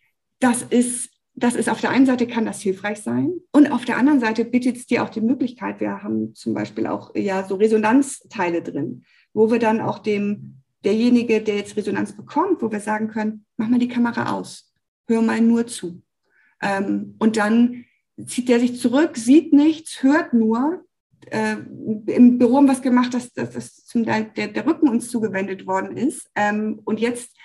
das 0.41 0.63
ist 0.63 1.11
das 1.41 1.56
ist 1.56 1.69
auf 1.69 1.82
der 1.82 1.89
einen 1.89 2.06
Seite 2.06 2.27
kann 2.27 2.45
das 2.45 2.62
hilfreich 2.62 2.99
sein 2.99 3.34
und 3.51 3.71
auf 3.71 3.84
der 3.84 3.97
anderen 3.97 4.19
Seite 4.19 4.45
bietet 4.45 4.77
es 4.77 4.86
dir 4.86 5.04
auch 5.04 5.10
die 5.10 5.21
Möglichkeit, 5.21 5.80
wir 5.80 6.04
haben 6.04 6.36
zum 6.36 6.54
Beispiel 6.54 6.86
auch 6.88 7.15
ja 7.15 7.43
so 7.47 7.56
Resonanzteile 7.56 8.62
drin, 8.62 9.04
wo 9.34 9.51
wir 9.51 9.60
dann 9.60 9.82
auch 9.82 9.99
dem, 9.99 10.62
derjenige, 10.86 11.41
der 11.41 11.56
jetzt 11.56 11.75
Resonanz 11.75 12.15
bekommt, 12.15 12.62
wo 12.62 12.71
wir 12.71 12.80
sagen 12.80 13.08
können, 13.08 13.45
mach 13.58 13.67
mal 13.67 13.80
die 13.80 13.88
Kamera 13.88 14.32
aus, 14.34 14.71
hör 15.08 15.21
mal 15.21 15.41
nur 15.41 15.65
zu. 15.65 16.04
Ähm, 16.62 17.15
und 17.17 17.38
dann 17.38 17.86
zieht 18.23 18.47
der 18.47 18.60
sich 18.60 18.80
zurück, 18.80 19.17
sieht 19.17 19.51
nichts, 19.51 20.04
hört 20.04 20.34
nur. 20.34 20.86
Äh, 21.27 21.56
Im 22.06 22.38
Büro 22.38 22.58
haben 22.58 22.65
wir 22.65 22.73
was 22.73 22.84
gemacht, 22.84 23.15
dass, 23.15 23.34
dass, 23.34 23.51
dass 23.51 23.86
zum 23.86 24.04
der, 24.04 24.21
der 24.23 24.65
Rücken 24.67 24.89
uns 24.89 25.10
zugewendet 25.10 25.65
worden 25.65 25.97
ist. 25.97 26.30
Ähm, 26.36 26.82
und 26.84 26.99
jetzt 26.99 27.36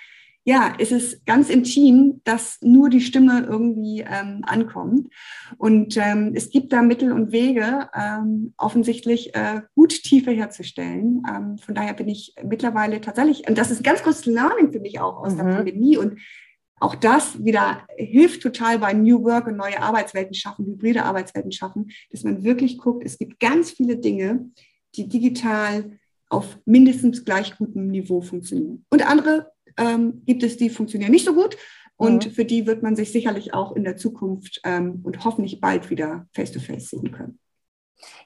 ja, 0.47 0.73
es 0.79 0.93
ist 0.93 1.25
ganz 1.25 1.49
intim, 1.49 2.21
dass 2.23 2.61
nur 2.61 2.89
die 2.89 3.01
Stimme 3.01 3.45
irgendwie 3.49 3.99
ähm, 3.99 4.43
ankommt. 4.43 5.13
Und 5.57 5.97
ähm, 5.97 6.31
es 6.35 6.51
gibt 6.51 6.71
da 6.71 6.81
Mittel 6.81 7.11
und 7.11 7.33
Wege, 7.33 7.89
ähm, 7.93 8.53
offensichtlich 8.55 9.35
äh, 9.35 9.59
gut 9.75 9.89
Tiefe 9.89 10.31
herzustellen. 10.31 11.21
Ähm, 11.29 11.57
von 11.57 11.75
daher 11.75 11.93
bin 11.93 12.07
ich 12.07 12.33
mittlerweile 12.41 13.01
tatsächlich, 13.01 13.45
und 13.49 13.57
das 13.57 13.71
ist 13.71 13.81
ein 13.81 13.83
ganz 13.83 14.03
großes 14.03 14.25
Learning 14.25 14.71
für 14.71 14.79
mich 14.79 15.01
auch 15.01 15.17
aus 15.17 15.33
mhm. 15.33 15.37
der 15.37 15.43
Pandemie. 15.43 15.97
Und 15.97 16.21
auch 16.79 16.95
das 16.95 17.43
wieder 17.43 17.85
hilft 17.97 18.41
total 18.41 18.79
bei 18.79 18.93
New 18.93 19.25
Work 19.25 19.47
und 19.47 19.57
neue 19.57 19.81
Arbeitswelten 19.81 20.33
schaffen, 20.33 20.65
hybride 20.65 21.03
Arbeitswelten 21.03 21.51
schaffen, 21.51 21.91
dass 22.09 22.23
man 22.23 22.45
wirklich 22.45 22.77
guckt, 22.77 23.03
es 23.03 23.17
gibt 23.17 23.41
ganz 23.41 23.71
viele 23.71 23.97
Dinge, 23.97 24.49
die 24.95 25.09
digital 25.09 25.99
auf 26.29 26.57
mindestens 26.63 27.25
gleich 27.25 27.57
gutem 27.57 27.89
Niveau 27.89 28.21
funktionieren. 28.21 28.85
Und 28.89 29.05
andere 29.05 29.51
ähm, 29.77 30.23
gibt 30.25 30.43
es, 30.43 30.57
die 30.57 30.69
funktionieren 30.69 31.11
nicht 31.11 31.25
so 31.25 31.33
gut. 31.33 31.57
Und 31.95 32.27
mhm. 32.27 32.31
für 32.31 32.45
die 32.45 32.67
wird 32.67 32.83
man 32.83 32.95
sich 32.95 33.11
sicherlich 33.11 33.53
auch 33.53 33.75
in 33.75 33.83
der 33.83 33.97
Zukunft 33.97 34.61
ähm, 34.63 35.01
und 35.03 35.25
hoffentlich 35.25 35.59
bald 35.59 35.89
wieder 35.89 36.27
face-to-face 36.33 36.83
-face 36.83 36.89
sehen 36.89 37.11
können. 37.11 37.39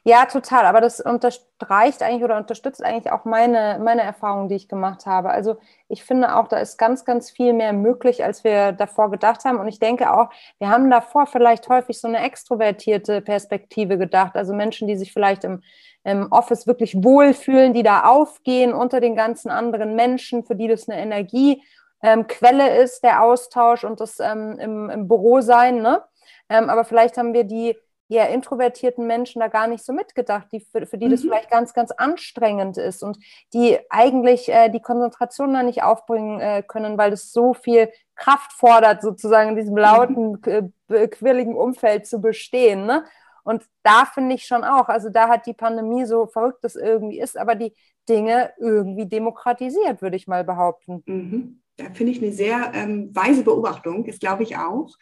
Ja, 0.04 0.26
total. 0.26 0.66
Aber 0.66 0.82
das 0.82 1.00
unterstreicht 1.00 2.02
eigentlich 2.04 2.24
oder 2.24 2.38
unterstützt 2.38 2.84
eigentlich 2.84 3.12
auch 3.12 3.24
meine, 3.24 3.80
meine 3.82 4.02
Erfahrungen, 4.02 4.50
die 4.50 4.56
ich 4.56 4.68
gemacht 4.68 5.06
habe. 5.06 5.30
Also 5.30 5.58
ich 5.88 6.04
finde 6.04 6.36
auch, 6.36 6.48
da 6.48 6.58
ist 6.58 6.78
ganz, 6.78 7.06
ganz 7.06 7.30
viel 7.32 7.54
mehr 7.54 7.72
möglich, 7.72 8.24
als 8.24 8.44
wir 8.44 8.72
davor 8.74 9.12
gedacht 9.12 9.46
haben. 9.46 9.60
Und 9.60 9.68
ich 9.68 9.80
denke 9.80 10.12
auch, 10.12 10.30
wir 10.60 10.70
haben 10.70 10.90
davor 10.90 11.28
vielleicht 11.28 11.70
häufig 11.70 12.00
so 12.00 12.08
eine 12.08 12.20
extrovertierte 12.20 13.22
Perspektive 13.22 13.98
gedacht. 13.98 14.36
Also 14.36 14.54
Menschen, 14.54 14.88
die 14.88 14.98
sich 14.98 15.14
vielleicht 15.14 15.44
im, 15.44 15.62
im 16.04 16.32
Office 16.32 16.68
wirklich 16.68 17.04
wohlfühlen, 17.04 17.74
die 17.74 17.84
da 17.84 18.06
aufgehen 18.06 18.74
unter 18.74 19.00
den 19.00 19.16
ganzen 19.16 19.50
anderen 19.50 19.96
Menschen, 19.96 20.44
für 20.44 20.56
die 20.56 20.68
das 20.68 20.90
eine 20.90 21.00
Energiequelle 21.00 21.62
ähm, 22.02 22.84
ist, 22.84 23.04
der 23.04 23.24
Austausch 23.24 23.84
und 23.84 24.00
das 24.00 24.20
ähm, 24.20 24.58
im, 24.60 24.90
im 24.90 25.08
Büro 25.08 25.42
sein. 25.42 25.82
Ne? 25.82 26.02
Ähm, 26.50 26.70
aber 26.70 26.86
vielleicht 26.86 27.18
haben 27.18 27.34
wir 27.34 27.44
die 27.44 27.76
eher 28.12 28.30
introvertierten 28.30 29.08
Menschen 29.08 29.40
da 29.40 29.48
gar 29.48 29.68
nicht 29.68 29.86
so 29.86 29.94
mitgedacht, 29.94 30.48
die, 30.52 30.60
für, 30.60 30.86
für 30.86 30.98
die 30.98 31.06
mhm. 31.06 31.12
das 31.12 31.22
vielleicht 31.22 31.50
ganz, 31.50 31.74
ganz 31.74 31.92
anstrengend 31.92 32.78
ist 32.78 33.04
und 33.04 33.18
die 33.54 33.80
eigentlich 33.90 34.50
äh, 34.50 34.70
die 34.70 34.82
Konzentration 34.82 35.54
da 35.54 35.64
nicht 35.64 35.84
aufbringen 35.84 36.40
äh, 36.42 36.62
können, 36.62 36.98
weil 36.98 37.12
das 37.12 37.32
so 37.32 37.54
viel 37.54 37.90
Kraft 38.16 38.52
fordert, 38.54 39.02
sozusagen 39.02 39.52
in 39.52 39.56
diesem 39.56 39.78
lauten, 39.78 40.42
mhm. 40.46 40.74
äh, 40.90 41.08
quirligen 41.08 41.56
Umfeld 41.56 42.06
zu 42.06 42.20
bestehen. 42.20 42.86
Ne? 42.86 43.06
Und 43.44 43.64
da 43.84 44.06
finde 44.06 44.36
ich 44.36 44.46
schon 44.46 44.64
auch, 44.64 44.88
also 44.90 45.10
da 45.10 45.30
hat 45.30 45.46
die 45.46 45.54
Pandemie 45.54 46.06
so 46.06 46.28
verrückt 46.28 46.64
es 46.64 46.76
irgendwie 46.76 47.20
ist, 47.20 47.38
aber 47.38 47.56
die 47.56 47.74
Dinge 48.08 48.52
irgendwie 48.60 49.06
demokratisiert, 49.06 50.02
würde 50.02 50.18
ich 50.18 50.28
mal 50.28 50.44
behaupten. 50.44 51.04
Mhm. 51.06 51.62
Da 51.78 51.86
finde 51.94 52.12
ich 52.12 52.22
eine 52.22 52.32
sehr 52.32 52.72
ähm, 52.76 53.16
weise 53.16 53.44
Beobachtung, 53.44 54.06
ist 54.06 54.20
glaube 54.20 54.44
ich 54.44 54.58
auch. 54.58 54.96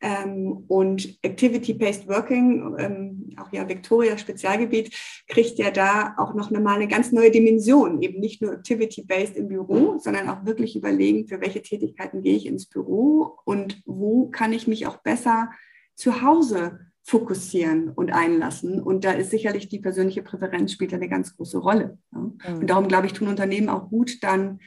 Ähm, 0.00 0.64
und 0.68 1.18
Activity-Based 1.22 2.08
Working, 2.08 2.74
ähm, 2.78 3.36
auch 3.38 3.52
ja 3.52 3.68
Victoria 3.68 4.16
Spezialgebiet, 4.16 4.94
kriegt 5.28 5.58
ja 5.58 5.70
da 5.70 6.14
auch 6.18 6.34
noch 6.34 6.50
mal 6.50 6.74
eine 6.74 6.88
ganz 6.88 7.12
neue 7.12 7.30
Dimension. 7.30 8.02
Eben 8.02 8.20
nicht 8.20 8.42
nur 8.42 8.52
Activity-Based 8.52 9.36
im 9.36 9.48
Büro, 9.48 9.98
sondern 9.98 10.28
auch 10.28 10.44
wirklich 10.44 10.74
überlegen, 10.74 11.28
für 11.28 11.40
welche 11.40 11.62
Tätigkeiten 11.62 12.22
gehe 12.22 12.36
ich 12.36 12.46
ins 12.46 12.66
Büro 12.66 13.38
und 13.44 13.80
wo 13.84 14.28
kann 14.30 14.52
ich 14.52 14.66
mich 14.66 14.86
auch 14.86 14.98
besser 14.98 15.50
zu 15.94 16.22
Hause 16.22 16.80
fokussieren 17.04 17.90
und 17.90 18.12
einlassen. 18.12 18.80
Und 18.80 19.04
da 19.04 19.12
ist 19.12 19.30
sicherlich 19.30 19.68
die 19.68 19.80
persönliche 19.80 20.22
Präferenz 20.22 20.72
spielt 20.72 20.94
eine 20.94 21.08
ganz 21.08 21.36
große 21.36 21.58
Rolle. 21.58 21.98
Ja. 22.12 22.18
Mhm. 22.18 22.58
Und 22.60 22.70
darum, 22.70 22.88
glaube 22.88 23.06
ich, 23.06 23.12
tun 23.12 23.28
Unternehmen 23.28 23.68
auch 23.68 23.88
gut, 23.88 24.22
dann 24.22 24.60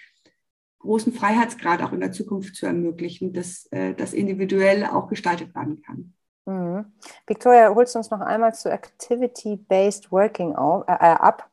großen 0.80 1.14
Freiheitsgrad 1.14 1.82
auch 1.82 1.94
in 1.94 2.00
der 2.00 2.12
Zukunft 2.12 2.56
zu 2.56 2.66
ermöglichen, 2.66 3.34
dass 3.34 3.68
äh, 3.72 3.94
das 3.96 4.14
individuell 4.14 4.86
auch 4.86 5.08
gestaltet 5.08 5.56
werden 5.56 5.82
kann. 5.82 6.14
Mhm. 6.46 6.86
Victoria, 7.26 7.74
holst 7.74 7.96
du 7.96 8.00
uns 8.00 8.12
noch 8.12 8.22
einmal 8.22 8.54
zu 8.54 8.70
Activity-Based 8.70 10.12
Working 10.12 10.56
auf, 10.56 10.88
äh, 10.88 10.94
äh, 10.94 11.16
ab? 11.16 11.50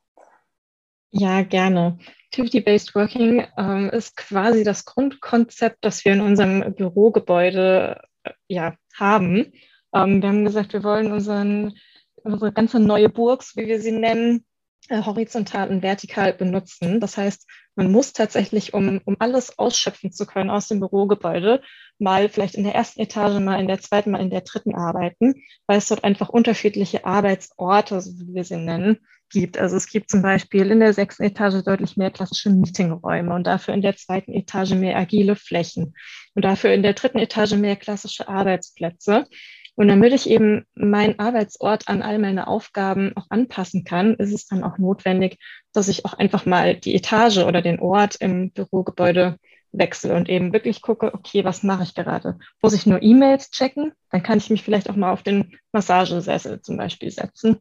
Ja, 1.10 1.42
gerne. 1.42 1.98
Activity-Based 2.26 2.94
Working 2.94 3.46
ähm, 3.56 3.90
ist 3.90 4.16
quasi 4.16 4.64
das 4.64 4.84
Grundkonzept, 4.84 5.78
das 5.82 6.04
wir 6.04 6.12
in 6.12 6.20
unserem 6.20 6.74
Bürogebäude 6.74 8.02
äh, 8.24 8.32
ja, 8.48 8.74
haben. 8.98 9.52
Ähm, 9.94 10.22
wir 10.22 10.28
haben 10.28 10.44
gesagt, 10.44 10.72
wir 10.72 10.84
wollen 10.84 11.12
unseren, 11.12 11.74
unsere 12.22 12.52
ganze 12.52 12.80
neue 12.80 13.08
Burg, 13.08 13.44
wie 13.56 13.66
wir 13.66 13.80
sie 13.80 13.92
nennen, 13.92 14.44
äh, 14.88 15.02
horizontal 15.02 15.70
und 15.70 15.82
vertikal 15.82 16.32
benutzen. 16.32 17.00
Das 17.00 17.16
heißt, 17.16 17.46
man 17.76 17.90
muss 17.90 18.12
tatsächlich, 18.12 18.74
um, 18.74 19.00
um 19.04 19.16
alles 19.18 19.58
ausschöpfen 19.58 20.12
zu 20.12 20.26
können 20.26 20.50
aus 20.50 20.68
dem 20.68 20.80
Bürogebäude, 20.80 21.62
mal 21.98 22.28
vielleicht 22.28 22.56
in 22.56 22.64
der 22.64 22.74
ersten 22.74 23.00
Etage, 23.00 23.40
mal 23.40 23.60
in 23.60 23.68
der 23.68 23.80
zweiten, 23.80 24.10
mal 24.10 24.20
in 24.20 24.30
der 24.30 24.42
dritten 24.42 24.74
arbeiten, 24.74 25.34
weil 25.66 25.78
es 25.78 25.88
dort 25.88 26.04
einfach 26.04 26.28
unterschiedliche 26.28 27.04
Arbeitsorte, 27.04 28.00
so 28.00 28.10
wie 28.18 28.34
wir 28.34 28.44
sie 28.44 28.56
nennen, 28.56 28.98
gibt. 29.32 29.58
Also 29.58 29.76
es 29.76 29.86
gibt 29.88 30.10
zum 30.10 30.22
Beispiel 30.22 30.70
in 30.70 30.80
der 30.80 30.92
sechsten 30.92 31.24
Etage 31.24 31.64
deutlich 31.64 31.96
mehr 31.96 32.10
klassische 32.10 32.50
Meetingräume 32.50 33.34
und 33.34 33.46
dafür 33.46 33.74
in 33.74 33.82
der 33.82 33.96
zweiten 33.96 34.32
Etage 34.32 34.74
mehr 34.74 34.96
agile 34.96 35.34
Flächen 35.34 35.94
und 36.34 36.44
dafür 36.44 36.72
in 36.72 36.82
der 36.82 36.92
dritten 36.92 37.18
Etage 37.18 37.54
mehr 37.54 37.76
klassische 37.76 38.28
Arbeitsplätze. 38.28 39.26
Und 39.74 39.88
damit 39.88 40.12
ich 40.12 40.28
eben 40.28 40.66
meinen 40.74 41.18
Arbeitsort 41.18 41.88
an 41.88 42.02
all 42.02 42.18
meine 42.18 42.46
Aufgaben 42.46 43.12
auch 43.16 43.26
anpassen 43.30 43.84
kann, 43.84 44.14
ist 44.14 44.32
es 44.32 44.46
dann 44.46 44.64
auch 44.64 44.76
notwendig, 44.76 45.38
dass 45.72 45.88
ich 45.88 46.04
auch 46.04 46.12
einfach 46.12 46.44
mal 46.44 46.76
die 46.76 46.94
Etage 46.94 47.38
oder 47.38 47.62
den 47.62 47.80
Ort 47.80 48.16
im 48.16 48.50
Bürogebäude 48.52 49.38
wechsle 49.72 50.14
und 50.14 50.28
eben 50.28 50.52
wirklich 50.52 50.82
gucke, 50.82 51.14
okay, 51.14 51.44
was 51.44 51.62
mache 51.62 51.84
ich 51.84 51.94
gerade? 51.94 52.38
Muss 52.60 52.74
ich 52.74 52.86
nur 52.86 53.02
E-Mails 53.02 53.50
checken? 53.50 53.92
Dann 54.10 54.22
kann 54.22 54.38
ich 54.38 54.50
mich 54.50 54.62
vielleicht 54.62 54.90
auch 54.90 54.96
mal 54.96 55.12
auf 55.12 55.22
den 55.22 55.58
Massagesessel 55.72 56.60
zum 56.60 56.76
Beispiel 56.76 57.10
setzen. 57.10 57.58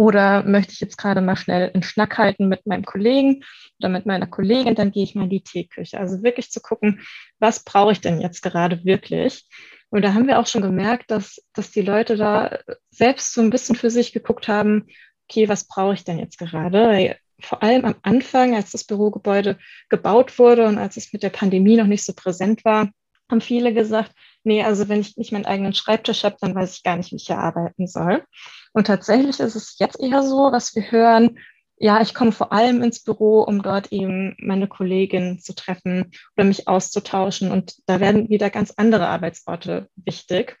Oder 0.00 0.44
möchte 0.44 0.72
ich 0.72 0.80
jetzt 0.80 0.96
gerade 0.96 1.20
mal 1.20 1.36
schnell 1.36 1.72
einen 1.74 1.82
Schnack 1.82 2.16
halten 2.16 2.48
mit 2.48 2.64
meinem 2.64 2.86
Kollegen 2.86 3.44
oder 3.78 3.90
mit 3.90 4.06
meiner 4.06 4.26
Kollegin, 4.26 4.74
dann 4.74 4.92
gehe 4.92 5.04
ich 5.04 5.14
mal 5.14 5.24
in 5.24 5.28
die 5.28 5.42
Teeküche. 5.42 6.00
Also 6.00 6.22
wirklich 6.22 6.50
zu 6.50 6.62
gucken, 6.62 7.02
was 7.38 7.64
brauche 7.64 7.92
ich 7.92 8.00
denn 8.00 8.18
jetzt 8.18 8.40
gerade 8.40 8.82
wirklich? 8.82 9.46
Und 9.90 10.00
da 10.00 10.14
haben 10.14 10.26
wir 10.26 10.38
auch 10.38 10.46
schon 10.46 10.62
gemerkt, 10.62 11.10
dass, 11.10 11.44
dass 11.52 11.70
die 11.70 11.82
Leute 11.82 12.16
da 12.16 12.60
selbst 12.88 13.34
so 13.34 13.42
ein 13.42 13.50
bisschen 13.50 13.76
für 13.76 13.90
sich 13.90 14.14
geguckt 14.14 14.48
haben, 14.48 14.86
okay, 15.28 15.50
was 15.50 15.68
brauche 15.68 15.92
ich 15.92 16.04
denn 16.04 16.18
jetzt 16.18 16.38
gerade? 16.38 17.18
Vor 17.38 17.62
allem 17.62 17.84
am 17.84 17.96
Anfang, 18.00 18.54
als 18.54 18.70
das 18.70 18.84
Bürogebäude 18.84 19.58
gebaut 19.90 20.38
wurde 20.38 20.64
und 20.64 20.78
als 20.78 20.96
es 20.96 21.12
mit 21.12 21.22
der 21.22 21.28
Pandemie 21.28 21.76
noch 21.76 21.86
nicht 21.86 22.06
so 22.06 22.14
präsent 22.14 22.64
war, 22.64 22.88
haben 23.30 23.42
viele 23.42 23.74
gesagt, 23.74 24.12
nee, 24.44 24.62
also 24.62 24.88
wenn 24.88 25.00
ich 25.00 25.16
nicht 25.16 25.32
meinen 25.32 25.46
eigenen 25.46 25.74
Schreibtisch 25.74 26.24
habe, 26.24 26.36
dann 26.40 26.54
weiß 26.54 26.76
ich 26.76 26.82
gar 26.82 26.96
nicht, 26.96 27.12
wie 27.12 27.16
ich 27.16 27.26
hier 27.26 27.38
arbeiten 27.38 27.86
soll. 27.86 28.24
Und 28.72 28.86
tatsächlich 28.86 29.40
ist 29.40 29.56
es 29.56 29.78
jetzt 29.78 30.00
eher 30.00 30.22
so, 30.22 30.52
was 30.52 30.74
wir 30.74 30.90
hören, 30.90 31.38
ja, 31.82 32.02
ich 32.02 32.12
komme 32.12 32.32
vor 32.32 32.52
allem 32.52 32.82
ins 32.82 33.02
Büro, 33.02 33.42
um 33.42 33.62
dort 33.62 33.90
eben 33.90 34.36
meine 34.38 34.68
Kollegin 34.68 35.38
zu 35.38 35.54
treffen 35.54 36.12
oder 36.36 36.44
mich 36.44 36.68
auszutauschen. 36.68 37.50
Und 37.50 37.74
da 37.86 38.00
werden 38.00 38.28
wieder 38.28 38.50
ganz 38.50 38.74
andere 38.76 39.08
Arbeitsorte 39.08 39.88
wichtig. 39.96 40.58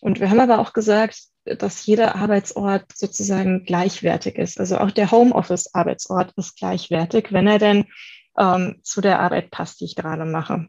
Und 0.00 0.18
wir 0.18 0.30
haben 0.30 0.40
aber 0.40 0.58
auch 0.58 0.72
gesagt, 0.72 1.18
dass 1.44 1.84
jeder 1.84 2.14
Arbeitsort 2.16 2.86
sozusagen 2.94 3.64
gleichwertig 3.64 4.36
ist. 4.36 4.58
Also 4.58 4.78
auch 4.78 4.90
der 4.90 5.10
Homeoffice-Arbeitsort 5.10 6.32
ist 6.36 6.56
gleichwertig, 6.56 7.32
wenn 7.32 7.46
er 7.46 7.58
denn 7.58 7.84
ähm, 8.38 8.80
zu 8.82 9.02
der 9.02 9.20
Arbeit 9.20 9.50
passt, 9.50 9.80
die 9.80 9.84
ich 9.84 9.96
gerade 9.96 10.24
mache. 10.24 10.68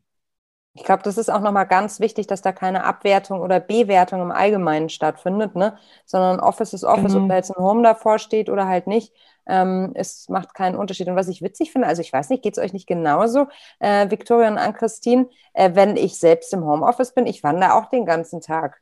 Ich 0.76 0.84
glaube, 0.84 1.04
das 1.04 1.20
ist 1.20 1.30
auch 1.30 1.42
nochmal 1.42 1.68
ganz 1.68 2.00
wichtig, 2.00 2.26
dass 2.26 2.42
da 2.42 2.52
keine 2.52 2.84
Abwertung 2.84 3.42
oder 3.42 3.60
Bewertung 3.60 4.22
im 4.22 4.32
Allgemeinen 4.32 4.90
stattfindet, 4.90 5.56
ne? 5.56 5.78
sondern 6.06 6.40
Office 6.40 6.74
ist 6.74 6.84
Office, 6.84 7.14
genau. 7.14 7.26
ob 7.26 7.30
da 7.30 7.36
jetzt 7.36 7.56
ein 7.56 7.64
Home 7.64 7.84
davor 7.84 8.18
steht 8.18 8.50
oder 8.50 8.68
halt 8.68 8.88
nicht. 8.88 9.14
Ähm, 9.46 9.92
es 9.94 10.30
macht 10.30 10.56
keinen 10.56 10.76
Unterschied. 10.76 11.08
Und 11.08 11.16
was 11.16 11.28
ich 11.28 11.44
witzig 11.44 11.72
finde, 11.72 11.88
also 11.88 12.02
ich 12.02 12.12
weiß 12.12 12.30
nicht, 12.30 12.42
geht 12.42 12.58
es 12.58 12.64
euch 12.64 12.74
nicht 12.74 12.88
genauso, 12.88 13.48
äh, 13.80 14.10
Victoria 14.10 14.48
und 14.48 14.58
Ann-Christine, 14.58 15.28
äh, 15.54 15.72
wenn 15.76 15.96
ich 15.96 16.18
selbst 16.18 16.52
im 16.54 16.66
Homeoffice 16.66 17.14
bin, 17.14 17.28
ich 17.28 17.44
wandere 17.44 17.76
auch 17.76 17.86
den 17.88 18.06
ganzen 18.06 18.42
Tag. 18.42 18.82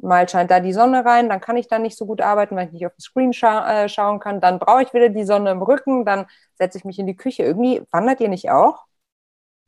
Mal 0.00 0.28
scheint 0.28 0.50
da 0.50 0.58
die 0.60 0.72
Sonne 0.72 1.04
rein, 1.04 1.28
dann 1.28 1.40
kann 1.40 1.56
ich 1.56 1.68
da 1.68 1.78
nicht 1.78 1.96
so 1.96 2.06
gut 2.06 2.20
arbeiten, 2.20 2.56
weil 2.56 2.66
ich 2.66 2.72
nicht 2.72 2.86
auf 2.86 2.94
den 2.94 3.00
Screen 3.00 3.32
scha 3.32 3.84
äh, 3.84 3.88
schauen 3.88 4.18
kann. 4.18 4.40
Dann 4.40 4.58
brauche 4.58 4.82
ich 4.82 4.92
wieder 4.92 5.08
die 5.08 5.24
Sonne 5.24 5.50
im 5.50 5.62
Rücken, 5.62 6.04
dann 6.04 6.26
setze 6.54 6.78
ich 6.78 6.84
mich 6.84 6.98
in 6.98 7.06
die 7.06 7.16
Küche. 7.16 7.44
Irgendwie 7.44 7.82
wandert 7.92 8.20
ihr 8.20 8.28
nicht 8.28 8.50
auch? 8.50 8.87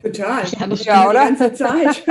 Total. 0.03 0.45
Ja, 0.59 0.67
das 0.67 0.85
ja 0.85 1.11
oder? 1.11 1.21
Die 1.21 1.37
ganze 1.37 1.53
Zeit. 1.53 2.05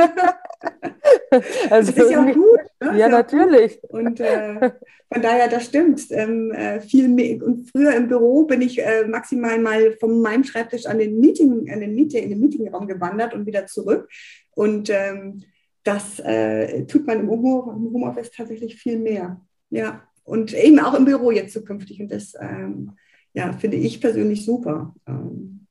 also 1.70 1.92
das 1.92 2.06
ist 2.06 2.12
ja 2.12 2.32
gut. 2.32 2.60
Ne? 2.82 3.00
Ja, 3.00 3.10
natürlich. 3.10 3.82
Und 3.84 4.20
äh, 4.20 4.72
von 5.12 5.22
daher, 5.22 5.48
das 5.48 5.66
stimmt. 5.66 6.06
Ähm, 6.12 6.52
äh, 6.52 6.82
viel 6.82 7.08
mehr, 7.08 7.44
und 7.44 7.70
früher 7.70 7.96
im 7.96 8.08
Büro 8.08 8.44
bin 8.44 8.62
ich 8.62 8.80
äh, 8.80 9.06
maximal 9.08 9.58
mal 9.60 9.94
von 10.00 10.22
meinem 10.22 10.44
Schreibtisch 10.44 10.86
an 10.86 11.00
den 11.00 11.20
Meeting, 11.20 11.70
an 11.72 11.80
den 11.80 11.96
Meeting, 11.96 12.24
in 12.24 12.30
den 12.30 12.40
Meetingraum 12.40 12.88
gewandert 12.88 13.34
und 13.34 13.46
wieder 13.48 13.66
zurück. 13.66 14.08
Und 14.52 14.90
ähm, 14.90 15.44
das 15.84 16.20
äh, 16.20 16.86
tut 16.86 17.08
man 17.08 17.22
im 17.22 17.30
Homeoffice 17.30 18.32
tatsächlich 18.32 18.76
viel 18.76 19.00
mehr. 19.00 19.42
Ja. 19.72 20.04
Und 20.24 20.54
eben 20.54 20.80
auch 20.80 20.94
im 20.94 21.06
Büro 21.06 21.32
jetzt 21.32 21.54
zukünftig. 21.54 22.02
Und 22.02 22.12
das 22.12 22.34
ähm, 22.40 22.92
ja, 23.34 23.52
finde 23.54 23.78
ich 23.78 24.00
persönlich 24.00 24.46
super. 24.46 24.94
Ähm, 25.08 25.66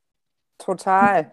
Total. 0.58 1.30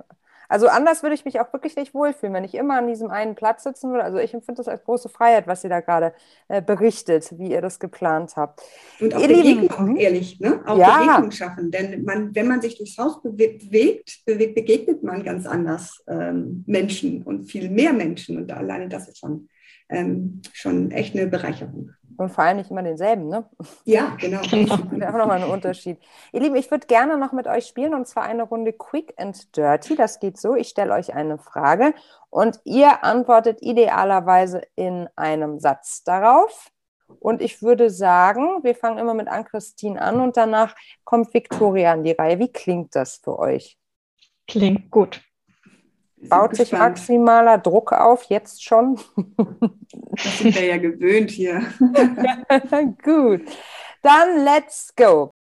Also 0.49 0.67
anders 0.67 1.03
würde 1.03 1.15
ich 1.15 1.25
mich 1.25 1.39
auch 1.39 1.51
wirklich 1.53 1.75
nicht 1.75 1.93
wohlfühlen, 1.93 2.33
wenn 2.33 2.43
ich 2.43 2.55
immer 2.55 2.77
an 2.77 2.87
diesem 2.87 3.09
einen 3.09 3.35
Platz 3.35 3.63
sitzen 3.63 3.91
würde. 3.91 4.03
Also 4.03 4.17
ich 4.17 4.33
empfinde 4.33 4.57
das 4.57 4.67
als 4.67 4.83
große 4.83 5.09
Freiheit, 5.09 5.47
was 5.47 5.63
ihr 5.63 5.69
da 5.69 5.79
gerade 5.79 6.13
äh, 6.47 6.61
berichtet, 6.61 7.37
wie 7.37 7.51
ihr 7.51 7.61
das 7.61 7.79
geplant 7.79 8.35
habt. 8.35 8.61
Und 8.99 9.15
auch 9.15 9.21
ihr 9.21 9.27
Begegnung, 9.27 9.87
Lieben, 9.87 9.97
ehrlich, 9.97 10.39
ne? 10.39 10.61
Auch 10.65 10.77
ja. 10.77 10.99
Begegnung 10.99 11.31
schaffen. 11.31 11.71
Denn 11.71 12.03
man, 12.03 12.33
wenn 12.35 12.47
man 12.47 12.61
sich 12.61 12.77
durchs 12.77 12.97
Haus 12.97 13.21
bewegt, 13.21 14.25
bewegt 14.25 14.55
begegnet 14.55 15.03
man 15.03 15.23
ganz 15.23 15.45
anders 15.45 16.03
ähm, 16.07 16.63
Menschen 16.67 17.23
und 17.23 17.45
viel 17.45 17.69
mehr 17.69 17.93
Menschen. 17.93 18.37
Und 18.37 18.51
alleine 18.51 18.89
das 18.89 19.07
ist 19.07 19.19
schon, 19.19 19.49
ähm, 19.89 20.41
schon 20.53 20.91
echt 20.91 21.15
eine 21.15 21.27
Bereicherung. 21.27 21.91
Und 22.17 22.29
vor 22.29 22.43
allem 22.43 22.57
nicht 22.57 22.71
immer 22.71 22.83
denselben, 22.83 23.27
ne? 23.27 23.49
Ja, 23.83 24.15
genau. 24.19 24.41
Das 24.41 24.53
ist 24.53 24.71
auch 24.71 25.17
nochmal 25.17 25.43
ein 25.43 25.49
Unterschied. 25.49 25.99
Ihr 26.31 26.41
Lieben, 26.41 26.55
ich 26.55 26.71
würde 26.71 26.87
gerne 26.87 27.17
noch 27.17 27.33
mit 27.33 27.47
euch 27.47 27.65
spielen 27.65 27.93
und 27.93 28.07
zwar 28.07 28.23
eine 28.23 28.43
Runde 28.43 28.73
Quick 28.73 29.13
and 29.17 29.55
Dirty. 29.55 29.95
Das 29.95 30.19
geht 30.19 30.37
so, 30.37 30.55
ich 30.55 30.69
stelle 30.69 30.93
euch 30.93 31.13
eine 31.13 31.37
Frage 31.37 31.93
und 32.29 32.59
ihr 32.63 33.03
antwortet 33.03 33.61
idealerweise 33.61 34.61
in 34.75 35.09
einem 35.15 35.59
Satz 35.59 36.03
darauf. 36.03 36.71
Und 37.19 37.41
ich 37.41 37.61
würde 37.61 37.89
sagen, 37.89 38.63
wir 38.63 38.75
fangen 38.75 38.97
immer 38.97 39.13
mit 39.13 39.27
Ann-Christine 39.27 40.01
an 40.01 40.21
und 40.21 40.37
danach 40.37 40.75
kommt 41.03 41.33
Victoria 41.33 41.91
an 41.93 42.03
die 42.03 42.13
Reihe. 42.13 42.39
Wie 42.39 42.51
klingt 42.51 42.95
das 42.95 43.17
für 43.17 43.37
euch? 43.37 43.77
Klingt 44.47 44.89
gut. 44.91 45.21
Baut 46.29 46.55
sich 46.55 46.71
maximaler 46.71 47.57
Druck 47.57 47.91
auf, 47.91 48.23
jetzt 48.23 48.63
schon? 48.63 48.99
Das 50.11 50.37
sind 50.39 50.55
wir 50.55 50.65
ja 50.65 50.77
gewöhnt 50.77 51.31
hier. 51.31 51.61
gut. 53.03 53.41
Dann 54.01 54.43
let's 54.43 54.93
go. 54.95 55.31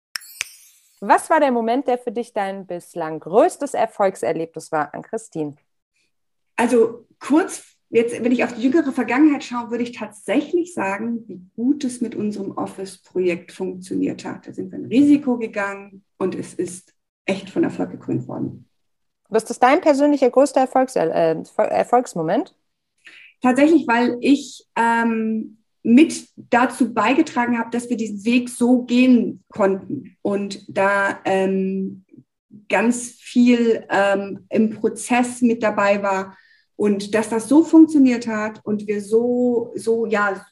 Was 1.01 1.29
war 1.29 1.39
der 1.39 1.51
Moment, 1.51 1.87
der 1.87 1.97
für 1.97 2.11
dich 2.11 2.33
dein 2.33 2.65
bislang 2.65 3.19
größtes 3.19 3.73
Erfolgserlebnis 3.73 4.71
war, 4.71 4.93
an 4.93 5.01
Christine? 5.01 5.55
Also 6.55 7.05
kurz 7.19 7.75
Jetzt, 7.89 8.21
wenn 8.21 8.31
ich 8.31 8.43
auf 8.43 8.53
die 8.53 8.63
jüngere 8.63 8.91
Vergangenheit 8.91 9.43
schaue, 9.43 9.69
würde 9.69 9.83
ich 9.83 9.91
tatsächlich 9.91 10.73
sagen, 10.73 11.23
wie 11.27 11.39
gut 11.55 11.83
es 11.83 12.01
mit 12.01 12.13
unserem 12.13 12.51
Office-Projekt 12.51 13.51
funktioniert 13.51 14.25
hat. 14.25 14.47
Da 14.47 14.53
sind 14.53 14.71
wir 14.71 14.79
ein 14.79 14.85
Risiko 14.85 15.37
gegangen 15.37 16.03
und 16.17 16.35
es 16.35 16.53
ist 16.55 16.93
echt 17.25 17.49
von 17.49 17.63
Erfolg 17.63 17.91
gekrönt 17.91 18.27
worden. 18.27 18.67
Was 19.29 19.43
ist 19.49 19.61
dein 19.61 19.81
persönlicher 19.81 20.29
größter 20.29 20.61
Erfolgs 20.61 20.95
äh, 20.95 21.35
Erfolgsmoment? 21.57 22.55
Tatsächlich, 23.41 23.87
weil 23.87 24.17
ich 24.21 24.65
ähm, 24.75 25.57
mit 25.83 26.27
dazu 26.35 26.93
beigetragen 26.93 27.59
habe, 27.59 27.69
dass 27.69 27.89
wir 27.89 27.97
diesen 27.97 28.25
Weg 28.25 28.49
so 28.49 28.83
gehen 28.83 29.43
konnten 29.49 30.17
und 30.21 30.65
da 30.67 31.19
ähm, 31.25 32.05
ganz 32.69 33.11
viel 33.11 33.85
ähm, 33.89 34.45
im 34.49 34.71
Prozess 34.71 35.41
mit 35.41 35.61
dabei 35.61 36.01
war 36.01 36.35
und 36.75 37.13
dass 37.13 37.29
das 37.29 37.47
so 37.47 37.63
funktioniert 37.63 38.27
hat 38.27 38.61
und 38.63 38.87
wir 38.87 39.01
so, 39.01 39.73
so, 39.75 40.05
ja, 40.05 40.45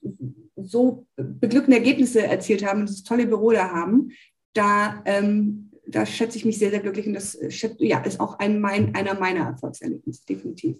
so 0.56 1.06
beglückende 1.16 1.78
Ergebnisse 1.78 2.26
erzielt 2.28 2.66
haben 2.66 2.82
und 2.82 2.90
das 2.90 3.04
tolle 3.04 3.26
Büro 3.26 3.52
da 3.52 3.72
haben, 3.72 4.12
da, 4.54 5.02
ähm, 5.06 5.63
da 5.94 6.06
schätze 6.06 6.38
ich 6.38 6.46
mich 6.46 6.60
sehr, 6.60 6.70
sehr 6.70 6.80
glücklich 6.80 7.08
und 7.08 7.14
das 7.14 7.38
ja, 7.78 8.00
ist 8.00 8.20
auch 8.20 8.40
ein, 8.40 8.60
mein, 8.60 8.96
einer 8.96 9.14
meiner 9.14 9.46
Erfolgserlebnisse, 9.48 10.26
definitiv. 10.26 10.78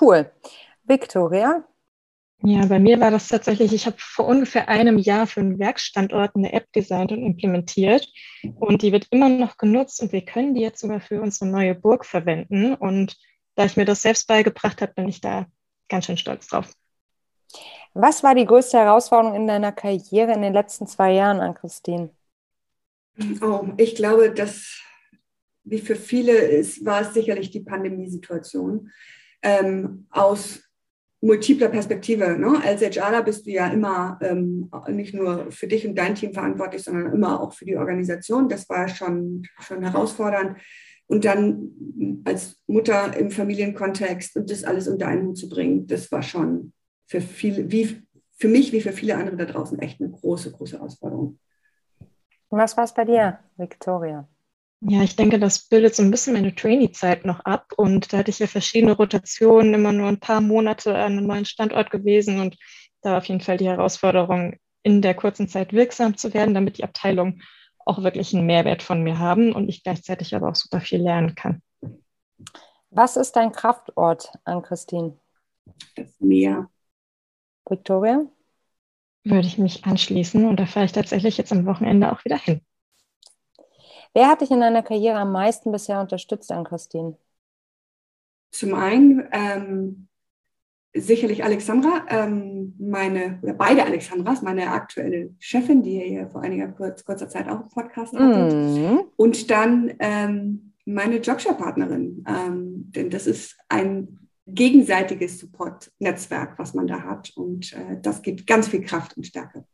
Cool. 0.00 0.30
Victoria? 0.84 1.64
Ja, 2.42 2.66
bei 2.66 2.78
mir 2.78 3.00
war 3.00 3.10
das 3.10 3.28
tatsächlich, 3.28 3.72
ich 3.72 3.86
habe 3.86 3.96
vor 3.98 4.26
ungefähr 4.26 4.68
einem 4.68 4.98
Jahr 4.98 5.26
für 5.26 5.40
einen 5.40 5.58
Werkstandort 5.58 6.36
eine 6.36 6.52
App 6.52 6.70
designt 6.72 7.10
und 7.10 7.22
implementiert 7.22 8.06
und 8.56 8.82
die 8.82 8.92
wird 8.92 9.06
immer 9.10 9.30
noch 9.30 9.56
genutzt 9.56 10.02
und 10.02 10.12
wir 10.12 10.22
können 10.22 10.54
die 10.54 10.60
jetzt 10.60 10.80
sogar 10.80 11.00
für 11.00 11.22
unsere 11.22 11.50
neue 11.50 11.74
Burg 11.74 12.04
verwenden 12.04 12.74
und 12.74 13.16
da 13.54 13.64
ich 13.64 13.76
mir 13.76 13.86
das 13.86 14.02
selbst 14.02 14.28
beigebracht 14.28 14.82
habe, 14.82 14.92
bin 14.92 15.08
ich 15.08 15.22
da 15.22 15.46
ganz 15.88 16.04
schön 16.04 16.18
stolz 16.18 16.46
drauf. 16.46 16.70
Was 17.94 18.22
war 18.22 18.34
die 18.34 18.44
größte 18.44 18.76
Herausforderung 18.76 19.34
in 19.34 19.46
deiner 19.46 19.72
Karriere 19.72 20.32
in 20.32 20.42
den 20.42 20.52
letzten 20.52 20.86
zwei 20.86 21.12
Jahren 21.12 21.40
an 21.40 21.54
Christine? 21.54 22.10
Oh, 23.40 23.68
ich 23.76 23.94
glaube, 23.94 24.30
dass 24.30 24.82
wie 25.64 25.80
für 25.80 25.96
viele 25.96 26.32
ist, 26.32 26.84
war 26.84 27.02
es 27.02 27.12
sicherlich 27.12 27.50
die 27.50 27.60
Pandemiesituation. 27.60 28.90
Ähm, 29.42 30.06
aus 30.10 30.62
multipler 31.20 31.68
Perspektive. 31.68 32.38
Ne? 32.38 32.60
Als 32.62 32.82
HRler 32.82 33.22
bist 33.22 33.46
du 33.46 33.50
ja 33.50 33.68
immer 33.68 34.18
ähm, 34.22 34.70
nicht 34.88 35.14
nur 35.14 35.50
für 35.50 35.66
dich 35.66 35.86
und 35.86 35.96
dein 35.96 36.14
Team 36.14 36.32
verantwortlich, 36.32 36.82
sondern 36.82 37.12
immer 37.12 37.40
auch 37.40 37.52
für 37.52 37.64
die 37.64 37.76
Organisation. 37.76 38.48
Das 38.48 38.68
war 38.68 38.88
schon, 38.88 39.46
schon 39.60 39.82
herausfordernd. 39.82 40.58
Und 41.06 41.24
dann 41.24 42.22
als 42.24 42.56
Mutter 42.66 43.16
im 43.16 43.30
Familienkontext 43.30 44.36
und 44.36 44.50
das 44.50 44.64
alles 44.64 44.88
unter 44.88 45.08
einen 45.08 45.26
Hut 45.26 45.38
zu 45.38 45.48
bringen, 45.48 45.86
das 45.86 46.10
war 46.10 46.22
schon 46.22 46.72
für 47.06 47.20
viele, 47.20 47.70
wie 47.70 48.02
für 48.38 48.48
mich 48.48 48.72
wie 48.72 48.80
für 48.80 48.92
viele 48.92 49.16
andere 49.16 49.36
da 49.36 49.44
draußen 49.46 49.78
echt 49.78 50.00
eine 50.00 50.10
große, 50.10 50.52
große 50.52 50.76
Herausforderung. 50.76 51.38
Was 52.50 52.76
war 52.76 52.84
es 52.84 52.94
bei 52.94 53.04
dir, 53.04 53.38
Victoria? 53.56 54.28
Ja, 54.80 55.02
ich 55.02 55.16
denke, 55.16 55.38
das 55.38 55.68
bildet 55.68 55.94
so 55.94 56.02
ein 56.02 56.10
bisschen 56.10 56.34
meine 56.34 56.54
Trainee-Zeit 56.54 57.24
noch 57.24 57.40
ab. 57.40 57.72
Und 57.76 58.12
da 58.12 58.18
hatte 58.18 58.30
ich 58.30 58.38
ja 58.38 58.46
verschiedene 58.46 58.92
Rotationen, 58.92 59.74
immer 59.74 59.92
nur 59.92 60.08
ein 60.08 60.20
paar 60.20 60.40
Monate 60.40 60.94
an 60.94 61.12
einem 61.12 61.26
neuen 61.26 61.44
Standort 61.44 61.90
gewesen. 61.90 62.40
Und 62.40 62.56
da 63.00 63.12
war 63.12 63.18
auf 63.18 63.24
jeden 63.24 63.40
Fall 63.40 63.56
die 63.56 63.68
Herausforderung, 63.68 64.56
in 64.82 65.02
der 65.02 65.14
kurzen 65.14 65.48
Zeit 65.48 65.72
wirksam 65.72 66.16
zu 66.16 66.32
werden, 66.34 66.54
damit 66.54 66.78
die 66.78 66.84
Abteilung 66.84 67.40
auch 67.84 68.02
wirklich 68.02 68.34
einen 68.34 68.46
Mehrwert 68.46 68.82
von 68.82 69.02
mir 69.02 69.18
haben 69.18 69.52
und 69.52 69.68
ich 69.68 69.82
gleichzeitig 69.82 70.34
aber 70.34 70.48
auch 70.48 70.54
super 70.54 70.80
viel 70.80 71.00
lernen 71.00 71.34
kann. 71.34 71.62
Was 72.90 73.16
ist 73.16 73.36
dein 73.36 73.52
Kraftort 73.52 74.32
an 74.44 74.62
Christine? 74.62 75.18
Das 75.96 76.20
Meer. 76.20 76.68
Victoria? 77.68 78.26
Würde 79.28 79.48
ich 79.48 79.58
mich 79.58 79.84
anschließen 79.84 80.44
und 80.44 80.60
da 80.60 80.66
fahre 80.66 80.86
ich 80.86 80.92
tatsächlich 80.92 81.36
jetzt 81.36 81.50
am 81.50 81.66
Wochenende 81.66 82.12
auch 82.12 82.24
wieder 82.24 82.38
hin. 82.38 82.60
Wer 84.14 84.28
hat 84.28 84.40
dich 84.40 84.52
in 84.52 84.60
deiner 84.60 84.84
Karriere 84.84 85.18
am 85.18 85.32
meisten 85.32 85.72
bisher 85.72 86.00
unterstützt 86.00 86.52
an 86.52 86.62
Christine? 86.62 87.18
Zum 88.52 88.74
einen 88.74 89.24
ähm, 89.32 90.06
sicherlich 90.94 91.42
Alexandra, 91.42 92.06
ähm, 92.08 92.76
meine, 92.78 93.40
oder 93.42 93.54
beide 93.54 93.84
Alexandras, 93.84 94.42
meine 94.42 94.70
aktuelle 94.70 95.34
Chefin, 95.40 95.82
die 95.82 96.02
ihr 96.02 96.28
vor 96.28 96.42
einiger 96.42 96.68
kurz, 96.68 97.04
kurzer 97.04 97.28
Zeit 97.28 97.48
auch 97.48 97.60
einen 97.60 97.68
Podcast. 97.68 98.14
Mhm. 98.14 99.06
Und 99.16 99.50
dann 99.50 99.92
ähm, 99.98 100.72
meine 100.84 101.16
Jobshare-Partnerin, 101.16 102.24
ähm, 102.28 102.92
denn 102.92 103.10
das 103.10 103.26
ist 103.26 103.58
ein 103.68 104.25
gegenseitiges 104.46 105.38
Support-Netzwerk, 105.40 106.58
was 106.58 106.74
man 106.74 106.86
da 106.86 107.02
hat. 107.02 107.30
Und 107.36 107.72
äh, 107.72 108.00
das 108.00 108.22
gibt 108.22 108.46
ganz 108.46 108.68
viel 108.68 108.82
Kraft 108.82 109.16
und 109.16 109.26
Stärke. 109.26 109.64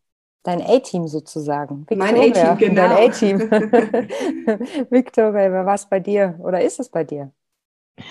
Dein 0.43 0.61
A-Team 0.61 1.07
sozusagen. 1.07 1.87
Victoria, 1.89 2.13
mein 2.13 2.33
A-Team, 2.33 2.59
genau. 2.59 2.89
Dein 2.89 3.11
A-Team. 3.11 3.39
Victoria, 4.91 5.53
wer 5.53 5.67
war 5.67 5.75
es 5.75 5.89
bei 5.89 6.01
dir 6.01 6.39
oder 6.43 6.61
ist 6.63 6.81
es 6.81 6.89
bei 6.89 7.05
dir? 7.05 7.33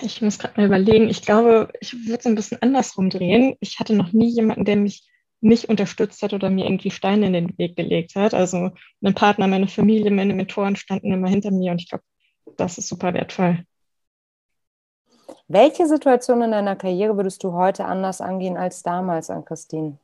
Ich 0.00 0.22
muss 0.22 0.38
gerade 0.38 0.58
mal 0.58 0.66
überlegen. 0.66 1.08
Ich 1.08 1.22
glaube, 1.22 1.70
ich 1.80 1.92
würde 2.06 2.20
es 2.20 2.26
ein 2.26 2.34
bisschen 2.34 2.62
andersrum 2.62 3.10
drehen. 3.10 3.56
Ich 3.60 3.80
hatte 3.80 3.94
noch 3.94 4.12
nie 4.12 4.28
jemanden, 4.28 4.64
der 4.64 4.76
mich 4.76 5.06
nicht 5.40 5.68
unterstützt 5.68 6.22
hat 6.22 6.32
oder 6.32 6.48
mir 6.48 6.64
irgendwie 6.64 6.92
Steine 6.92 7.26
in 7.26 7.32
den 7.32 7.58
Weg 7.58 7.76
gelegt 7.76 8.14
hat. 8.14 8.32
Also 8.32 8.70
mein 9.00 9.14
Partner, 9.14 9.48
meine 9.48 9.66
Familie, 9.66 10.10
meine 10.10 10.34
Mentoren 10.34 10.76
standen 10.76 11.12
immer 11.12 11.28
hinter 11.28 11.50
mir 11.50 11.72
und 11.72 11.80
ich 11.80 11.90
glaube, 11.90 12.04
das 12.56 12.78
ist 12.78 12.88
super 12.88 13.12
wertvoll. 13.12 13.64
Welche 15.48 15.86
Situation 15.86 16.42
in 16.42 16.50
deiner 16.50 16.76
Karriere 16.76 17.16
würdest 17.16 17.42
du 17.44 17.52
heute 17.52 17.84
anders 17.84 18.20
angehen 18.20 18.56
als 18.56 18.82
damals 18.82 19.30
an 19.30 19.44
Christine? 19.44 19.98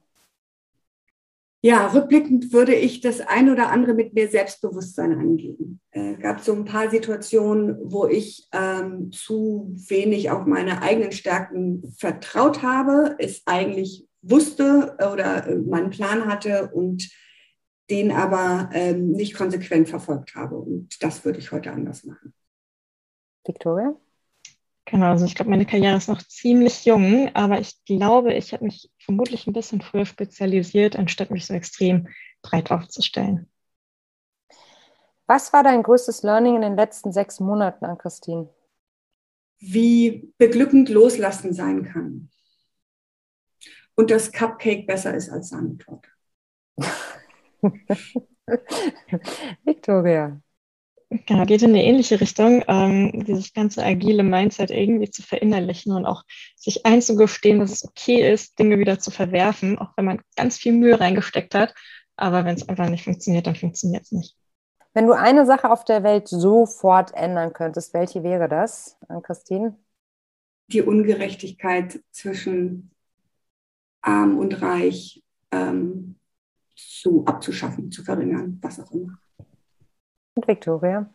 Ja, 1.60 1.88
rückblickend 1.88 2.52
würde 2.52 2.74
ich 2.74 3.00
das 3.00 3.20
ein 3.20 3.50
oder 3.50 3.70
andere 3.70 3.94
mit 3.94 4.14
mehr 4.14 4.28
Selbstbewusstsein 4.28 5.12
angehen. 5.12 5.80
Es 5.90 6.02
äh, 6.02 6.14
gab 6.14 6.40
so 6.40 6.52
ein 6.52 6.64
paar 6.64 6.88
Situationen, 6.88 7.76
wo 7.82 8.06
ich 8.06 8.46
ähm, 8.52 9.10
zu 9.10 9.74
wenig 9.88 10.30
auf 10.30 10.46
meine 10.46 10.82
eigenen 10.82 11.10
Stärken 11.10 11.82
vertraut 11.98 12.62
habe, 12.62 13.16
es 13.18 13.42
eigentlich 13.46 14.06
wusste 14.22 14.96
oder 14.98 15.48
äh, 15.48 15.56
meinen 15.56 15.90
Plan 15.90 16.26
hatte 16.26 16.70
und 16.72 17.10
den 17.90 18.12
aber 18.12 18.70
ähm, 18.72 19.12
nicht 19.12 19.34
konsequent 19.34 19.88
verfolgt 19.88 20.36
habe. 20.36 20.56
Und 20.56 21.02
das 21.02 21.24
würde 21.24 21.40
ich 21.40 21.50
heute 21.50 21.72
anders 21.72 22.04
machen. 22.04 22.34
Victoria? 23.44 23.96
Genau, 24.90 25.10
also 25.10 25.26
ich 25.26 25.34
glaube, 25.34 25.50
meine 25.50 25.66
Karriere 25.66 25.98
ist 25.98 26.08
noch 26.08 26.22
ziemlich 26.22 26.86
jung, 26.86 27.30
aber 27.34 27.60
ich 27.60 27.84
glaube, 27.84 28.32
ich 28.32 28.54
habe 28.54 28.64
mich 28.64 28.90
vermutlich 28.98 29.46
ein 29.46 29.52
bisschen 29.52 29.82
früher 29.82 30.06
spezialisiert, 30.06 30.96
anstatt 30.96 31.30
mich 31.30 31.44
so 31.44 31.52
extrem 31.52 32.08
breit 32.40 32.70
aufzustellen. 32.70 33.50
Was 35.26 35.52
war 35.52 35.62
dein 35.62 35.82
größtes 35.82 36.22
Learning 36.22 36.56
in 36.56 36.62
den 36.62 36.76
letzten 36.76 37.12
sechs 37.12 37.38
Monaten 37.38 37.84
an 37.84 37.98
Christine? 37.98 38.48
Wie 39.58 40.32
beglückend 40.38 40.88
Loslassen 40.88 41.52
sein 41.52 41.84
kann. 41.84 42.30
Und 43.94 44.10
dass 44.10 44.32
Cupcake 44.32 44.86
besser 44.86 45.12
ist 45.12 45.28
als 45.28 45.50
Sahnetorte. 45.50 46.08
Victoria. 49.64 50.40
Genau, 51.10 51.46
geht 51.46 51.62
in 51.62 51.70
eine 51.70 51.84
ähnliche 51.84 52.20
Richtung, 52.20 52.62
ähm, 52.68 53.24
dieses 53.24 53.54
ganze 53.54 53.82
agile 53.82 54.22
Mindset 54.22 54.70
irgendwie 54.70 55.10
zu 55.10 55.22
verinnerlichen 55.22 55.92
und 55.92 56.04
auch 56.04 56.22
sich 56.54 56.84
einzugestehen, 56.84 57.60
dass 57.60 57.72
es 57.72 57.88
okay 57.88 58.30
ist, 58.30 58.58
Dinge 58.58 58.78
wieder 58.78 58.98
zu 58.98 59.10
verwerfen, 59.10 59.78
auch 59.78 59.92
wenn 59.96 60.04
man 60.04 60.20
ganz 60.36 60.58
viel 60.58 60.72
Mühe 60.72 61.00
reingesteckt 61.00 61.54
hat. 61.54 61.74
Aber 62.16 62.44
wenn 62.44 62.56
es 62.56 62.68
einfach 62.68 62.90
nicht 62.90 63.04
funktioniert, 63.04 63.46
dann 63.46 63.56
funktioniert 63.56 64.02
es 64.02 64.12
nicht. 64.12 64.36
Wenn 64.92 65.06
du 65.06 65.12
eine 65.12 65.46
Sache 65.46 65.70
auf 65.70 65.84
der 65.84 66.02
Welt 66.02 66.28
sofort 66.28 67.14
ändern 67.14 67.54
könntest, 67.54 67.94
welche 67.94 68.22
wäre 68.22 68.48
das, 68.48 68.98
Christine? 69.22 69.78
Die 70.66 70.82
Ungerechtigkeit 70.82 72.00
zwischen 72.10 72.90
arm 74.02 74.36
und 74.38 74.60
reich 74.60 75.22
ähm, 75.52 76.16
zu 76.74 77.24
abzuschaffen, 77.24 77.90
zu 77.90 78.04
verringern, 78.04 78.58
was 78.60 78.78
auch 78.80 78.90
immer. 78.90 79.18
Und 80.38 80.46
Victoria? 80.46 81.10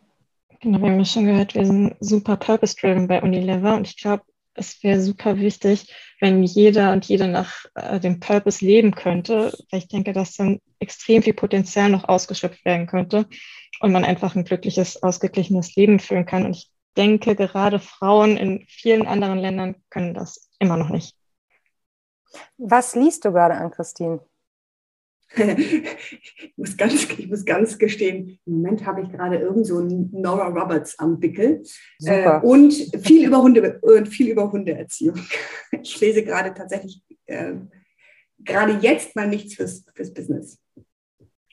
Genau, 0.60 0.82
wir 0.82 0.90
haben 0.90 1.00
ja 1.00 1.06
schon 1.06 1.24
gehört, 1.24 1.56
wir 1.56 1.66
sind 1.66 1.96
super 2.02 2.36
purpose-driven 2.36 3.08
bei 3.08 3.22
Unilever 3.22 3.74
und 3.74 3.88
ich 3.88 3.96
glaube, 3.96 4.24
es 4.54 4.84
wäre 4.84 5.00
super 5.00 5.38
wichtig, 5.38 5.96
wenn 6.20 6.44
jeder 6.44 6.92
und 6.92 7.06
jede 7.06 7.30
nach 7.30 7.64
äh, 7.76 8.02
dem 8.02 8.20
Purpose 8.20 8.66
leben 8.66 8.94
könnte, 8.94 9.54
weil 9.72 9.80
ich 9.80 9.88
denke, 9.88 10.12
dass 10.12 10.36
dann 10.36 10.60
extrem 10.80 11.24
viel 11.24 11.34
Potenzial 11.34 11.90
noch 11.90 12.04
ausgeschöpft 12.10 12.66
werden 12.66 12.86
könnte 12.86 13.26
und 13.80 13.94
man 13.94 14.04
einfach 14.04 14.36
ein 14.36 14.44
glückliches, 14.44 15.02
ausgeglichenes 15.02 15.74
Leben 15.78 16.00
führen 16.00 16.26
kann. 16.26 16.46
Und 16.46 16.58
ich 16.58 16.70
denke, 16.98 17.38
gerade 17.38 17.80
Frauen 17.80 18.36
in 18.36 18.66
vielen 18.68 19.08
anderen 19.08 19.40
Ländern 19.40 19.76
können 19.90 20.14
das 20.14 20.50
immer 20.60 20.76
noch 20.76 20.90
nicht. 20.90 21.16
Was 22.58 22.94
liest 22.94 23.24
du 23.24 23.32
gerade 23.32 23.54
an, 23.54 23.72
Christine? 23.72 24.20
Ich, 25.36 26.54
muss 26.56 26.78
ganz, 26.78 27.10
ich 27.18 27.28
muss 27.28 27.46
ganz 27.46 27.78
gestehen, 27.78 28.40
im 28.46 28.54
Moment 28.54 28.86
habe 28.86 29.02
ich 29.02 29.12
gerade 29.12 29.38
irgend 29.38 29.66
so 29.66 29.80
Nora 29.82 30.48
Roberts 30.48 30.98
am 31.00 31.22
Wickel 31.22 31.64
äh, 32.04 32.40
und 32.42 32.74
viel 33.02 33.28
über 33.28 33.42
Hunde 33.42 33.80
und 33.82 34.08
viel 34.08 34.30
über 34.30 34.52
Hundeerziehung. 34.52 35.20
Ich 35.82 36.00
lese 36.00 36.24
gerade 36.24 36.54
tatsächlich 36.54 37.02
äh, 37.26 37.56
gerade 38.40 38.74
jetzt 38.82 39.16
mal 39.16 39.28
nichts 39.28 39.56
fürs, 39.56 39.84
fürs 39.96 40.14
Business. 40.14 40.60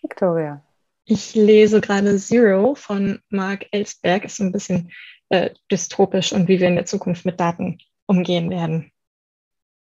Victoria. 0.02 0.64
Ich 1.04 1.34
lese 1.34 1.80
gerade 1.80 2.16
Zero 2.18 2.74
von 2.74 3.20
Mark 3.30 3.66
Ellsberg. 3.72 4.24
Ist 4.24 4.40
ein 4.40 4.52
bisschen 4.52 4.92
äh, 5.30 5.50
dystopisch 5.70 6.32
und 6.32 6.48
wie 6.48 6.60
wir 6.60 6.68
in 6.68 6.76
der 6.76 6.86
Zukunft 6.86 7.24
mit 7.24 7.40
Daten 7.40 7.78
umgehen 8.06 8.50
werden. 8.50 8.92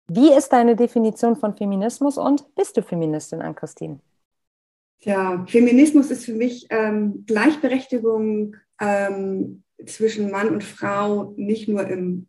Wie 0.10 0.34
ist 0.34 0.50
deine 0.50 0.76
Definition 0.76 1.36
von 1.36 1.56
Feminismus 1.56 2.18
und 2.18 2.56
bist 2.56 2.78
du 2.78 2.82
Feministin, 2.82 3.42
Ann-Christine? 3.42 4.00
Ja, 5.00 5.46
Feminismus 5.48 6.12
ist 6.12 6.26
für 6.26 6.34
mich 6.34 6.68
ähm, 6.70 7.26
Gleichberechtigung 7.26 8.56
ähm, 8.80 9.64
zwischen 9.86 10.32
Mann 10.32 10.50
und 10.50 10.64
Frau, 10.64 11.34
nicht 11.36 11.68
nur 11.68 11.86
im 11.88 12.28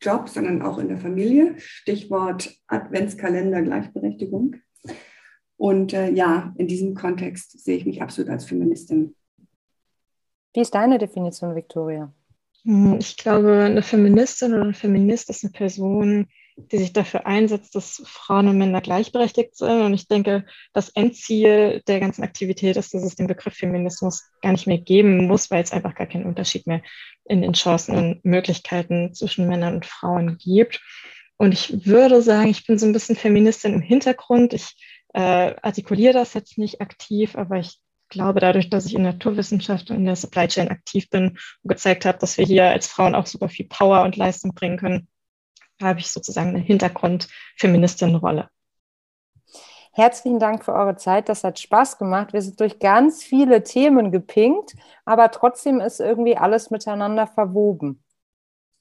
Job, 0.00 0.28
sondern 0.28 0.62
auch 0.62 0.78
in 0.78 0.88
der 0.88 0.98
Familie. 0.98 1.54
Stichwort 1.58 2.54
Adventskalender 2.66 3.62
Gleichberechtigung. 3.62 4.56
Und 5.56 5.92
äh, 5.92 6.10
ja, 6.10 6.52
in 6.58 6.68
diesem 6.68 6.94
Kontext 6.94 7.64
sehe 7.64 7.78
ich 7.78 7.86
mich 7.86 8.02
absolut 8.02 8.30
als 8.30 8.44
Feministin. 8.44 9.14
Wie 10.52 10.60
ist 10.60 10.74
deine 10.74 10.98
Definition, 10.98 11.54
Victoria? 11.54 12.12
Hm, 12.64 12.98
ich 12.98 13.16
glaube, 13.16 13.64
eine 13.64 13.82
Feministin 13.82 14.52
oder 14.52 14.64
ein 14.64 14.74
Feminist 14.74 15.30
ist 15.30 15.42
eine 15.42 15.52
Person, 15.52 16.28
die 16.56 16.78
sich 16.78 16.92
dafür 16.92 17.26
einsetzt, 17.26 17.74
dass 17.74 18.02
Frauen 18.06 18.48
und 18.48 18.58
Männer 18.58 18.80
gleichberechtigt 18.80 19.56
sind. 19.56 19.82
Und 19.82 19.94
ich 19.94 20.06
denke, 20.06 20.46
das 20.72 20.88
Endziel 20.90 21.82
der 21.88 22.00
ganzen 22.00 22.22
Aktivität 22.22 22.76
ist, 22.76 22.94
dass 22.94 23.02
es 23.02 23.16
den 23.16 23.26
Begriff 23.26 23.54
Feminismus 23.54 24.30
gar 24.40 24.52
nicht 24.52 24.66
mehr 24.66 24.78
geben 24.78 25.26
muss, 25.26 25.50
weil 25.50 25.62
es 25.62 25.72
einfach 25.72 25.94
gar 25.94 26.06
keinen 26.06 26.26
Unterschied 26.26 26.66
mehr 26.66 26.82
in 27.24 27.42
den 27.42 27.54
Chancen 27.54 27.96
und 27.96 28.24
Möglichkeiten 28.24 29.14
zwischen 29.14 29.48
Männern 29.48 29.76
und 29.76 29.86
Frauen 29.86 30.38
gibt. 30.38 30.80
Und 31.36 31.52
ich 31.52 31.86
würde 31.86 32.22
sagen, 32.22 32.48
ich 32.48 32.66
bin 32.66 32.78
so 32.78 32.86
ein 32.86 32.92
bisschen 32.92 33.16
Feministin 33.16 33.74
im 33.74 33.80
Hintergrund. 33.80 34.54
Ich 34.54 34.76
äh, 35.12 35.54
artikuliere 35.60 36.12
das 36.12 36.34
jetzt 36.34 36.58
nicht 36.58 36.80
aktiv, 36.80 37.34
aber 37.34 37.58
ich 37.58 37.80
glaube, 38.08 38.38
dadurch, 38.38 38.70
dass 38.70 38.86
ich 38.86 38.94
in 38.94 39.02
Naturwissenschaft 39.02 39.90
und 39.90 39.96
in 39.96 40.04
der 40.04 40.14
Supply 40.14 40.46
Chain 40.46 40.68
aktiv 40.68 41.10
bin 41.10 41.38
und 41.62 41.68
gezeigt 41.68 42.04
habe, 42.04 42.18
dass 42.18 42.38
wir 42.38 42.46
hier 42.46 42.66
als 42.66 42.86
Frauen 42.86 43.16
auch 43.16 43.26
super 43.26 43.48
viel 43.48 43.66
Power 43.66 44.02
und 44.02 44.16
Leistung 44.16 44.54
bringen 44.54 44.76
können, 44.76 45.08
habe 45.82 46.00
ich 46.00 46.10
sozusagen 46.10 46.50
eine 46.50 46.60
Hintergrund-Feministin-Rolle. 46.60 48.48
Herzlichen 49.92 50.40
Dank 50.40 50.64
für 50.64 50.72
eure 50.72 50.96
Zeit. 50.96 51.28
Das 51.28 51.44
hat 51.44 51.60
Spaß 51.60 51.98
gemacht. 51.98 52.32
Wir 52.32 52.42
sind 52.42 52.58
durch 52.58 52.80
ganz 52.80 53.22
viele 53.22 53.62
Themen 53.62 54.10
gepinkt, 54.10 54.74
aber 55.04 55.30
trotzdem 55.30 55.80
ist 55.80 56.00
irgendwie 56.00 56.36
alles 56.36 56.70
miteinander 56.70 57.28
verwoben. 57.28 58.02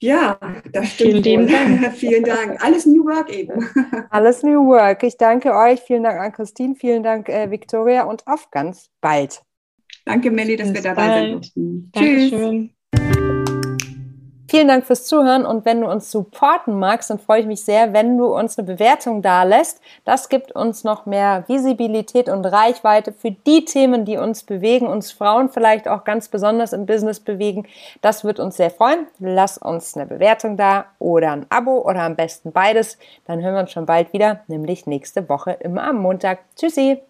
Ja, 0.02 0.38
das 0.72 0.90
stimmt. 0.94 1.24
Vielen, 1.24 1.48
Dank. 1.48 1.94
Vielen 1.96 2.24
Dank. 2.24 2.62
Alles 2.64 2.86
New 2.86 3.06
Work 3.06 3.30
eben. 3.30 3.70
Alles 4.10 4.44
New 4.44 4.68
Work. 4.68 5.04
Ich 5.04 5.18
danke 5.18 5.56
euch. 5.56 5.80
Vielen 5.82 6.04
Dank 6.04 6.20
an 6.20 6.34
Christine. 6.34 6.76
Vielen 6.76 7.04
Dank, 7.04 7.30
äh, 7.30 7.50
Victoria. 7.50 8.04
Und 8.04 8.28
auf 8.28 8.52
ganz 8.52 8.90
bald. 9.00 9.44
Danke, 10.06 10.32
Melli, 10.32 10.58
dass 10.58 10.74
Bis 10.74 10.84
wir 10.84 10.94
dabei 10.94 11.08
bald. 11.08 11.46
sind. 11.54 11.94
Tschüss. 11.94 12.74
Vielen 14.54 14.68
Dank 14.68 14.86
fürs 14.86 15.06
Zuhören 15.06 15.48
und 15.48 15.66
wenn 15.66 15.82
du 15.82 15.90
uns 15.90 16.12
supporten 16.12 16.78
magst, 16.78 17.10
dann 17.10 17.18
freue 17.18 17.40
ich 17.40 17.48
mich 17.48 17.66
sehr, 17.66 17.92
wenn 17.92 18.20
du 18.20 18.38
uns 18.38 18.56
eine 18.56 18.68
Bewertung 18.68 19.24
da 19.24 19.42
lässt. 19.42 19.82
Das 20.06 20.30
gibt 20.30 20.52
uns 20.52 20.84
noch 20.84 21.08
mehr 21.08 21.44
Visibilität 21.48 22.30
und 22.30 22.46
Reichweite 22.46 23.14
für 23.14 23.32
die 23.32 23.66
Themen, 23.66 24.06
die 24.06 24.18
uns 24.18 24.44
bewegen, 24.44 24.86
uns 24.86 25.12
Frauen 25.12 25.50
vielleicht 25.50 25.88
auch 25.88 26.04
ganz 26.04 26.28
besonders 26.28 26.72
im 26.72 26.86
Business 26.86 27.20
bewegen. 27.20 27.66
Das 28.02 28.26
wird 28.26 28.40
uns 28.40 28.58
sehr 28.58 28.70
freuen. 28.70 29.08
Lass 29.18 29.58
uns 29.58 29.98
eine 29.98 30.06
Bewertung 30.06 30.56
da 30.56 30.86
oder 31.00 31.32
ein 31.32 31.48
Abo 31.50 31.80
oder 31.80 32.04
am 32.04 32.16
besten 32.16 32.52
beides. 32.52 33.00
Dann 33.26 33.42
hören 33.42 33.56
wir 33.56 33.62
uns 33.62 33.72
schon 33.72 33.88
bald 33.88 34.14
wieder, 34.14 34.42
nämlich 34.46 34.86
nächste 34.86 35.28
Woche 35.30 35.58
immer 35.62 35.84
am 35.86 35.96
Montag. 35.96 36.42
Tschüssi! 36.56 37.04